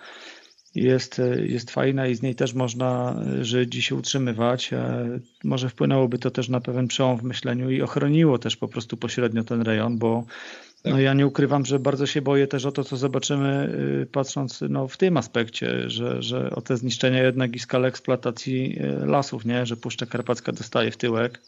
jest, 0.83 1.21
jest 1.45 1.71
fajna 1.71 2.07
i 2.07 2.15
z 2.15 2.21
niej 2.21 2.35
też 2.35 2.53
można 2.53 3.21
żyć 3.41 3.75
i 3.75 3.81
się 3.81 3.95
utrzymywać. 3.95 4.71
Może 5.43 5.69
wpłynęłoby 5.69 6.19
to 6.19 6.31
też 6.31 6.49
na 6.49 6.61
pewien 6.61 6.87
przełom 6.87 7.17
w 7.17 7.23
myśleniu 7.23 7.69
i 7.69 7.81
ochroniło 7.81 8.37
też 8.37 8.57
po 8.57 8.67
prostu 8.67 8.97
pośrednio 8.97 9.43
ten 9.43 9.61
rejon, 9.61 9.97
bo 9.97 10.25
tak. 10.83 10.93
no 10.93 10.99
ja 10.99 11.13
nie 11.13 11.27
ukrywam, 11.27 11.65
że 11.65 11.79
bardzo 11.79 12.05
się 12.05 12.21
boję 12.21 12.47
też 12.47 12.65
o 12.65 12.71
to, 12.71 12.83
co 12.83 12.97
zobaczymy 12.97 13.73
y, 14.01 14.05
patrząc 14.05 14.63
no, 14.69 14.87
w 14.87 14.97
tym 14.97 15.17
aspekcie, 15.17 15.89
że, 15.89 16.23
że 16.23 16.49
o 16.49 16.61
te 16.61 16.77
zniszczenia 16.77 17.23
jednak 17.23 17.55
i 17.55 17.59
skalę 17.59 17.87
eksploatacji 17.87 18.79
y, 19.03 19.05
lasów, 19.05 19.45
nie? 19.45 19.65
że 19.65 19.77
Puszcza 19.77 20.05
Karpacka 20.05 20.51
dostaje 20.51 20.91
w 20.91 20.97
tyłek. 20.97 21.41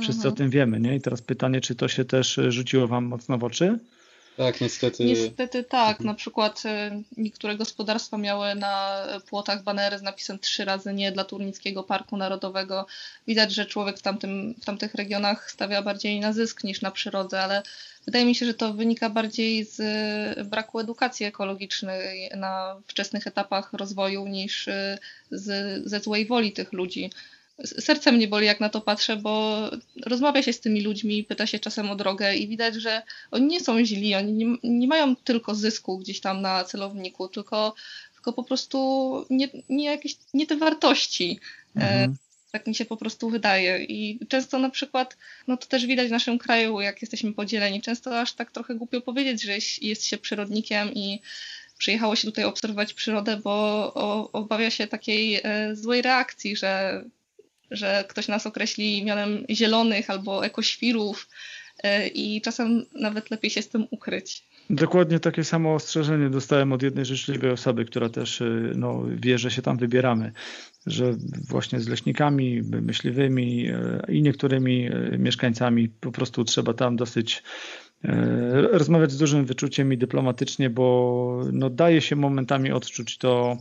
Wszyscy 0.00 0.28
mhm. 0.28 0.34
o 0.34 0.36
tym 0.36 0.50
wiemy. 0.50 0.80
Nie? 0.80 0.96
I 0.96 1.00
teraz 1.00 1.22
pytanie, 1.22 1.60
czy 1.60 1.74
to 1.74 1.88
się 1.88 2.04
też 2.04 2.40
rzuciło 2.48 2.86
Wam 2.86 3.04
mocno 3.04 3.38
w 3.38 3.44
oczy? 3.44 3.78
Tak, 4.36 4.60
niestety. 4.60 5.04
Niestety 5.04 5.64
tak. 5.64 5.90
Mhm. 5.90 6.06
Na 6.06 6.14
przykład 6.14 6.62
y, 6.64 7.02
niektóre 7.16 7.56
gospodarstwa 7.56 8.18
miały 8.18 8.54
na 8.54 9.06
płotach 9.26 9.62
banery 9.62 9.98
z 9.98 10.02
napisem 10.02 10.38
trzy 10.38 10.64
razy 10.64 10.94
nie 10.94 11.12
dla 11.12 11.24
Turnickiego 11.24 11.82
Parku 11.82 12.16
Narodowego. 12.16 12.86
Widać, 13.26 13.54
że 13.54 13.66
człowiek 13.66 13.98
w, 13.98 14.02
tamtym, 14.02 14.54
w 14.62 14.64
tamtych 14.64 14.94
regionach 14.94 15.50
stawia 15.50 15.82
bardziej 15.82 16.20
na 16.20 16.32
zysk 16.32 16.64
niż 16.64 16.80
na 16.80 16.90
przyrodę, 16.90 17.40
ale 17.40 17.62
wydaje 18.06 18.24
mi 18.24 18.34
się, 18.34 18.46
że 18.46 18.54
to 18.54 18.72
wynika 18.72 19.10
bardziej 19.10 19.64
z 19.64 19.80
y, 20.38 20.44
braku 20.44 20.80
edukacji 20.80 21.26
ekologicznej 21.26 22.30
na 22.36 22.76
wczesnych 22.86 23.26
etapach 23.26 23.72
rozwoju 23.72 24.26
niż 24.26 24.68
y, 24.68 24.98
z, 25.30 25.82
ze 25.86 26.00
złej 26.00 26.26
woli 26.26 26.52
tych 26.52 26.72
ludzi. 26.72 27.10
Serce 27.64 28.12
mnie 28.12 28.28
boli, 28.28 28.46
jak 28.46 28.60
na 28.60 28.68
to 28.68 28.80
patrzę, 28.80 29.16
bo 29.16 29.60
rozmawia 30.06 30.42
się 30.42 30.52
z 30.52 30.60
tymi 30.60 30.80
ludźmi, 30.80 31.24
pyta 31.24 31.46
się 31.46 31.58
czasem 31.58 31.90
o 31.90 31.96
drogę 31.96 32.34
i 32.34 32.48
widać, 32.48 32.74
że 32.74 33.02
oni 33.30 33.46
nie 33.46 33.60
są 33.60 33.84
źli, 33.84 34.14
oni 34.14 34.32
nie, 34.32 34.56
nie 34.64 34.88
mają 34.88 35.16
tylko 35.16 35.54
zysku 35.54 35.98
gdzieś 35.98 36.20
tam 36.20 36.42
na 36.42 36.64
celowniku, 36.64 37.28
tylko, 37.28 37.74
tylko 38.14 38.32
po 38.32 38.44
prostu 38.44 39.26
nie, 39.30 39.48
nie, 39.68 39.84
jakieś, 39.84 40.16
nie 40.34 40.46
te 40.46 40.56
wartości. 40.56 41.40
E, 41.76 41.80
mhm. 41.80 42.16
Tak 42.50 42.66
mi 42.66 42.74
się 42.74 42.84
po 42.84 42.96
prostu 42.96 43.30
wydaje. 43.30 43.84
I 43.84 44.18
często 44.28 44.58
na 44.58 44.70
przykład, 44.70 45.16
no 45.48 45.56
to 45.56 45.66
też 45.66 45.86
widać 45.86 46.08
w 46.08 46.10
naszym 46.10 46.38
kraju, 46.38 46.80
jak 46.80 47.02
jesteśmy 47.02 47.32
podzieleni, 47.32 47.82
często 47.82 48.20
aż 48.20 48.32
tak 48.32 48.50
trochę 48.50 48.74
głupio 48.74 49.00
powiedzieć, 49.00 49.42
że 49.42 49.52
jest 49.82 50.04
się 50.04 50.18
przyrodnikiem 50.18 50.94
i 50.94 51.20
przyjechało 51.78 52.16
się 52.16 52.26
tutaj 52.26 52.44
obserwować 52.44 52.94
przyrodę, 52.94 53.36
bo 53.36 53.94
obawia 54.32 54.70
się 54.70 54.86
takiej 54.86 55.40
e, 55.42 55.76
złej 55.76 56.02
reakcji, 56.02 56.56
że 56.56 57.04
że 57.70 58.04
ktoś 58.08 58.28
nas 58.28 58.46
określi 58.46 59.04
mianem 59.04 59.44
zielonych 59.50 60.10
albo 60.10 60.46
ekoświrów 60.46 61.28
e, 61.82 62.08
i 62.08 62.40
czasem 62.40 62.86
nawet 62.94 63.30
lepiej 63.30 63.50
się 63.50 63.62
z 63.62 63.68
tym 63.68 63.86
ukryć. 63.90 64.42
Dokładnie 64.70 65.20
takie 65.20 65.44
samo 65.44 65.74
ostrzeżenie 65.74 66.30
dostałem 66.30 66.72
od 66.72 66.82
jednej 66.82 67.04
życzliwej 67.04 67.50
osoby, 67.50 67.84
która 67.84 68.08
też 68.08 68.40
e, 68.40 68.44
no, 68.74 69.02
wie, 69.16 69.38
że 69.38 69.50
się 69.50 69.62
tam 69.62 69.76
wybieramy, 69.76 70.32
że 70.86 71.14
właśnie 71.48 71.80
z 71.80 71.88
leśnikami, 71.88 72.62
myśliwymi 72.62 73.68
e, 73.68 74.02
i 74.08 74.22
niektórymi 74.22 74.90
mieszkańcami 75.18 75.88
po 75.88 76.12
prostu 76.12 76.44
trzeba 76.44 76.74
tam 76.74 76.96
dosyć 76.96 77.42
rozmawiać 78.72 79.12
z 79.12 79.18
dużym 79.18 79.44
wyczuciem 79.44 79.92
i 79.92 79.98
dyplomatycznie, 79.98 80.70
bo 80.70 81.40
no, 81.52 81.70
daje 81.70 82.00
się 82.00 82.16
momentami 82.16 82.72
odczuć 82.72 83.18
to 83.18 83.56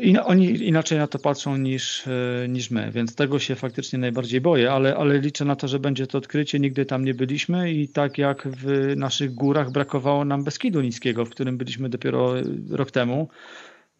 i 0.00 0.18
oni 0.18 0.46
inaczej 0.46 0.98
na 0.98 1.06
to 1.06 1.18
patrzą 1.18 1.56
niż, 1.56 2.06
e, 2.06 2.48
niż 2.48 2.70
my, 2.70 2.90
więc 2.92 3.14
tego 3.14 3.38
się 3.38 3.54
faktycznie 3.54 3.98
najbardziej 3.98 4.40
boję, 4.40 4.72
ale, 4.72 4.96
ale 4.96 5.18
liczę 5.18 5.44
na 5.44 5.56
to, 5.56 5.68
że 5.68 5.78
będzie 5.78 6.06
to 6.06 6.18
odkrycie. 6.18 6.60
Nigdy 6.60 6.86
tam 6.86 7.04
nie 7.04 7.14
byliśmy 7.14 7.72
i 7.72 7.88
tak 7.88 8.18
jak 8.18 8.48
w 8.48 8.92
naszych 8.96 9.34
górach 9.34 9.70
brakowało 9.70 10.24
nam 10.24 10.44
Beskidu 10.44 10.80
Niskiego, 10.80 11.24
w 11.24 11.30
którym 11.30 11.56
byliśmy 11.56 11.88
dopiero 11.88 12.34
rok 12.70 12.90
temu, 12.90 13.28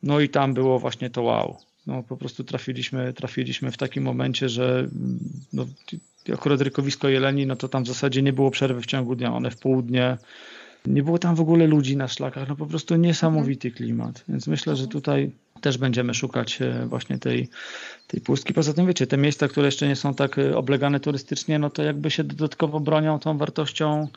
no 0.03 0.21
i 0.21 0.29
tam 0.29 0.55
było 0.55 0.79
właśnie 0.79 1.11
to 1.11 1.23
wow. 1.23 1.57
No, 1.87 2.03
po 2.03 2.17
prostu 2.17 2.45
trafiliśmy, 2.45 3.13
trafiliśmy 3.13 3.73
w 3.73 3.77
takim 3.77 4.05
momencie, 4.05 4.49
że 4.49 4.89
no, 5.53 5.67
akurat 6.33 6.61
rykowisko 6.61 7.09
Jeleni, 7.09 7.47
no 7.47 7.57
to 7.57 7.69
tam 7.69 7.85
w 7.85 7.89
zasadzie 7.89 8.23
nie 8.23 8.33
było 8.33 8.51
przerwy 8.51 8.81
w 8.81 8.87
ciągu 8.87 9.17
dnia. 9.17 9.35
One 9.35 9.51
w 9.51 9.59
południe 9.59 10.17
nie 10.87 11.03
było 11.03 11.19
tam 11.19 11.35
w 11.35 11.41
ogóle 11.41 11.67
ludzi 11.67 11.97
na 11.97 12.09
szlakach, 12.09 12.49
no 12.49 12.57
po 12.57 12.67
prostu 12.67 12.97
niesamowity 12.97 13.71
klimat. 13.71 14.25
Więc 14.29 14.47
myślę, 14.47 14.77
że 14.77 14.89
tutaj 14.89 15.31
też 15.61 15.79
będziemy 15.79 16.15
szukać 16.15 16.63
e, 16.63 16.87
właśnie 16.87 17.19
tej, 17.19 17.49
tej 18.07 18.21
pustki. 18.21 18.55
Poza 18.55 18.73
tym 18.73 18.87
wiecie, 18.87 19.07
te 19.07 19.17
miejsca, 19.17 19.49
które 19.49 19.67
jeszcze 19.67 19.89
nie 19.89 19.97
są 19.97 20.15
tak 20.15 20.39
e, 20.39 20.57
oblegane 20.57 21.01
turystycznie, 21.01 21.59
no 21.59 21.71
to 21.71 21.83
jakby 21.83 22.11
się 22.11 22.25
dodatkowo 22.25 22.81
bronią 22.81 23.19
tą 23.19 23.39
wartością 23.39 24.09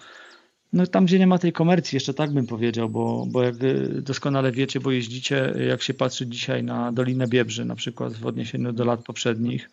no 0.73 0.87
tam, 0.87 1.05
gdzie 1.05 1.19
nie 1.19 1.27
ma 1.27 1.37
tej 1.37 1.53
komercji, 1.53 1.95
jeszcze 1.95 2.13
tak 2.13 2.31
bym 2.31 2.47
powiedział, 2.47 2.89
bo, 2.89 3.25
bo 3.27 3.43
jak 3.43 3.55
e, 3.55 4.01
doskonale 4.01 4.51
wiecie, 4.51 4.79
bo 4.79 4.91
jeździcie, 4.91 5.53
jak 5.69 5.81
się 5.81 5.93
patrzy 5.93 6.27
dzisiaj 6.27 6.63
na 6.63 6.91
Dolinę 6.91 7.27
Biebrzy, 7.27 7.65
na 7.65 7.75
przykład 7.75 8.13
w 8.13 8.25
odniesieniu 8.25 8.73
do 8.73 8.85
lat 8.85 9.03
poprzednich, 9.03 9.69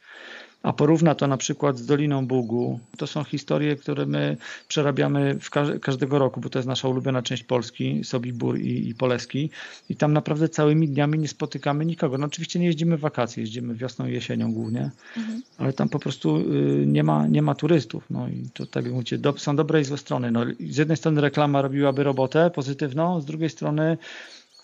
a 0.62 0.72
porówna 0.72 1.14
to 1.14 1.26
na 1.26 1.36
przykład 1.36 1.78
z 1.78 1.86
Doliną 1.86 2.26
Bugu, 2.26 2.80
to 2.96 3.06
są 3.06 3.24
historie, 3.24 3.76
które 3.76 4.06
my 4.06 4.36
przerabiamy 4.68 5.38
w 5.40 5.50
każdego 5.80 6.18
roku, 6.18 6.40
bo 6.40 6.48
to 6.48 6.58
jest 6.58 6.68
nasza 6.68 6.88
ulubiona 6.88 7.22
część 7.22 7.42
Polski, 7.42 8.04
Sobibór 8.04 8.58
i, 8.58 8.88
i 8.88 8.94
Poleski 8.94 9.50
i 9.88 9.96
tam 9.96 10.12
naprawdę 10.12 10.48
całymi 10.48 10.88
dniami 10.88 11.18
nie 11.18 11.28
spotykamy 11.28 11.86
nikogo. 11.86 12.18
No 12.18 12.26
oczywiście 12.26 12.58
nie 12.58 12.66
jeździmy 12.66 12.96
w 12.96 13.00
wakacje, 13.00 13.42
jeździmy 13.42 13.74
wiosną 13.74 14.06
i 14.06 14.12
jesienią 14.12 14.52
głównie, 14.52 14.90
mhm. 15.16 15.42
ale 15.58 15.72
tam 15.72 15.88
po 15.88 15.98
prostu 15.98 16.36
y, 16.36 16.84
nie 16.86 17.04
ma, 17.04 17.26
nie 17.26 17.42
ma 17.42 17.54
turystów. 17.54 18.04
No 18.10 18.28
i 18.28 18.48
to 18.54 18.66
tak 18.66 18.84
jak 18.84 18.92
mówicie, 18.92 19.18
do, 19.18 19.38
są 19.38 19.56
dobre 19.56 19.80
i 19.80 19.84
złe 19.84 19.98
strony. 19.98 20.30
No, 20.30 20.44
z 20.70 20.76
jednej 20.76 20.96
strony 20.96 21.20
reklama 21.20 21.62
robiłaby 21.62 22.04
robotę 22.04 22.50
pozytywną, 22.50 23.20
z 23.20 23.24
drugiej 23.24 23.50
strony 23.50 23.98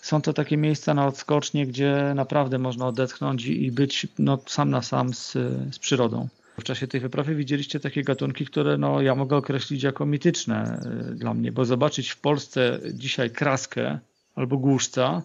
są 0.03 0.21
to 0.21 0.33
takie 0.33 0.57
miejsca 0.57 0.93
na 0.93 1.07
odskocznie, 1.07 1.67
gdzie 1.67 2.11
naprawdę 2.15 2.59
można 2.59 2.87
odetchnąć 2.87 3.45
i 3.45 3.71
być 3.71 4.07
no, 4.19 4.39
sam 4.47 4.69
na 4.69 4.81
sam 4.81 5.13
z, 5.13 5.31
z 5.71 5.79
przyrodą. 5.79 6.27
W 6.59 6.63
czasie 6.63 6.87
tej 6.87 7.01
wyprawy 7.01 7.35
widzieliście 7.35 7.79
takie 7.79 8.03
gatunki, 8.03 8.45
które 8.45 8.77
no, 8.77 9.01
ja 9.01 9.15
mogę 9.15 9.37
określić 9.37 9.83
jako 9.83 10.05
mityczne 10.05 10.81
y, 11.11 11.15
dla 11.15 11.33
mnie, 11.33 11.51
bo 11.51 11.65
zobaczyć 11.65 12.09
w 12.09 12.19
Polsce 12.19 12.79
dzisiaj 12.93 13.31
kraskę 13.31 13.99
albo 14.35 14.57
głuszca, 14.57 15.21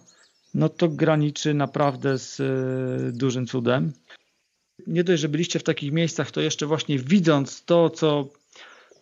no 0.53 0.69
to 0.69 0.89
graniczy 0.89 1.53
naprawdę 1.53 2.17
z 2.17 2.39
y, 2.39 3.17
dużym 3.17 3.47
cudem. 3.47 3.93
Nie 4.87 5.03
dość, 5.03 5.21
że 5.21 5.29
byliście 5.29 5.59
w 5.59 5.63
takich 5.63 5.91
miejscach, 5.91 6.31
to 6.31 6.41
jeszcze 6.41 6.65
właśnie 6.65 6.99
widząc 6.99 7.63
to, 7.65 7.89
co 7.89 8.27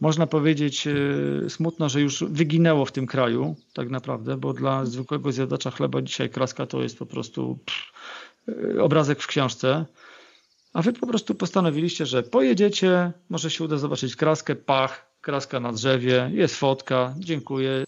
można 0.02 0.28
powiedzieć 0.28 0.88
e, 0.88 1.50
smutno, 1.50 1.90
że 1.90 2.02
już 2.02 2.24
wyginęło 2.24 2.86
w 2.86 2.92
tym 2.92 3.08
kraju, 3.08 3.56
tak 3.74 3.90
naprawdę, 3.90 4.38
bo 4.38 4.54
dla 4.54 4.86
zwykłego 4.86 5.32
zjadacza 5.32 5.72
chleba 5.72 6.02
dzisiaj 6.02 6.30
kraska 6.30 6.66
to 6.66 6.84
jest 6.84 7.00
po 7.00 7.06
prostu 7.06 7.60
pff, 7.66 7.82
e, 8.78 8.82
obrazek 8.84 9.22
w 9.22 9.28
książce. 9.28 9.86
A 10.74 10.82
wy 10.82 10.94
po 10.94 11.08
prostu 11.08 11.36
postanowiliście, 11.36 12.06
że 12.06 12.24
pojedziecie, 12.24 13.12
może 13.30 13.52
się 13.52 13.64
uda 13.64 13.78
zobaczyć 13.78 14.16
kraskę, 14.16 14.56
pach, 14.56 15.12
kraska 15.22 15.60
na 15.60 15.74
drzewie, 15.74 16.32
jest 16.34 16.56
fotka, 16.56 17.16
dziękuję. 17.20 17.84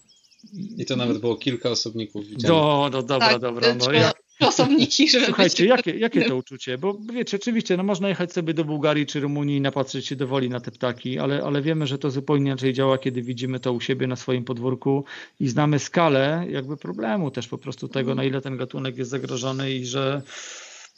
I 0.77 0.85
to 0.85 0.95
nawet 0.95 1.17
było 1.17 1.35
kilka 1.35 1.69
osobników 1.69 2.25
widzianych. 2.25 2.47
Do, 2.47 2.89
do, 2.91 3.03
dobra, 3.03 3.29
tak, 3.29 3.39
dobra. 3.39 3.75
No, 3.75 3.91
jak, 3.91 4.23
osobniki, 4.47 5.09
żeby 5.09 5.25
Słuchajcie, 5.25 5.65
jakie, 5.65 5.91
jakie 5.91 6.25
to 6.25 6.35
uczucie? 6.35 6.77
Bo 6.77 6.97
wiecie, 7.13 7.37
oczywiście, 7.37 7.77
no 7.77 7.83
można 7.83 8.09
jechać 8.09 8.33
sobie 8.33 8.53
do 8.53 8.65
Bułgarii 8.65 9.05
czy 9.05 9.19
Rumunii 9.19 9.57
i 9.57 9.61
napatrzeć 9.61 10.07
się 10.07 10.15
do 10.15 10.27
woli 10.27 10.49
na 10.49 10.59
te 10.59 10.71
ptaki, 10.71 11.19
ale, 11.19 11.43
ale 11.43 11.61
wiemy, 11.61 11.87
że 11.87 11.97
to 11.97 12.11
zupełnie 12.11 12.45
inaczej 12.45 12.73
działa, 12.73 12.97
kiedy 12.97 13.21
widzimy 13.21 13.59
to 13.59 13.73
u 13.73 13.79
siebie 13.79 14.07
na 14.07 14.15
swoim 14.15 14.45
podwórku 14.45 15.05
i 15.39 15.47
znamy 15.47 15.79
skalę 15.79 16.45
jakby 16.49 16.77
problemu 16.77 17.31
też 17.31 17.47
po 17.47 17.57
prostu 17.57 17.87
tego, 17.87 18.15
na 18.15 18.23
ile 18.23 18.41
ten 18.41 18.57
gatunek 18.57 18.97
jest 18.97 19.11
zagrożony 19.11 19.71
i 19.71 19.85
że 19.85 20.21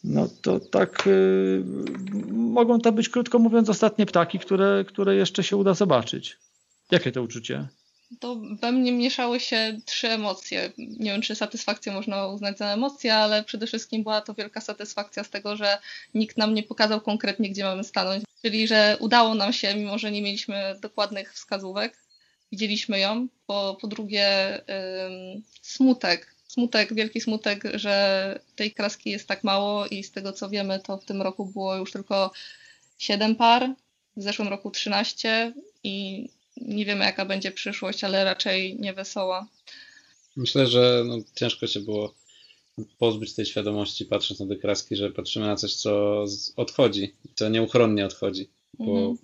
no 0.03 0.27
to 0.41 0.59
tak 0.59 1.03
yy, 1.05 1.63
mogą 2.31 2.79
to 2.79 2.91
być, 2.91 3.09
krótko 3.09 3.39
mówiąc, 3.39 3.69
ostatnie 3.69 4.05
ptaki, 4.05 4.39
które, 4.39 4.85
które 4.87 5.15
jeszcze 5.15 5.43
się 5.43 5.57
uda 5.57 5.73
zobaczyć. 5.73 6.37
Jakie 6.91 7.11
to 7.11 7.23
uczucie? 7.23 7.67
To 8.19 8.35
we 8.35 8.71
mnie 8.71 8.91
mieszały 8.91 9.39
się 9.39 9.79
trzy 9.85 10.09
emocje. 10.09 10.71
Nie 10.77 11.11
wiem, 11.11 11.21
czy 11.21 11.35
satysfakcję 11.35 11.91
można 11.91 12.27
uznać 12.27 12.57
za 12.57 12.73
emocję, 12.73 13.15
ale 13.15 13.43
przede 13.43 13.67
wszystkim 13.67 14.03
była 14.03 14.21
to 14.21 14.33
wielka 14.33 14.61
satysfakcja 14.61 15.23
z 15.23 15.29
tego, 15.29 15.55
że 15.55 15.77
nikt 16.13 16.37
nam 16.37 16.53
nie 16.53 16.63
pokazał 16.63 17.01
konkretnie, 17.01 17.49
gdzie 17.49 17.63
mamy 17.63 17.83
stanąć. 17.83 18.23
Czyli, 18.41 18.67
że 18.67 18.97
udało 18.99 19.35
nam 19.35 19.53
się, 19.53 19.75
mimo 19.75 19.97
że 19.97 20.11
nie 20.11 20.21
mieliśmy 20.21 20.75
dokładnych 20.81 21.33
wskazówek, 21.33 21.97
widzieliśmy 22.51 22.99
ją. 22.99 23.27
Po, 23.47 23.77
po 23.81 23.87
drugie, 23.87 24.55
ym, 24.57 25.43
smutek. 25.61 26.35
Smutek, 26.47 26.93
wielki 26.93 27.21
smutek, 27.21 27.63
że 27.73 28.39
tej 28.55 28.71
kraski 28.71 29.09
jest 29.09 29.27
tak 29.27 29.43
mało 29.43 29.87
i 29.87 30.03
z 30.03 30.11
tego 30.11 30.33
co 30.33 30.49
wiemy, 30.49 30.79
to 30.79 30.97
w 30.97 31.05
tym 31.05 31.21
roku 31.21 31.45
było 31.45 31.75
już 31.75 31.91
tylko 31.91 32.31
7 32.97 33.35
par, 33.35 33.69
w 34.17 34.23
zeszłym 34.23 34.47
roku 34.47 34.71
13 34.71 35.53
i 35.83 36.27
nie 36.65 36.85
wiemy 36.85 37.05
jaka 37.05 37.25
będzie 37.25 37.51
przyszłość, 37.51 38.03
ale 38.03 38.23
raczej 38.23 38.79
nie 38.79 38.93
wesoła. 38.93 39.47
Myślę, 40.35 40.67
że 40.67 41.03
no, 41.05 41.17
ciężko 41.35 41.67
się 41.67 41.79
było 41.79 42.13
pozbyć 42.97 43.33
tej 43.33 43.45
świadomości, 43.45 44.05
patrząc 44.05 44.39
na 44.39 44.47
te 44.47 44.55
kraski, 44.55 44.95
że 44.95 45.11
patrzymy 45.11 45.45
na 45.45 45.55
coś, 45.55 45.75
co 45.75 46.25
odchodzi, 46.55 47.13
co 47.35 47.49
nieuchronnie 47.49 48.05
odchodzi, 48.05 48.49
bo 48.79 48.97
mhm. 48.97 49.17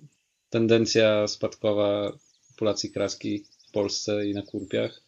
tendencja 0.50 1.28
spadkowa 1.28 2.12
populacji 2.48 2.90
kraski 2.90 3.44
w 3.68 3.70
Polsce 3.72 4.26
i 4.26 4.34
na 4.34 4.42
kurpiach 4.42 5.02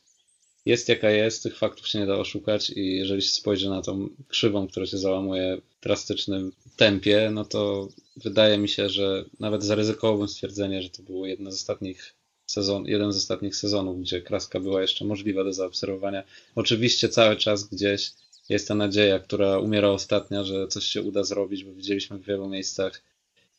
jest 0.67 0.89
jaka 0.89 1.11
jest, 1.11 1.43
tych 1.43 1.59
faktów 1.59 1.89
się 1.89 1.99
nie 1.99 2.07
da 2.07 2.15
oszukać 2.15 2.71
i 2.71 2.97
jeżeli 2.97 3.23
się 3.23 3.31
spojrzy 3.31 3.71
na 3.71 3.83
tą 3.83 4.09
krzywą, 4.29 4.69
która 4.69 4.87
się 4.87 4.99
załamuje 4.99 5.57
w 5.57 5.83
drastycznym 5.83 6.53
tempie, 6.77 7.31
no 7.33 7.45
to 7.45 7.89
wydaje 8.17 8.59
mi 8.59 8.69
się, 8.69 8.89
że 8.89 9.25
nawet 9.41 9.65
zaryzykowałbym 9.65 10.29
stwierdzenie, 10.29 10.83
że 10.83 10.91
to 10.91 11.03
było 11.03 11.27
jedno 11.27 11.53
z 11.53 11.55
ostatnich 11.55 12.15
sezon, 12.51 12.87
jeden 12.87 13.13
z 13.13 13.17
ostatnich 13.17 13.57
sezonów, 13.57 14.01
gdzie 14.01 14.23
kraska 14.23 14.61
była 14.61 14.83
jeszcze 14.83 15.05
możliwa 15.05 15.45
do 15.45 15.53
zaobserwowania. 15.53 16.23
Oczywiście 16.55 17.09
cały 17.09 17.37
czas 17.37 17.65
gdzieś 17.65 18.13
jest 18.49 18.69
ta 18.69 18.75
nadzieja, 18.75 19.19
która 19.19 19.59
umiera 19.59 19.89
ostatnia, 19.89 20.45
że 20.45 20.69
coś 20.69 20.85
się 20.85 21.03
uda 21.03 21.25
zrobić, 21.25 21.65
bo 21.65 21.73
widzieliśmy 21.73 22.19
w 22.19 22.25
wielu 22.25 22.49
miejscach 22.49 23.03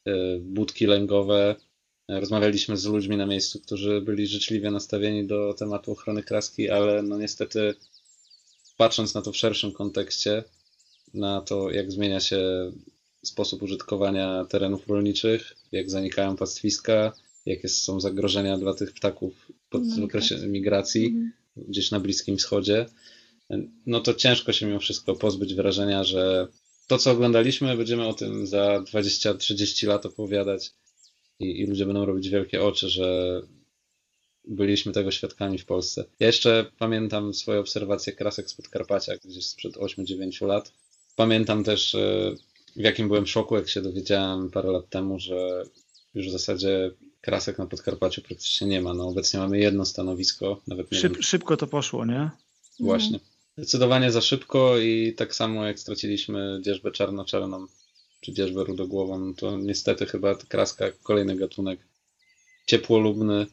e, 0.06 0.14
budki 0.40 0.86
lęgowe. 0.86 1.56
Rozmawialiśmy 2.08 2.78
z 2.78 2.86
ludźmi 2.86 3.18
na 3.18 3.26
miejscu, 3.26 3.60
którzy 3.60 4.02
byli 4.02 4.28
życzliwie 4.28 4.72
nastawieni 4.72 5.28
do 5.28 5.54
tematu 5.54 5.92
ochrony 5.92 6.24
kraski, 6.24 6.70
ale 6.70 7.04
no 7.04 7.18
niestety 7.18 7.74
patrząc 8.78 9.14
na 9.14 9.22
to 9.22 9.32
w 9.32 9.38
szerszym 9.38 9.72
kontekście, 9.72 10.44
na 11.14 11.42
to 11.42 11.72
jak 11.72 11.92
zmienia 11.92 12.20
się 12.20 12.72
sposób 13.24 13.62
użytkowania 13.62 14.46
terenów 14.46 14.88
rolniczych, 14.88 15.56
jak 15.72 15.90
zanikają 15.90 16.36
pastwiska, 16.36 17.14
jakie 17.46 17.70
są 17.70 18.00
zagrożenia 18.00 18.58
dla 18.58 18.74
tych 18.74 18.94
ptaków 18.94 19.52
pod 19.70 19.84
no, 19.84 20.06
okresie 20.06 20.36
tak. 20.36 20.50
migracji 20.50 21.06
mhm. 21.06 21.32
gdzieś 21.56 21.92
na 21.92 22.00
Bliskim 22.00 22.38
Wschodzie, 22.38 22.86
no 23.86 24.00
to 24.00 24.14
ciężko 24.14 24.54
się 24.54 24.66
mimo 24.66 24.80
wszystko 24.80 25.16
pozbyć 25.16 25.54
wrażenia, 25.56 26.04
że 26.04 26.48
to, 26.88 26.98
co 26.98 27.12
oglądaliśmy, 27.12 27.78
będziemy 27.78 28.08
o 28.08 28.14
tym 28.14 28.48
za 28.48 28.84
20-30 28.94 29.88
lat 29.88 30.06
opowiadać 30.06 30.72
i, 31.40 31.62
i 31.62 31.66
ludzie 31.66 31.86
będą 31.86 32.06
robić 32.06 32.30
wielkie 32.30 32.64
oczy, 32.64 32.90
że 32.90 33.42
byliśmy 34.48 34.92
tego 34.92 35.12
świadkami 35.12 35.58
w 35.58 35.66
Polsce. 35.66 36.06
Ja 36.20 36.28
jeszcze 36.28 36.72
pamiętam 36.78 37.34
swoje 37.34 37.60
obserwacje 37.60 38.14
krasek 38.14 38.50
z 38.50 38.54
Podkarpacia 38.54 39.14
gdzieś 39.26 39.46
sprzed 39.46 39.76
8-9 39.76 40.48
lat. 40.48 40.74
Pamiętam 41.16 41.64
też, 41.64 41.96
e, 41.96 42.36
w 42.76 42.82
jakim 42.82 43.08
byłem 43.08 43.28
szoku, 43.28 43.56
jak 43.56 43.70
się 43.70 43.82
dowiedziałem 43.82 44.52
parę 44.52 44.72
lat 44.72 44.90
temu, 44.90 45.20
że 45.20 45.64
już 46.14 46.28
w 46.28 46.32
zasadzie 46.32 46.92
krasek 47.22 47.58
na 47.58 47.66
Podkarpaciu 47.66 48.22
praktycznie 48.22 48.68
nie 48.68 48.82
ma. 48.82 48.94
No 48.94 49.08
obecnie 49.08 49.40
mamy 49.40 49.60
jedno 49.60 49.86
stanowisko, 49.86 50.62
nawet 50.68 50.92
nie 50.92 50.98
Szyb, 50.98 51.14
wiem. 51.14 51.24
Szybko 51.24 51.58
to 51.58 51.68
poszło, 51.68 52.06
nie? 52.06 52.30
Właśnie. 52.80 53.20
Zdecydowanie 53.58 54.12
za 54.12 54.22
szybko 54.22 54.78
i 54.78 55.14
tak 55.18 55.36
samo 55.36 55.66
jak 55.66 55.80
straciliśmy 55.80 56.60
dzierżbę 56.62 56.92
czarno-czarną 56.92 57.66
czy 58.22 58.34
dzierżbę 58.34 58.64
rudogłową, 58.64 59.34
to 59.34 59.58
niestety 59.58 60.06
chyba 60.06 60.36
kraska, 60.36 60.86
kolejny 61.04 61.36
gatunek 61.36 61.80
ciepłolubny 62.66 63.46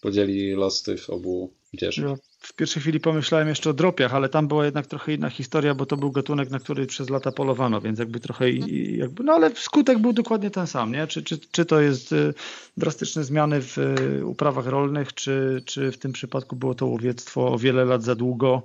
podzieli 0.00 0.52
los 0.52 0.82
tych 0.82 1.10
obu 1.10 1.52
dzierżb. 1.74 2.02
Ja 2.02 2.16
w 2.44 2.52
pierwszej 2.52 2.82
chwili 2.82 3.00
pomyślałem 3.00 3.48
jeszcze 3.48 3.70
o 3.70 3.72
dropiach, 3.72 4.14
ale 4.14 4.28
tam 4.28 4.48
była 4.48 4.64
jednak 4.64 4.86
trochę 4.86 5.12
inna 5.12 5.30
historia, 5.30 5.74
bo 5.74 5.86
to 5.86 5.96
był 5.96 6.12
gatunek, 6.12 6.50
na 6.50 6.58
który 6.58 6.86
przez 6.86 7.10
lata 7.10 7.32
polowano, 7.32 7.80
więc 7.80 7.98
jakby 7.98 8.20
trochę 8.20 8.50
jakby, 8.50 9.24
no 9.24 9.32
ale 9.32 9.50
skutek 9.54 9.98
był 9.98 10.12
dokładnie 10.12 10.50
ten 10.50 10.66
sam, 10.66 10.92
nie? 10.92 11.06
Czy, 11.06 11.22
czy, 11.22 11.38
czy 11.38 11.64
to 11.64 11.80
jest 11.80 12.12
y, 12.12 12.34
drastyczne 12.76 13.24
zmiany 13.24 13.62
w 13.62 13.78
y, 13.78 14.26
uprawach 14.26 14.66
rolnych, 14.66 15.14
czy, 15.14 15.62
czy 15.64 15.92
w 15.92 15.98
tym 15.98 16.12
przypadku 16.12 16.56
było 16.56 16.74
to 16.74 16.86
łowiectwo 16.86 17.52
o 17.52 17.58
wiele 17.58 17.84
lat 17.84 18.02
za 18.02 18.14
długo, 18.14 18.62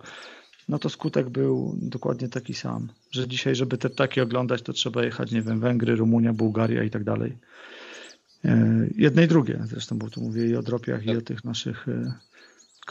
no 0.70 0.80
to 0.80 0.90
skutek 0.90 1.30
był 1.30 1.76
dokładnie 1.82 2.30
taki 2.30 2.54
sam, 2.54 2.88
że 3.12 3.28
dzisiaj, 3.28 3.56
żeby 3.56 3.78
te 3.78 3.90
ptaki 3.90 4.22
oglądać, 4.22 4.62
to 4.62 4.74
trzeba 4.74 5.04
jechać, 5.04 5.32
nie 5.32 5.42
wiem, 5.42 5.60
Węgry, 5.60 5.96
Rumunia, 5.96 6.34
Bułgaria 6.34 6.84
i 6.84 6.90
tak 6.90 7.04
dalej. 7.04 7.38
E, 8.46 8.88
Jedne 8.96 9.24
i 9.24 9.28
drugie 9.28 9.60
zresztą, 9.66 9.98
bo 9.98 10.10
tu 10.10 10.22
mówię 10.22 10.48
i 10.48 10.56
o 10.56 10.62
dropiach, 10.62 11.06
i 11.06 11.18
o 11.18 11.22
tych 11.22 11.44
naszych 11.44 11.88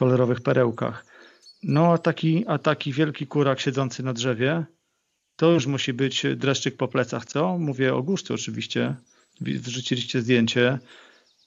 kolorowych 0.02 0.40
perełkach. 0.40 1.06
No 1.62 1.92
a 1.92 1.98
taki, 1.98 2.44
a 2.46 2.58
taki 2.58 2.92
wielki 2.92 3.26
kurak 3.26 3.60
siedzący 3.60 4.02
na 4.02 4.12
drzewie, 4.12 4.64
to 5.36 5.50
już 5.50 5.66
musi 5.66 5.92
być 5.92 6.22
dreszczyk 6.36 6.76
po 6.76 6.88
plecach, 6.88 7.24
co? 7.24 7.58
Mówię 7.58 7.94
o 7.94 8.02
guszcu 8.02 8.34
oczywiście, 8.34 8.94
Wi- 9.40 9.58
wrzuciliście 9.58 10.20
zdjęcie. 10.22 10.78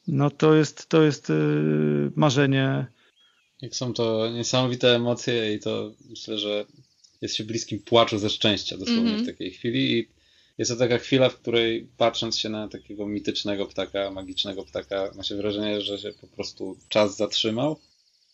No 0.07 0.29
to 0.29 0.55
jest, 0.55 0.89
to 0.89 1.03
jest 1.03 1.29
e, 1.29 1.33
marzenie. 2.15 2.85
Jak 3.61 3.75
są 3.75 3.93
to 3.93 4.29
niesamowite 4.33 4.95
emocje 4.95 5.53
i 5.53 5.59
to 5.59 5.91
myślę, 6.09 6.37
że 6.37 6.65
jest 7.21 7.35
się 7.35 7.43
bliskim 7.43 7.79
płaczu 7.79 8.17
ze 8.17 8.29
szczęścia 8.29 8.77
dosłownie 8.77 9.01
Mhm. 9.01 9.23
w 9.23 9.27
takiej 9.27 9.51
chwili 9.51 9.99
i 9.99 10.07
jest 10.57 10.71
to 10.71 10.77
taka 10.77 10.97
chwila, 10.97 11.29
w 11.29 11.37
której 11.37 11.87
patrząc 11.97 12.37
się 12.37 12.49
na 12.49 12.67
takiego 12.67 13.07
mitycznego 13.07 13.65
ptaka, 13.65 14.11
magicznego 14.11 14.63
ptaka, 14.65 15.11
ma 15.15 15.23
się 15.23 15.35
wrażenie, 15.35 15.81
że 15.81 15.99
się 15.99 16.11
po 16.21 16.27
prostu 16.27 16.77
czas 16.89 17.17
zatrzymał. 17.17 17.79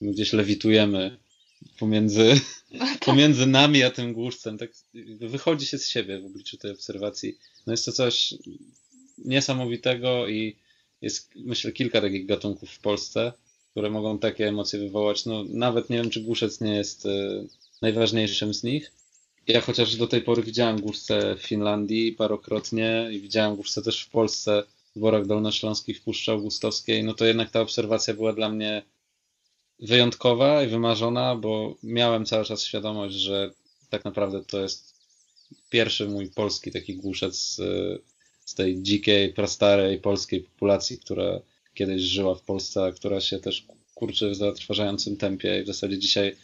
Gdzieś 0.01 0.33
lewitujemy 0.33 1.17
pomiędzy, 1.79 2.41
pomiędzy 3.05 3.47
nami 3.47 3.83
a 3.83 3.91
tym 3.91 4.13
głuszcem. 4.13 4.57
Tak 4.57 4.69
wychodzi 5.19 5.65
się 5.65 5.77
z 5.77 5.87
siebie 5.87 6.19
w 6.19 6.25
obliczu 6.25 6.57
tej 6.57 6.71
obserwacji. 6.71 7.37
No 7.67 7.73
jest 7.73 7.85
to 7.85 7.91
coś 7.91 8.33
niesamowitego 9.17 10.27
i 10.27 10.55
jest 11.01 11.29
myślę 11.35 11.71
kilka 11.71 12.01
takich 12.01 12.25
gatunków 12.25 12.69
w 12.69 12.79
Polsce, 12.79 13.33
które 13.71 13.89
mogą 13.89 14.19
takie 14.19 14.47
emocje 14.47 14.79
wywołać. 14.79 15.25
No, 15.25 15.43
nawet 15.49 15.89
nie 15.89 15.97
wiem, 15.97 16.09
czy 16.09 16.21
głuszec 16.21 16.61
nie 16.61 16.75
jest 16.75 17.05
e, 17.05 17.09
najważniejszym 17.81 18.53
z 18.53 18.63
nich. 18.63 18.91
Ja 19.47 19.61
chociaż 19.61 19.95
do 19.95 20.07
tej 20.07 20.21
pory 20.21 20.43
widziałem 20.43 20.81
głuszce 20.81 21.35
w 21.35 21.41
Finlandii 21.41 22.11
parokrotnie 22.11 23.09
i 23.11 23.19
widziałem 23.19 23.55
głuszce 23.55 23.81
też 23.81 24.03
w 24.03 24.09
Polsce, 24.09 24.63
w 24.95 24.99
Borach 24.99 25.25
Dolnośląskich, 25.25 25.99
w 25.99 26.01
Puszczy 26.01 26.31
Augustowskiej, 26.31 27.03
no 27.03 27.13
to 27.13 27.25
jednak 27.25 27.51
ta 27.51 27.61
obserwacja 27.61 28.13
była 28.13 28.33
dla 28.33 28.49
mnie 28.49 28.83
wyjątkowa 29.79 30.63
i 30.63 30.67
wymarzona, 30.67 31.35
bo 31.35 31.75
miałem 31.83 32.25
cały 32.25 32.45
czas 32.45 32.63
świadomość, 32.63 33.15
że 33.15 33.51
tak 33.89 34.05
naprawdę 34.05 34.43
to 34.43 34.61
jest 34.61 34.93
pierwszy 35.69 36.07
mój 36.09 36.29
polski 36.29 36.71
taki 36.71 36.95
głuszec 36.95 37.35
z, 37.35 37.55
z 38.45 38.55
tej 38.55 38.83
dzikiej, 38.83 39.33
prastarej 39.33 39.99
polskiej 39.99 40.41
populacji, 40.41 40.97
która 40.97 41.39
kiedyś 41.73 42.01
żyła 42.01 42.35
w 42.35 42.41
Polsce, 42.41 42.83
a 42.83 42.91
która 42.91 43.21
się 43.21 43.39
też 43.39 43.65
kurczy 43.95 44.29
w 44.29 44.35
zatrważającym 44.35 45.17
tempie 45.17 45.59
i 45.59 45.63
w 45.63 45.67
zasadzie 45.67 45.97
dzisiaj 45.97 46.35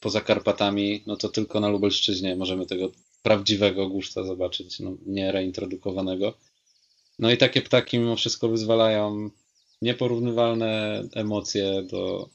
poza 0.00 0.20
Karpatami, 0.20 1.02
no 1.06 1.16
to 1.16 1.28
tylko 1.28 1.60
na 1.60 1.68
Lubelszczyźnie 1.68 2.36
możemy 2.36 2.66
tego 2.66 2.92
prawdziwego 3.22 3.88
głuszca 3.88 4.24
zobaczyć, 4.24 4.80
no, 4.80 4.96
nie 5.06 5.32
reintrodukowanego. 5.32 6.34
No 7.18 7.30
i 7.30 7.36
takie 7.36 7.62
ptaki 7.62 7.98
mimo 7.98 8.16
wszystko 8.16 8.48
wyzwalają 8.48 9.30
nieporównywalne 9.82 11.02
emocje 11.14 11.82
do 11.82 12.28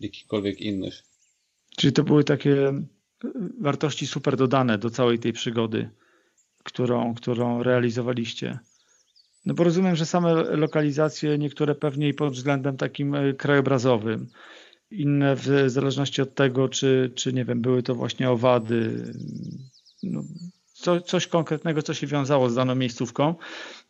jakichkolwiek 0.00 0.60
innych. 0.60 1.02
Czyli 1.76 1.92
to 1.92 2.04
były 2.04 2.24
takie 2.24 2.72
wartości 3.60 4.06
super 4.06 4.36
dodane 4.36 4.78
do 4.78 4.90
całej 4.90 5.18
tej 5.18 5.32
przygody, 5.32 5.90
którą, 6.64 7.14
którą 7.14 7.62
realizowaliście. 7.62 8.58
No 9.46 9.54
bo 9.54 9.64
rozumiem, 9.64 9.96
że 9.96 10.06
same 10.06 10.34
lokalizacje, 10.34 11.38
niektóre 11.38 11.74
pewnie 11.74 12.08
i 12.08 12.14
pod 12.14 12.32
względem 12.32 12.76
takim 12.76 13.14
e, 13.14 13.34
krajobrazowym, 13.34 14.28
inne 14.90 15.36
w 15.36 15.46
zależności 15.66 16.22
od 16.22 16.34
tego, 16.34 16.68
czy, 16.68 17.12
czy 17.14 17.32
nie 17.32 17.44
wiem, 17.44 17.60
były 17.60 17.82
to 17.82 17.94
właśnie 17.94 18.30
owady, 18.30 19.04
no, 20.02 20.22
co, 20.80 21.00
coś 21.00 21.26
konkretnego, 21.26 21.82
co 21.82 21.94
się 21.94 22.06
wiązało 22.06 22.50
z 22.50 22.54
daną 22.54 22.74
miejscówką, 22.74 23.34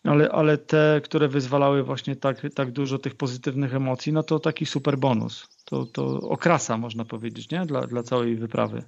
ale, 0.05 0.31
ale 0.31 0.59
te, 0.59 1.01
które 1.05 1.29
wyzwalały 1.29 1.83
właśnie 1.83 2.17
tak, 2.17 2.43
tak 2.55 2.73
dużo 2.73 2.99
tych 2.99 3.15
pozytywnych 3.15 3.75
emocji, 3.75 4.13
no 4.13 4.23
to 4.23 4.39
taki 4.39 4.67
super 4.67 4.99
bonus. 4.99 5.49
To, 5.65 5.87
to 5.87 6.05
okrasa, 6.21 6.77
można 6.77 7.05
powiedzieć, 7.05 7.51
nie? 7.51 7.67
Dla, 7.67 7.81
dla 7.81 8.03
całej 8.03 8.37
wyprawy. 8.37 8.83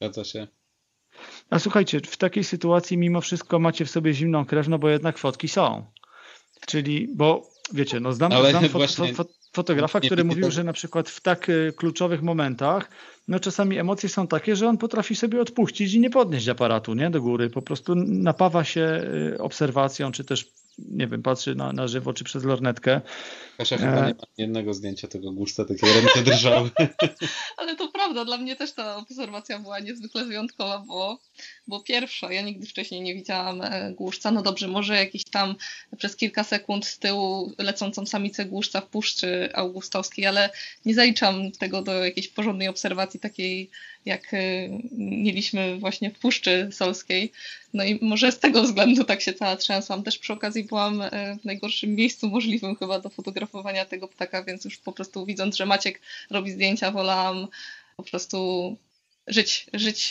Zgadza 0.00 0.24
się. 0.24 0.46
A 1.50 1.58
słuchajcie, 1.58 2.00
w 2.00 2.16
takiej 2.16 2.44
sytuacji 2.44 2.98
mimo 2.98 3.20
wszystko 3.20 3.58
macie 3.58 3.84
w 3.84 3.90
sobie 3.90 4.14
zimną 4.14 4.44
krew, 4.44 4.68
no 4.68 4.78
bo 4.78 4.88
jednak 4.88 5.18
fotki 5.18 5.48
są. 5.48 5.86
Czyli, 6.66 7.08
bo 7.14 7.50
wiecie, 7.72 8.00
no 8.00 8.12
znam, 8.12 8.32
Ale 8.32 8.50
znam 8.50 8.68
fo, 8.68 8.78
właśnie 8.78 9.14
fo, 9.14 9.24
fo, 9.24 9.30
fotografa, 9.52 10.00
który 10.00 10.24
mówił, 10.24 10.50
że 10.50 10.64
na 10.64 10.72
przykład 10.72 11.10
w 11.10 11.20
tak 11.20 11.48
y, 11.48 11.72
kluczowych 11.76 12.22
momentach, 12.22 12.90
no 13.28 13.40
czasami 13.40 13.78
emocje 13.78 14.08
są 14.08 14.26
takie, 14.26 14.56
że 14.56 14.68
on 14.68 14.78
potrafi 14.78 15.16
sobie 15.16 15.40
odpuścić 15.40 15.94
i 15.94 16.00
nie 16.00 16.10
podnieść 16.10 16.48
aparatu, 16.48 16.94
nie, 16.94 17.10
do 17.10 17.22
góry. 17.22 17.50
Po 17.50 17.62
prostu 17.62 17.94
napawa 17.94 18.64
się 18.64 19.02
y, 19.34 19.38
obserwacją, 19.42 20.12
czy 20.12 20.24
też, 20.24 20.52
nie 20.78 21.06
wiem, 21.06 21.22
patrzy 21.22 21.54
na, 21.54 21.72
na 21.72 21.88
żywo, 21.88 22.12
czy 22.12 22.24
przez 22.24 22.44
lornetkę. 22.44 23.00
Kasia 23.58 23.78
chyba 23.78 23.92
E. 23.92 24.06
nie 24.06 24.14
ma 24.14 24.26
jednego 24.38 24.74
zdjęcia 24.74 25.08
tego 25.08 25.32
głuszca, 25.32 25.64
takie 25.64 25.86
ręce 25.86 26.22
drżały. 26.22 26.70
Ale 27.56 27.76
to 27.76 27.88
prawda, 27.88 28.24
dla 28.24 28.38
mnie 28.38 28.56
też 28.56 28.72
ta 28.72 28.96
obserwacja 28.96 29.58
była 29.58 29.78
niezwykle 29.80 30.24
wyjątkowa, 30.24 30.84
bo, 30.86 31.18
bo 31.66 31.80
pierwsza, 31.80 32.32
ja 32.32 32.42
nigdy 32.42 32.66
wcześniej 32.66 33.00
nie 33.00 33.14
widziałam 33.14 33.62
e, 33.62 33.92
głuszca. 33.92 34.30
No 34.30 34.42
dobrze, 34.42 34.68
może 34.68 34.96
jakiś 34.96 35.24
tam 35.24 35.54
przez 35.96 36.16
kilka 36.16 36.44
sekund 36.44 36.86
z 36.86 36.98
tyłu 36.98 37.52
lecącą 37.58 38.06
samicę 38.06 38.44
głuszca 38.44 38.80
w 38.80 38.86
Puszczy 38.86 39.50
Augustowskiej, 39.54 40.26
ale 40.26 40.50
nie 40.84 40.94
zaliczam 40.94 41.52
tego 41.52 41.82
do 41.82 42.04
jakiejś 42.04 42.28
porządnej 42.28 42.68
obserwacji 42.68 43.20
takiej, 43.20 43.70
jak 44.06 44.34
e, 44.34 44.38
mieliśmy 44.98 45.78
właśnie 45.78 46.10
w 46.10 46.18
Puszczy 46.18 46.68
Solskiej. 46.72 47.32
No 47.74 47.84
i 47.84 47.98
może 48.02 48.32
z 48.32 48.38
tego 48.38 48.62
względu 48.62 49.04
tak 49.04 49.20
się 49.22 49.32
cała 49.32 49.56
trzęsłam. 49.56 50.02
Też 50.02 50.18
przy 50.18 50.32
okazji 50.32 50.64
byłam 50.64 51.02
e, 51.02 51.36
w 51.42 51.44
najgorszym 51.44 51.94
miejscu 51.94 52.28
możliwym 52.28 52.76
chyba 52.76 53.00
do 53.00 53.10
fotografowania 53.10 53.84
tego 53.84 54.08
ptaka, 54.08 54.44
więc 54.44 54.64
już 54.64 54.78
po 54.78 54.92
prostu 54.92 55.26
widząc, 55.26 55.56
że 55.56 55.66
Maciek 55.66 56.00
robi 56.30 56.50
zdjęcia, 56.50 56.90
wolałam 56.90 57.48
po 57.96 58.02
prostu 58.02 58.76
żyć, 59.26 59.66
żyć 59.72 60.10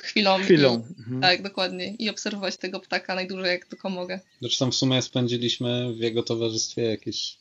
chwilą. 0.00 0.38
Chwilą. 0.38 0.86
I, 0.96 1.00
Mhm. 1.00 1.20
tak, 1.20 1.42
dokładnie. 1.42 1.94
I 1.98 2.10
obserwować 2.10 2.56
tego 2.56 2.80
ptaka 2.80 3.14
najdłużej 3.14 3.50
jak 3.50 3.66
tylko 3.66 3.90
mogę. 3.90 4.20
Zresztą 4.40 4.70
w 4.70 4.74
sumie 4.74 5.02
spędziliśmy 5.02 5.94
w 5.94 5.98
jego 5.98 6.22
towarzystwie 6.22 6.82
jakieś 6.82 7.36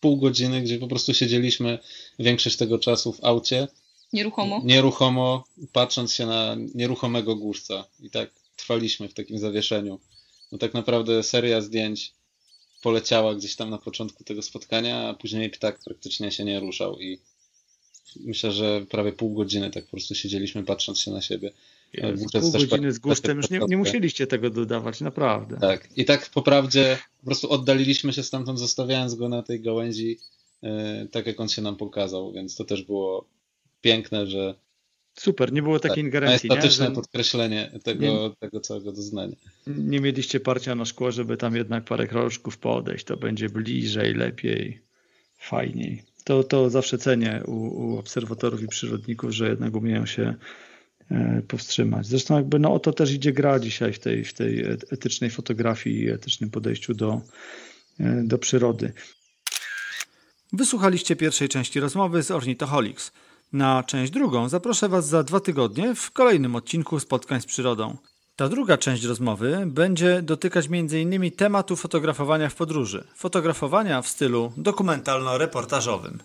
pół 0.00 0.16
godziny, 0.16 0.62
gdzie 0.62 0.78
po 0.78 0.88
prostu 0.88 1.14
siedzieliśmy 1.14 1.78
większość 2.18 2.56
tego 2.56 2.78
czasu 2.78 3.12
w 3.12 3.24
aucie, 3.24 3.68
Nieruchomo. 4.14 4.60
nieruchomo, 4.64 5.44
patrząc 5.72 6.12
się 6.12 6.26
na 6.26 6.56
nieruchomego 6.74 7.36
głuszca. 7.36 7.84
I 8.00 8.10
tak 8.10 8.30
trwaliśmy 8.56 9.08
w 9.08 9.14
takim 9.14 9.38
zawieszeniu. 9.38 10.00
No 10.52 10.58
tak 10.58 10.74
naprawdę 10.74 11.22
seria 11.22 11.60
zdjęć 11.60 12.12
poleciała 12.82 13.34
gdzieś 13.34 13.56
tam 13.56 13.70
na 13.70 13.78
początku 13.78 14.24
tego 14.24 14.42
spotkania, 14.42 15.08
a 15.08 15.14
później 15.14 15.50
ptak 15.50 15.78
praktycznie 15.84 16.30
się 16.30 16.44
nie 16.44 16.60
ruszał 16.60 17.00
i 17.00 17.18
myślę, 18.20 18.52
że 18.52 18.86
prawie 18.90 19.12
pół 19.12 19.34
godziny 19.34 19.70
tak 19.70 19.84
po 19.84 19.90
prostu 19.90 20.14
siedzieliśmy 20.14 20.64
patrząc 20.64 21.00
się 21.00 21.10
na 21.10 21.20
siebie. 21.20 21.52
Jezu, 21.92 22.26
Pół 22.32 22.52
też 22.52 22.66
godziny 22.66 22.92
z 22.92 22.94
tak- 22.94 23.02
gustem, 23.02 23.36
już 23.36 23.50
nie, 23.50 23.58
nie 23.58 23.68
tak- 23.68 23.78
musieliście 23.78 24.26
tego 24.26 24.50
dodawać, 24.50 25.00
naprawdę. 25.00 25.56
Tak. 25.60 25.88
I 25.96 26.04
tak 26.04 26.30
po 26.30 26.42
prawdzie 26.42 26.98
po 27.20 27.24
prostu 27.24 27.50
oddaliliśmy 27.50 28.12
się 28.12 28.22
stamtąd, 28.22 28.58
zostawiając 28.58 29.14
go 29.14 29.28
na 29.28 29.42
tej 29.42 29.60
gałęzi, 29.60 30.18
e, 30.62 31.06
tak 31.10 31.26
jak 31.26 31.40
on 31.40 31.48
się 31.48 31.62
nam 31.62 31.76
pokazał, 31.76 32.32
więc 32.32 32.56
to 32.56 32.64
też 32.64 32.82
było 32.82 33.28
piękne, 33.84 34.26
że 34.26 34.54
Super, 35.18 35.52
nie 35.52 35.62
było 35.62 35.80
takiej 35.80 36.04
ingerencji. 36.04 36.50
Estetyczne 36.52 36.88
nie? 36.88 36.94
podkreślenie 36.94 37.70
tego, 37.82 38.04
nie, 38.04 38.30
tego 38.40 38.60
całego 38.60 38.92
doznania. 38.92 39.36
Nie 39.66 40.00
mieliście 40.00 40.40
parcia 40.40 40.74
na 40.74 40.84
szkło, 40.84 41.12
żeby 41.12 41.36
tam 41.36 41.56
jednak 41.56 41.84
parę 41.84 42.06
kroczków 42.06 42.58
podejść. 42.58 43.04
To 43.04 43.16
będzie 43.16 43.48
bliżej, 43.48 44.14
lepiej, 44.14 44.82
fajniej. 45.38 46.02
To, 46.24 46.44
to 46.44 46.70
zawsze 46.70 46.98
cenię 46.98 47.42
u, 47.46 47.52
u 47.52 47.98
obserwatorów 47.98 48.62
i 48.62 48.68
przyrodników, 48.68 49.30
że 49.30 49.48
jednak 49.48 49.76
umieją 49.76 50.06
się 50.06 50.34
e, 51.10 51.42
powstrzymać. 51.48 52.06
Zresztą 52.06 52.36
jakby 52.36 52.58
no 52.58 52.74
o 52.74 52.78
to 52.78 52.92
też 52.92 53.12
idzie 53.12 53.32
gra 53.32 53.58
dzisiaj 53.58 53.92
w 53.92 53.98
tej, 53.98 54.24
w 54.24 54.32
tej 54.32 54.64
etycznej 54.90 55.30
fotografii 55.30 56.04
i 56.04 56.10
etycznym 56.10 56.50
podejściu 56.50 56.94
do, 56.94 57.20
e, 58.00 58.22
do 58.24 58.38
przyrody. 58.38 58.92
Wysłuchaliście 60.52 61.16
pierwszej 61.16 61.48
części 61.48 61.80
rozmowy 61.80 62.22
z 62.22 62.30
Ornithoholics. 62.30 63.12
Na 63.52 63.82
część 63.82 64.12
drugą 64.12 64.48
zaproszę 64.48 64.88
Was 64.88 65.06
za 65.06 65.22
dwa 65.22 65.40
tygodnie 65.40 65.94
w 65.94 66.10
kolejnym 66.10 66.56
odcinku 66.56 67.00
Spotkań 67.00 67.40
z 67.40 67.46
Przyrodą. 67.46 67.96
Ta 68.36 68.48
druga 68.48 68.78
część 68.78 69.04
rozmowy 69.04 69.62
będzie 69.66 70.22
dotykać 70.22 70.66
m.in. 70.70 71.30
tematu 71.30 71.76
fotografowania 71.76 72.48
w 72.48 72.54
podróży. 72.54 73.04
Fotografowania 73.16 74.02
w 74.02 74.08
stylu 74.08 74.52
dokumentalno-reportażowym. 74.56 76.18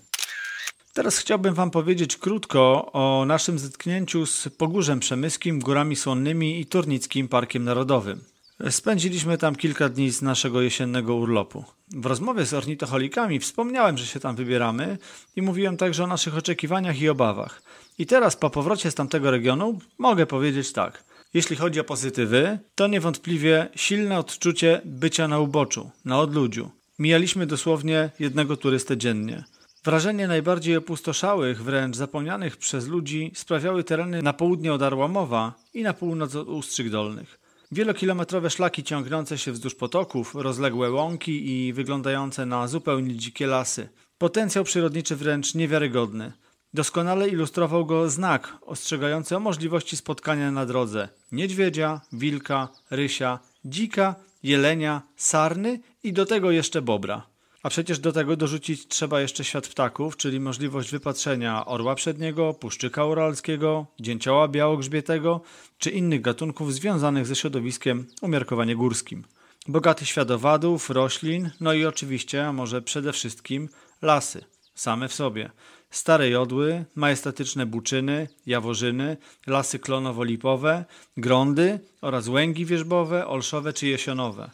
Teraz 0.93 1.17
chciałbym 1.17 1.53
Wam 1.53 1.71
powiedzieć 1.71 2.17
krótko 2.17 2.91
o 2.91 3.25
naszym 3.25 3.59
zetknięciu 3.59 4.25
z 4.25 4.49
Pogórzem 4.57 4.99
Przemyskim, 4.99 5.59
Górami 5.59 5.95
Słonnymi 5.95 6.59
i 6.59 6.65
Turnickim 6.65 7.27
Parkiem 7.27 7.63
Narodowym. 7.63 8.21
Spędziliśmy 8.69 9.37
tam 9.37 9.55
kilka 9.55 9.89
dni 9.89 10.11
z 10.11 10.21
naszego 10.21 10.61
jesiennego 10.61 11.15
urlopu. 11.15 11.65
W 11.95 12.05
rozmowie 12.05 12.45
z 12.45 12.53
ornitoholikami 12.53 13.39
wspomniałem, 13.39 13.97
że 13.97 14.05
się 14.05 14.19
tam 14.19 14.35
wybieramy 14.35 14.97
i 15.35 15.41
mówiłem 15.41 15.77
także 15.77 16.03
o 16.03 16.07
naszych 16.07 16.37
oczekiwaniach 16.37 17.01
i 17.01 17.09
obawach. 17.09 17.61
I 17.97 18.05
teraz 18.05 18.35
po 18.35 18.49
powrocie 18.49 18.91
z 18.91 18.95
tamtego 18.95 19.31
regionu 19.31 19.79
mogę 19.97 20.25
powiedzieć 20.25 20.73
tak. 20.73 21.03
Jeśli 21.33 21.55
chodzi 21.55 21.79
o 21.79 21.83
pozytywy, 21.83 22.59
to 22.75 22.87
niewątpliwie 22.87 23.69
silne 23.75 24.19
odczucie 24.19 24.81
bycia 24.85 25.27
na 25.27 25.39
uboczu, 25.39 25.91
na 26.05 26.19
odludziu. 26.19 26.69
Mijaliśmy 26.99 27.45
dosłownie 27.45 28.09
jednego 28.19 28.57
turystę 28.57 28.97
dziennie. 28.97 29.43
Wrażenie 29.83 30.27
najbardziej 30.27 30.77
opustoszałych, 30.77 31.63
wręcz 31.63 31.95
zapomnianych 31.95 32.57
przez 32.57 32.87
ludzi 32.87 33.31
sprawiały 33.35 33.83
tereny 33.83 34.21
na 34.21 34.33
południe 34.33 34.73
od 34.73 34.81
Arłamowa 34.81 35.53
i 35.73 35.83
na 35.83 35.93
północ 35.93 36.35
od 36.35 36.47
Ustrzyk 36.47 36.89
Dolnych. 36.89 37.38
Wielokilometrowe 37.71 38.49
szlaki 38.49 38.83
ciągnące 38.83 39.37
się 39.37 39.51
wzdłuż 39.51 39.75
potoków, 39.75 40.35
rozległe 40.35 40.91
łąki 40.91 41.51
i 41.51 41.73
wyglądające 41.73 42.45
na 42.45 42.67
zupełnie 42.67 43.15
dzikie 43.15 43.47
lasy. 43.47 43.89
Potencjał 44.17 44.63
przyrodniczy 44.63 45.15
wręcz 45.15 45.55
niewiarygodny. 45.55 46.31
Doskonale 46.73 47.27
ilustrował 47.29 47.85
go 47.85 48.09
znak 48.09 48.57
ostrzegający 48.61 49.35
o 49.35 49.39
możliwości 49.39 49.97
spotkania 49.97 50.51
na 50.51 50.65
drodze 50.65 51.09
niedźwiedzia, 51.31 52.01
wilka, 52.13 52.67
rysia, 52.91 53.39
dzika, 53.65 54.15
jelenia, 54.43 55.01
sarny 55.15 55.79
i 56.03 56.13
do 56.13 56.25
tego 56.25 56.51
jeszcze 56.51 56.81
bobra. 56.81 57.27
A 57.63 57.69
przecież 57.69 57.99
do 57.99 58.11
tego 58.11 58.35
dorzucić 58.35 58.87
trzeba 58.87 59.21
jeszcze 59.21 59.43
świat 59.43 59.67
ptaków, 59.67 60.17
czyli 60.17 60.39
możliwość 60.39 60.91
wypatrzenia 60.91 61.65
orła 61.65 61.95
przedniego, 61.95 62.53
puszczyka 62.53 63.05
uralskiego, 63.05 63.85
dzięcioła 63.99 64.47
białogrzbietego 64.47 65.41
czy 65.77 65.89
innych 65.89 66.21
gatunków 66.21 66.73
związanych 66.73 67.25
ze 67.25 67.35
środowiskiem 67.35 68.07
umiarkowanie 68.21 68.75
górskim. 68.75 69.23
Bogaty 69.67 70.05
świat 70.05 70.31
owadów, 70.31 70.89
roślin, 70.89 71.49
no 71.59 71.73
i 71.73 71.85
oczywiście, 71.85 72.47
a 72.47 72.53
może 72.53 72.81
przede 72.81 73.13
wszystkim 73.13 73.69
lasy, 74.01 74.45
same 74.75 75.07
w 75.07 75.13
sobie. 75.13 75.51
Stare 75.91 76.29
jodły, 76.29 76.85
majestatyczne 76.95 77.65
buczyny, 77.65 78.27
jaworzyny, 78.45 79.17
lasy 79.47 79.79
klonowo-lipowe, 79.79 80.83
grądy 81.17 81.79
oraz 82.01 82.27
łęgi 82.27 82.65
wierzbowe, 82.65 83.27
olszowe 83.27 83.73
czy 83.73 83.87
jesionowe. 83.87 84.51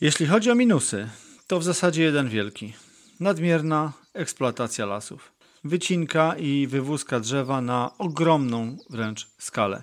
Jeśli 0.00 0.26
chodzi 0.26 0.50
o 0.50 0.54
minusy, 0.54 1.08
to 1.52 1.58
w 1.58 1.64
zasadzie 1.64 2.02
jeden 2.02 2.28
wielki. 2.28 2.72
Nadmierna 3.20 3.92
eksploatacja 4.14 4.86
lasów. 4.86 5.32
Wycinka 5.64 6.36
i 6.36 6.66
wywózka 6.66 7.20
drzewa 7.20 7.60
na 7.60 7.90
ogromną 7.98 8.76
wręcz 8.90 9.28
skalę. 9.38 9.82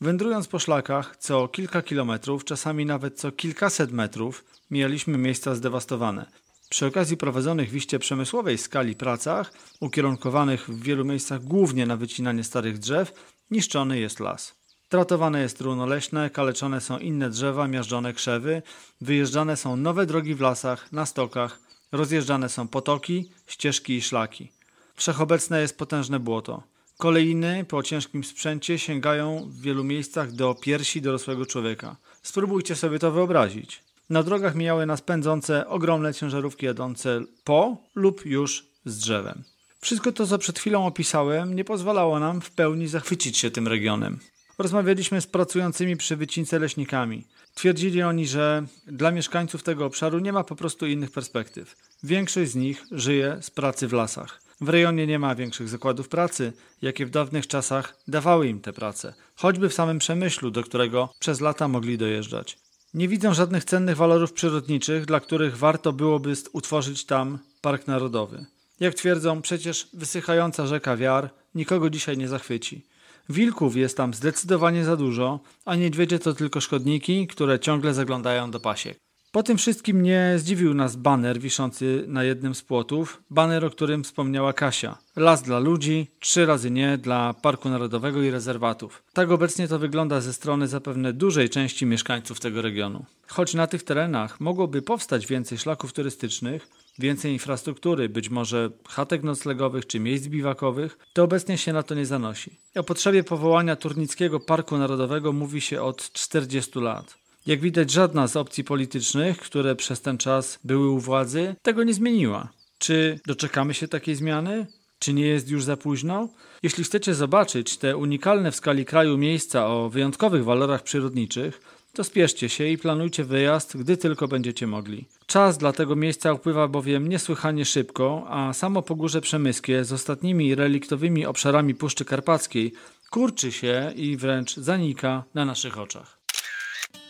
Wędrując 0.00 0.48
po 0.48 0.58
szlakach 0.58 1.16
co 1.16 1.48
kilka 1.48 1.82
kilometrów, 1.82 2.44
czasami 2.44 2.86
nawet 2.86 3.20
co 3.20 3.32
kilkaset 3.32 3.92
metrów, 3.92 4.44
mijaliśmy 4.70 5.18
miejsca 5.18 5.54
zdewastowane. 5.54 6.26
Przy 6.70 6.86
okazji 6.86 7.16
prowadzonych 7.16 7.70
w 7.70 7.76
iście 7.76 7.98
przemysłowej 7.98 8.58
skali 8.58 8.94
pracach, 8.94 9.52
ukierunkowanych 9.80 10.70
w 10.70 10.82
wielu 10.82 11.04
miejscach 11.04 11.44
głównie 11.44 11.86
na 11.86 11.96
wycinanie 11.96 12.44
starych 12.44 12.78
drzew, 12.78 13.12
niszczony 13.50 14.00
jest 14.00 14.20
las. 14.20 14.61
Tratowane 14.92 15.42
jest 15.42 15.60
runo 15.60 15.86
leśne, 15.86 16.30
kaleczone 16.30 16.80
są 16.80 16.98
inne 16.98 17.30
drzewa, 17.30 17.68
miażdżone 17.68 18.12
krzewy, 18.12 18.62
wyjeżdżane 19.00 19.56
są 19.56 19.76
nowe 19.76 20.06
drogi 20.06 20.34
w 20.34 20.40
lasach, 20.40 20.92
na 20.92 21.06
stokach, 21.06 21.60
rozjeżdżane 21.92 22.48
są 22.48 22.68
potoki, 22.68 23.30
ścieżki 23.46 23.96
i 23.96 24.02
szlaki. 24.02 24.52
Wszechobecne 24.94 25.60
jest 25.60 25.78
potężne 25.78 26.20
błoto. 26.20 26.62
Kolejny 26.98 27.64
po 27.68 27.82
ciężkim 27.82 28.24
sprzęcie 28.24 28.78
sięgają 28.78 29.48
w 29.50 29.60
wielu 29.60 29.84
miejscach 29.84 30.32
do 30.32 30.54
piersi 30.54 31.02
dorosłego 31.02 31.46
człowieka. 31.46 31.96
Spróbujcie 32.22 32.76
sobie 32.76 32.98
to 32.98 33.10
wyobrazić. 33.10 33.82
Na 34.10 34.22
drogach 34.22 34.54
mijały 34.54 34.86
nas 34.86 35.00
pędzące 35.00 35.68
ogromne 35.68 36.14
ciężarówki 36.14 36.66
jadące 36.66 37.20
po 37.44 37.76
lub 37.94 38.26
już 38.26 38.66
z 38.84 38.98
drzewem. 38.98 39.42
Wszystko 39.80 40.12
to, 40.12 40.26
co 40.26 40.38
przed 40.38 40.58
chwilą 40.58 40.86
opisałem, 40.86 41.54
nie 41.54 41.64
pozwalało 41.64 42.18
nam 42.18 42.40
w 42.40 42.50
pełni 42.50 42.88
zachwycić 42.88 43.38
się 43.38 43.50
tym 43.50 43.68
regionem. 43.68 44.18
Rozmawialiśmy 44.58 45.20
z 45.20 45.26
pracującymi 45.26 45.96
przy 45.96 46.16
wycince 46.16 46.58
leśnikami. 46.58 47.24
Twierdzili 47.54 48.02
oni, 48.02 48.26
że 48.26 48.66
dla 48.86 49.10
mieszkańców 49.10 49.62
tego 49.62 49.86
obszaru 49.86 50.18
nie 50.18 50.32
ma 50.32 50.44
po 50.44 50.56
prostu 50.56 50.86
innych 50.86 51.10
perspektyw. 51.10 51.76
Większość 52.02 52.50
z 52.50 52.54
nich 52.54 52.84
żyje 52.90 53.38
z 53.40 53.50
pracy 53.50 53.88
w 53.88 53.92
lasach. 53.92 54.42
W 54.60 54.68
rejonie 54.68 55.06
nie 55.06 55.18
ma 55.18 55.34
większych 55.34 55.68
zakładów 55.68 56.08
pracy, 56.08 56.52
jakie 56.82 57.06
w 57.06 57.10
dawnych 57.10 57.46
czasach 57.46 57.96
dawały 58.08 58.48
im 58.48 58.60
tę 58.60 58.72
pracę, 58.72 59.14
choćby 59.36 59.68
w 59.68 59.74
samym 59.74 59.98
przemyślu, 59.98 60.50
do 60.50 60.62
którego 60.62 61.14
przez 61.18 61.40
lata 61.40 61.68
mogli 61.68 61.98
dojeżdżać. 61.98 62.58
Nie 62.94 63.08
widzą 63.08 63.34
żadnych 63.34 63.64
cennych 63.64 63.96
walorów 63.96 64.32
przyrodniczych, 64.32 65.06
dla 65.06 65.20
których 65.20 65.56
warto 65.56 65.92
byłoby 65.92 66.34
utworzyć 66.52 67.06
tam 67.06 67.38
park 67.60 67.86
narodowy. 67.86 68.46
Jak 68.80 68.94
twierdzą, 68.94 69.42
przecież 69.42 69.88
wysychająca 69.92 70.66
rzeka 70.66 70.96
Wiar 70.96 71.30
nikogo 71.54 71.90
dzisiaj 71.90 72.18
nie 72.18 72.28
zachwyci. 72.28 72.86
Wilków 73.28 73.76
jest 73.76 73.96
tam 73.96 74.14
zdecydowanie 74.14 74.84
za 74.84 74.96
dużo, 74.96 75.40
a 75.64 75.76
niedźwiedzie 75.76 76.18
to 76.18 76.32
tylko 76.32 76.60
szkodniki, 76.60 77.26
które 77.26 77.60
ciągle 77.60 77.94
zaglądają 77.94 78.50
do 78.50 78.60
pasiek. 78.60 78.98
Po 79.32 79.42
tym 79.42 79.58
wszystkim 79.58 80.02
nie 80.02 80.34
zdziwił 80.36 80.74
nas 80.74 80.96
baner 80.96 81.40
wiszący 81.40 82.04
na 82.08 82.24
jednym 82.24 82.54
z 82.54 82.62
płotów, 82.62 83.22
baner, 83.30 83.64
o 83.64 83.70
którym 83.70 84.04
wspomniała 84.04 84.52
Kasia. 84.52 84.98
Las 85.16 85.42
dla 85.42 85.58
ludzi, 85.58 86.06
trzy 86.20 86.46
razy 86.46 86.70
nie 86.70 86.98
dla 86.98 87.34
Parku 87.34 87.68
Narodowego 87.68 88.22
i 88.22 88.30
rezerwatów. 88.30 89.02
Tak 89.12 89.30
obecnie 89.30 89.68
to 89.68 89.78
wygląda 89.78 90.20
ze 90.20 90.32
strony 90.32 90.68
zapewne 90.68 91.12
dużej 91.12 91.50
części 91.50 91.86
mieszkańców 91.86 92.40
tego 92.40 92.62
regionu. 92.62 93.04
Choć 93.26 93.54
na 93.54 93.66
tych 93.66 93.82
terenach 93.82 94.40
mogłoby 94.40 94.82
powstać 94.82 95.26
więcej 95.26 95.58
szlaków 95.58 95.92
turystycznych, 95.92 96.68
więcej 96.98 97.32
infrastruktury, 97.32 98.08
być 98.08 98.30
może 98.30 98.70
chatek 98.88 99.22
noclegowych 99.22 99.86
czy 99.86 100.00
miejsc 100.00 100.26
biwakowych, 100.26 100.98
to 101.12 101.22
obecnie 101.24 101.58
się 101.58 101.72
na 101.72 101.82
to 101.82 101.94
nie 101.94 102.06
zanosi. 102.06 102.58
O 102.76 102.82
potrzebie 102.82 103.24
powołania 103.24 103.76
Turnickiego 103.76 104.40
Parku 104.40 104.78
Narodowego 104.78 105.32
mówi 105.32 105.60
się 105.60 105.82
od 105.82 106.12
40 106.12 106.78
lat. 106.78 107.14
Jak 107.46 107.60
widać, 107.60 107.90
żadna 107.90 108.26
z 108.26 108.36
opcji 108.36 108.64
politycznych, 108.64 109.38
które 109.38 109.76
przez 109.76 110.00
ten 110.00 110.18
czas 110.18 110.58
były 110.64 110.90
u 110.90 110.98
władzy, 110.98 111.56
tego 111.62 111.84
nie 111.84 111.94
zmieniła. 111.94 112.48
Czy 112.78 113.20
doczekamy 113.26 113.74
się 113.74 113.88
takiej 113.88 114.14
zmiany? 114.14 114.66
Czy 114.98 115.14
nie 115.14 115.26
jest 115.26 115.50
już 115.50 115.64
za 115.64 115.76
późno? 115.76 116.28
Jeśli 116.62 116.84
chcecie 116.84 117.14
zobaczyć 117.14 117.76
te 117.76 117.96
unikalne 117.96 118.52
w 118.52 118.56
skali 118.56 118.84
kraju 118.84 119.18
miejsca 119.18 119.66
o 119.66 119.90
wyjątkowych 119.90 120.44
walorach 120.44 120.82
przyrodniczych, 120.82 121.60
to 121.92 122.04
spieszcie 122.04 122.48
się 122.48 122.68
i 122.68 122.78
planujcie 122.78 123.24
wyjazd, 123.24 123.76
gdy 123.76 123.96
tylko 123.96 124.28
będziecie 124.28 124.66
mogli. 124.66 125.08
Czas 125.26 125.58
dla 125.58 125.72
tego 125.72 125.96
miejsca 125.96 126.32
upływa 126.32 126.68
bowiem 126.68 127.08
niesłychanie 127.08 127.64
szybko, 127.64 128.26
a 128.28 128.52
samo 128.52 128.82
Pogórze 128.82 129.20
Przemyskie 129.20 129.84
z 129.84 129.92
ostatnimi 129.92 130.54
reliktowymi 130.54 131.26
obszarami 131.26 131.74
Puszczy 131.74 132.04
Karpackiej 132.04 132.72
kurczy 133.10 133.52
się 133.52 133.92
i 133.96 134.16
wręcz 134.16 134.56
zanika 134.56 135.24
na 135.34 135.44
naszych 135.44 135.78
oczach. 135.78 136.18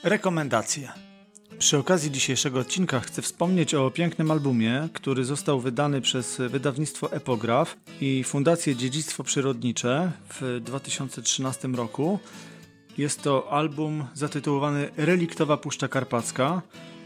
Rekomendacje. 0.02 0.92
Przy 1.58 1.78
okazji 1.78 2.10
dzisiejszego 2.10 2.60
odcinka 2.60 3.00
chcę 3.00 3.22
wspomnieć 3.22 3.74
o 3.74 3.90
pięknym 3.90 4.30
albumie, 4.30 4.88
który 4.92 5.24
został 5.24 5.60
wydany 5.60 6.00
przez 6.00 6.36
wydawnictwo 6.48 7.12
Epograf 7.12 7.76
i 8.00 8.24
Fundację 8.24 8.76
Dziedzictwo 8.76 9.24
Przyrodnicze 9.24 10.12
w 10.28 10.60
2013 10.64 11.68
roku. 11.68 12.18
Jest 12.99 13.22
to 13.22 13.53
album 13.53 14.05
zatytułowany 14.14 14.90
Reliktowa 14.97 15.57
Puszcza 15.57 15.88
Karpacka, 15.88 16.62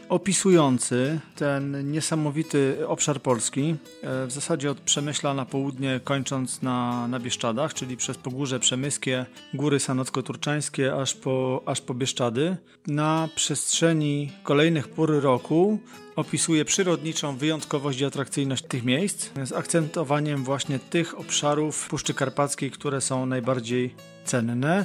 opisujący 0.09 1.21
ten 1.37 1.91
niesamowity 1.91 2.89
obszar 2.89 3.23
Polski, 3.23 3.77
e, 4.03 4.27
w 4.27 4.33
zasadzie 4.33 4.71
od 4.71 4.81
Przemyśla 4.81 5.35
na 5.35 5.45
południe, 5.45 6.01
kończąc 6.05 6.63
na, 6.63 7.09
na 7.09 7.21
Bieszczadach, 7.21 7.75
czyli 7.75 7.97
przez 7.97 8.17
Pogórze 8.17 8.61
Przemyskie, 8.61 9.27
Góry 9.55 9.81
Sanocko-Turczańskie, 9.81 11.01
aż 11.01 11.15
po, 11.15 11.63
aż 11.67 11.81
po 11.81 11.95
Bieszczady. 11.95 12.57
Na 12.87 13.29
przestrzeni 13.35 14.33
kolejnych 14.43 14.89
pór 14.89 15.23
roku 15.23 15.79
opisuje 16.17 16.65
przyrodniczą 16.65 17.37
wyjątkowość 17.37 18.01
i 18.01 18.05
atrakcyjność 18.05 18.65
tych 18.69 18.85
miejsc, 18.85 19.31
z 19.45 19.53
akcentowaniem 19.53 20.45
właśnie 20.45 20.79
tych 20.79 21.19
obszarów 21.19 21.89
Puszczy 21.89 22.15
Karpackiej, 22.15 22.71
które 22.71 23.01
są 23.01 23.27
najbardziej 23.27 23.95
cenne. 24.25 24.85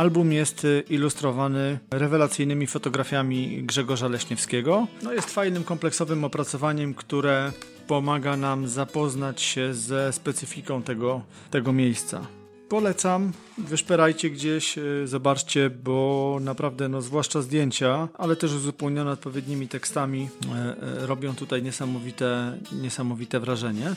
Album 0.00 0.32
jest 0.32 0.66
ilustrowany 0.90 1.78
rewelacyjnymi 1.90 2.66
fotografiami 2.66 3.62
Grzegorza 3.62 4.08
Leśniewskiego. 4.08 4.86
No 5.02 5.12
jest 5.12 5.30
fajnym, 5.30 5.64
kompleksowym 5.64 6.24
opracowaniem, 6.24 6.94
które 6.94 7.52
pomaga 7.86 8.36
nam 8.36 8.68
zapoznać 8.68 9.42
się 9.42 9.74
ze 9.74 10.12
specyfiką 10.12 10.82
tego, 10.82 11.22
tego 11.50 11.72
miejsca. 11.72 12.26
Polecam, 12.68 13.32
wyszperajcie 13.58 14.30
gdzieś, 14.30 14.78
y, 14.78 15.06
zobaczcie, 15.06 15.70
bo 15.70 16.38
naprawdę, 16.40 16.88
no 16.88 17.02
zwłaszcza 17.02 17.42
zdjęcia, 17.42 18.08
ale 18.18 18.36
też 18.36 18.52
uzupełnione 18.52 19.10
odpowiednimi 19.10 19.68
tekstami, 19.68 20.28
e, 20.54 21.06
robią 21.06 21.34
tutaj 21.34 21.62
niesamowite, 21.62 22.58
niesamowite 22.72 23.40
wrażenie. 23.40 23.94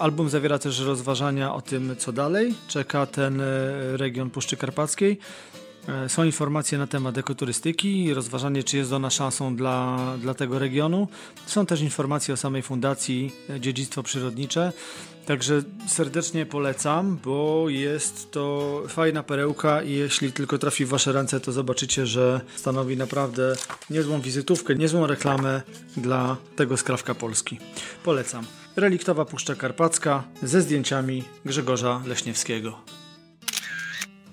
Album 0.00 0.28
zawiera 0.28 0.58
też 0.58 0.80
rozważania 0.80 1.54
o 1.54 1.62
tym, 1.62 1.96
co 1.98 2.12
dalej 2.12 2.54
czeka 2.68 3.06
ten 3.06 3.40
e, 3.40 3.46
region 3.96 4.30
Puszczy 4.30 4.56
Karpackiej. 4.56 5.18
E, 5.88 6.08
są 6.08 6.24
informacje 6.24 6.78
na 6.78 6.86
temat 6.86 7.18
ekoturystyki, 7.18 8.14
rozważanie, 8.14 8.64
czy 8.64 8.76
jest 8.76 8.92
ona 8.92 9.10
szansą 9.10 9.56
dla, 9.56 9.98
dla 10.18 10.34
tego 10.34 10.58
regionu. 10.58 11.08
Są 11.46 11.66
też 11.66 11.80
informacje 11.80 12.34
o 12.34 12.36
samej 12.36 12.62
fundacji 12.62 13.32
e, 13.50 13.60
Dziedzictwo 13.60 14.02
Przyrodnicze. 14.02 14.72
Także 15.26 15.62
serdecznie 15.86 16.46
polecam, 16.46 17.18
bo 17.24 17.64
jest 17.68 18.30
to 18.30 18.82
fajna 18.88 19.22
perełka 19.22 19.82
i 19.82 19.92
jeśli 19.92 20.32
tylko 20.32 20.58
trafi 20.58 20.84
w 20.84 20.88
Wasze 20.88 21.12
ręce, 21.12 21.40
to 21.40 21.52
zobaczycie, 21.52 22.06
że 22.06 22.40
stanowi 22.56 22.96
naprawdę 22.96 23.54
niezłą 23.90 24.20
wizytówkę, 24.20 24.74
niezłą 24.74 25.06
reklamę 25.06 25.62
dla 25.96 26.36
tego 26.56 26.76
skrawka 26.76 27.14
Polski. 27.14 27.58
Polecam. 28.04 28.44
Reliktowa 28.76 29.24
Puszcza 29.24 29.54
Karpacka 29.54 30.24
ze 30.42 30.60
zdjęciami 30.60 31.24
Grzegorza 31.44 32.02
Leśniewskiego. 32.06 32.99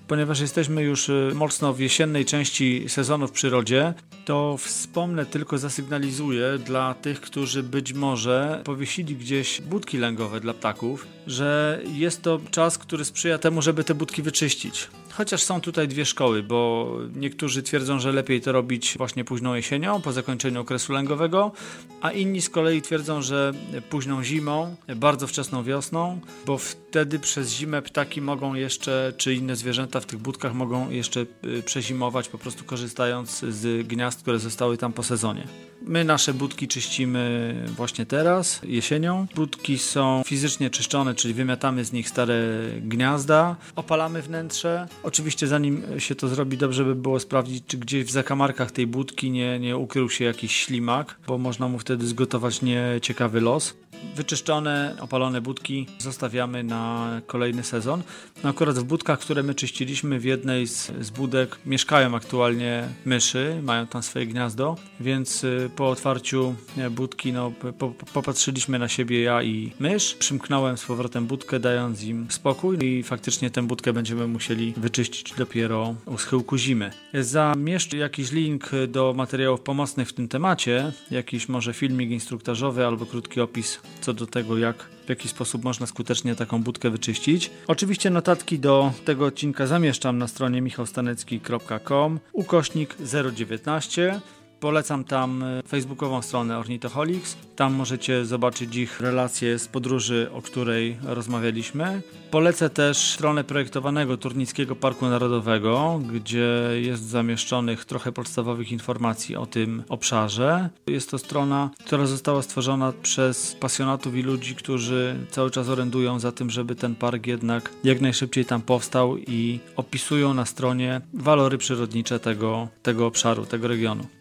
Ponieważ 0.08 0.40
jesteśmy 0.40 0.82
już 0.82 1.08
y, 1.08 1.32
mocno 1.34 1.74
w 1.74 1.80
jesiennej 1.80 2.24
części 2.24 2.84
sezonu 2.88 3.28
w 3.28 3.32
przyrodzie, 3.32 3.94
to 4.24 4.56
wspomnę 4.56 5.26
tylko, 5.26 5.58
zasygnalizuję 5.58 6.58
dla 6.58 6.94
tych, 6.94 7.20
którzy 7.20 7.62
być 7.62 7.92
może 7.92 8.62
powiesili 8.64 9.16
gdzieś 9.16 9.60
budki 9.60 9.98
lęgowe 9.98 10.40
dla 10.40 10.54
ptaków, 10.54 11.06
że 11.26 11.80
jest 11.92 12.22
to 12.22 12.40
czas, 12.50 12.78
który 12.78 13.04
sprzyja 13.04 13.38
temu, 13.38 13.62
żeby 13.62 13.84
te 13.84 13.94
budki 13.94 14.22
wyczyścić. 14.22 14.88
Chociaż 15.18 15.42
są 15.42 15.60
tutaj 15.60 15.88
dwie 15.88 16.04
szkoły, 16.04 16.42
bo 16.42 16.90
niektórzy 17.14 17.62
twierdzą, 17.62 18.00
że 18.00 18.12
lepiej 18.12 18.40
to 18.40 18.52
robić 18.52 18.94
właśnie 18.98 19.24
późną 19.24 19.54
jesienią, 19.54 20.00
po 20.00 20.12
zakończeniu 20.12 20.60
okresu 20.60 20.92
lęgowego, 20.92 21.52
a 22.00 22.10
inni 22.10 22.42
z 22.42 22.50
kolei 22.50 22.82
twierdzą, 22.82 23.22
że 23.22 23.52
późną 23.90 24.24
zimą, 24.24 24.76
bardzo 24.96 25.26
wczesną 25.26 25.62
wiosną, 25.64 26.20
bo 26.46 26.58
wtedy 26.58 27.18
przez 27.18 27.52
zimę 27.52 27.82
ptaki 27.82 28.20
mogą 28.20 28.54
jeszcze, 28.54 29.12
czy 29.16 29.34
inne 29.34 29.56
zwierzęta 29.56 30.00
w 30.00 30.06
tych 30.06 30.18
budkach 30.18 30.54
mogą 30.54 30.90
jeszcze 30.90 31.26
y, 31.44 31.62
przezimować, 31.62 32.28
po 32.28 32.38
prostu 32.38 32.64
korzystając 32.64 33.40
z 33.40 33.86
gniazd, 33.86 34.22
które 34.22 34.38
zostały 34.38 34.76
tam 34.76 34.92
po 34.92 35.02
sezonie. 35.02 35.46
My 35.82 36.04
nasze 36.04 36.34
budki 36.34 36.68
czyścimy 36.68 37.54
właśnie 37.76 38.06
teraz, 38.06 38.60
jesienią. 38.62 39.26
Budki 39.34 39.78
są 39.78 40.22
fizycznie 40.26 40.70
czyszczone, 40.70 41.14
czyli 41.14 41.34
wymiatamy 41.34 41.84
z 41.84 41.92
nich 41.92 42.08
stare 42.08 42.34
gniazda, 42.82 43.56
opalamy 43.76 44.22
wnętrze. 44.22 44.88
Oczywiście 45.02 45.46
zanim 45.46 45.82
się 45.98 46.14
to 46.14 46.28
zrobi, 46.28 46.56
dobrze 46.56 46.84
by 46.84 46.94
było 46.94 47.20
sprawdzić, 47.20 47.64
czy 47.66 47.78
gdzieś 47.78 48.04
w 48.04 48.10
zakamarkach 48.10 48.70
tej 48.70 48.86
budki 48.86 49.30
nie, 49.30 49.58
nie 49.58 49.76
ukrył 49.76 50.10
się 50.10 50.24
jakiś 50.24 50.56
ślimak, 50.56 51.18
bo 51.26 51.38
można 51.38 51.68
mu 51.68 51.78
wtedy 51.78 52.06
zgotować 52.06 52.62
nieciekawy 52.62 53.40
los. 53.40 53.74
Wyczyszczone, 54.14 54.96
opalone 55.00 55.40
budki 55.40 55.86
zostawiamy 55.98 56.64
na 56.64 57.10
kolejny 57.26 57.62
sezon. 57.62 58.02
No 58.44 58.50
akurat 58.50 58.78
w 58.78 58.84
budkach, 58.84 59.18
które 59.18 59.42
my 59.42 59.54
czyściliśmy, 59.54 60.20
w 60.20 60.24
jednej 60.24 60.66
z, 60.66 60.92
z 61.00 61.10
budek 61.10 61.58
mieszkają 61.66 62.14
aktualnie 62.14 62.88
myszy, 63.04 63.60
mają 63.62 63.86
tam 63.86 64.02
swoje 64.02 64.26
gniazdo, 64.26 64.76
więc 65.00 65.44
y, 65.44 65.70
po 65.76 65.88
otwarciu 65.88 66.54
e, 66.76 66.90
budki 66.90 67.32
no, 67.32 67.52
po, 67.78 67.90
popatrzyliśmy 67.90 68.78
na 68.78 68.88
siebie 68.88 69.22
ja 69.22 69.42
i 69.42 69.72
mysz. 69.80 70.14
Przymknąłem 70.14 70.78
z 70.78 70.84
powrotem 70.84 71.26
budkę, 71.26 71.60
dając 71.60 72.02
im 72.02 72.26
spokój 72.30 72.78
i 72.84 73.02
faktycznie 73.02 73.50
tę 73.50 73.62
budkę 73.62 73.92
będziemy 73.92 74.26
musieli 74.26 74.74
wyczyścić 74.76 75.34
dopiero 75.38 75.94
u 76.06 76.18
schyłku 76.18 76.56
zimy. 76.56 76.90
Zamieszczę 77.14 77.96
jakiś 77.96 78.32
link 78.32 78.70
do 78.88 79.14
materiałów 79.16 79.60
pomocnych 79.60 80.08
w 80.08 80.12
tym 80.12 80.28
temacie, 80.28 80.92
jakiś 81.10 81.48
może 81.48 81.74
filmik 81.74 82.10
instruktażowy 82.10 82.86
albo 82.86 83.06
krótki 83.06 83.40
opis 83.40 83.80
co 84.00 84.12
do 84.12 84.26
tego, 84.26 84.58
jak 84.58 84.76
w 85.06 85.08
jaki 85.08 85.28
sposób 85.28 85.64
można 85.64 85.86
skutecznie 85.86 86.34
taką 86.34 86.62
budkę 86.62 86.90
wyczyścić. 86.90 87.50
Oczywiście 87.66 88.10
notatki 88.10 88.58
do 88.58 88.92
tego 89.04 89.26
odcinka 89.26 89.66
zamieszczam 89.66 90.18
na 90.18 90.28
stronie 90.28 90.60
michałstanecki.com 90.60 92.20
ukośnik 92.32 92.96
019 93.34 94.20
Polecam 94.60 95.04
tam 95.04 95.42
e, 95.42 95.62
facebookową 95.68 96.22
stronę 96.22 96.58
Ornithoholics. 96.58 97.36
Tam 97.56 97.74
możecie 97.74 98.24
zobaczyć 98.24 98.76
ich 98.76 99.00
relacje 99.00 99.58
z 99.58 99.68
podróży, 99.68 100.30
o 100.32 100.42
której 100.42 100.96
rozmawialiśmy. 101.02 102.02
Polecę 102.30 102.70
też 102.70 103.12
stronę 103.14 103.44
projektowanego 103.44 104.16
Turnickiego 104.16 104.76
Parku 104.76 105.06
Narodowego, 105.06 106.00
gdzie 106.12 106.48
jest 106.74 107.02
zamieszczonych 107.02 107.84
trochę 107.84 108.12
podstawowych 108.12 108.72
informacji 108.72 109.36
o 109.36 109.46
tym 109.46 109.82
obszarze. 109.88 110.70
Jest 110.86 111.10
to 111.10 111.18
strona, 111.18 111.70
która 111.86 112.06
została 112.06 112.42
stworzona 112.42 112.92
przez 113.02 113.54
pasjonatów 113.54 114.16
i 114.16 114.22
ludzi, 114.22 114.54
którzy 114.54 115.16
cały 115.30 115.50
czas 115.50 115.68
orędują 115.68 116.18
za 116.18 116.32
tym, 116.32 116.50
żeby 116.50 116.74
ten 116.74 116.94
park 116.94 117.26
jednak 117.26 117.70
jak 117.84 118.00
najszybciej 118.00 118.44
tam 118.44 118.62
powstał 118.62 119.16
i 119.16 119.60
opisują 119.76 120.34
na 120.34 120.44
stronie 120.44 121.00
walory 121.14 121.58
przyrodnicze 121.58 122.20
tego, 122.20 122.68
tego 122.82 123.06
obszaru, 123.06 123.46
tego 123.46 123.68
regionu. 123.68 124.17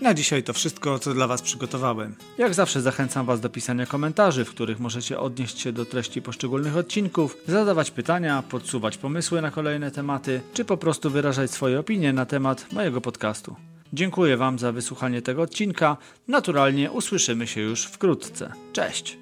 Na 0.00 0.14
dzisiaj 0.14 0.42
to 0.42 0.52
wszystko, 0.52 0.98
co 0.98 1.14
dla 1.14 1.26
Was 1.26 1.42
przygotowałem. 1.42 2.14
Jak 2.38 2.54
zawsze 2.54 2.82
zachęcam 2.82 3.26
Was 3.26 3.40
do 3.40 3.48
pisania 3.48 3.86
komentarzy, 3.86 4.44
w 4.44 4.50
których 4.50 4.80
możecie 4.80 5.20
odnieść 5.20 5.60
się 5.60 5.72
do 5.72 5.84
treści 5.84 6.22
poszczególnych 6.22 6.76
odcinków, 6.76 7.36
zadawać 7.48 7.90
pytania, 7.90 8.42
podsuwać 8.42 8.98
pomysły 8.98 9.42
na 9.42 9.50
kolejne 9.50 9.90
tematy, 9.90 10.40
czy 10.54 10.64
po 10.64 10.76
prostu 10.76 11.10
wyrażać 11.10 11.50
swoje 11.50 11.80
opinie 11.80 12.12
na 12.12 12.26
temat 12.26 12.72
mojego 12.72 13.00
podcastu. 13.00 13.56
Dziękuję 13.92 14.36
Wam 14.36 14.58
za 14.58 14.72
wysłuchanie 14.72 15.22
tego 15.22 15.42
odcinka. 15.42 15.96
Naturalnie 16.28 16.90
usłyszymy 16.90 17.46
się 17.46 17.60
już 17.60 17.84
wkrótce. 17.84 18.52
Cześć! 18.72 19.18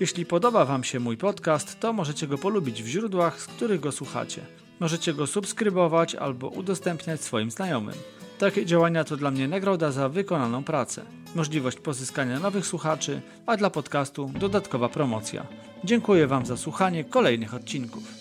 Jeśli 0.00 0.26
podoba 0.26 0.64
Wam 0.64 0.84
się 0.84 1.00
mój 1.00 1.16
podcast, 1.16 1.80
to 1.80 1.92
możecie 1.92 2.26
go 2.26 2.38
polubić 2.38 2.82
w 2.82 2.86
źródłach, 2.86 3.40
z 3.40 3.46
których 3.46 3.80
go 3.80 3.92
słuchacie. 3.92 4.42
Możecie 4.80 5.14
go 5.14 5.26
subskrybować 5.26 6.14
albo 6.14 6.48
udostępniać 6.48 7.20
swoim 7.20 7.50
znajomym. 7.50 7.94
Takie 8.40 8.66
działania 8.66 9.04
to 9.04 9.16
dla 9.16 9.30
mnie 9.30 9.48
nagroda 9.48 9.92
za 9.92 10.08
wykonaną 10.08 10.64
pracę, 10.64 11.02
możliwość 11.34 11.78
pozyskania 11.78 12.38
nowych 12.38 12.66
słuchaczy, 12.66 13.20
a 13.46 13.56
dla 13.56 13.70
podcastu 13.70 14.30
dodatkowa 14.38 14.88
promocja. 14.88 15.46
Dziękuję 15.84 16.26
Wam 16.26 16.46
za 16.46 16.56
słuchanie 16.56 17.04
kolejnych 17.04 17.54
odcinków. 17.54 18.19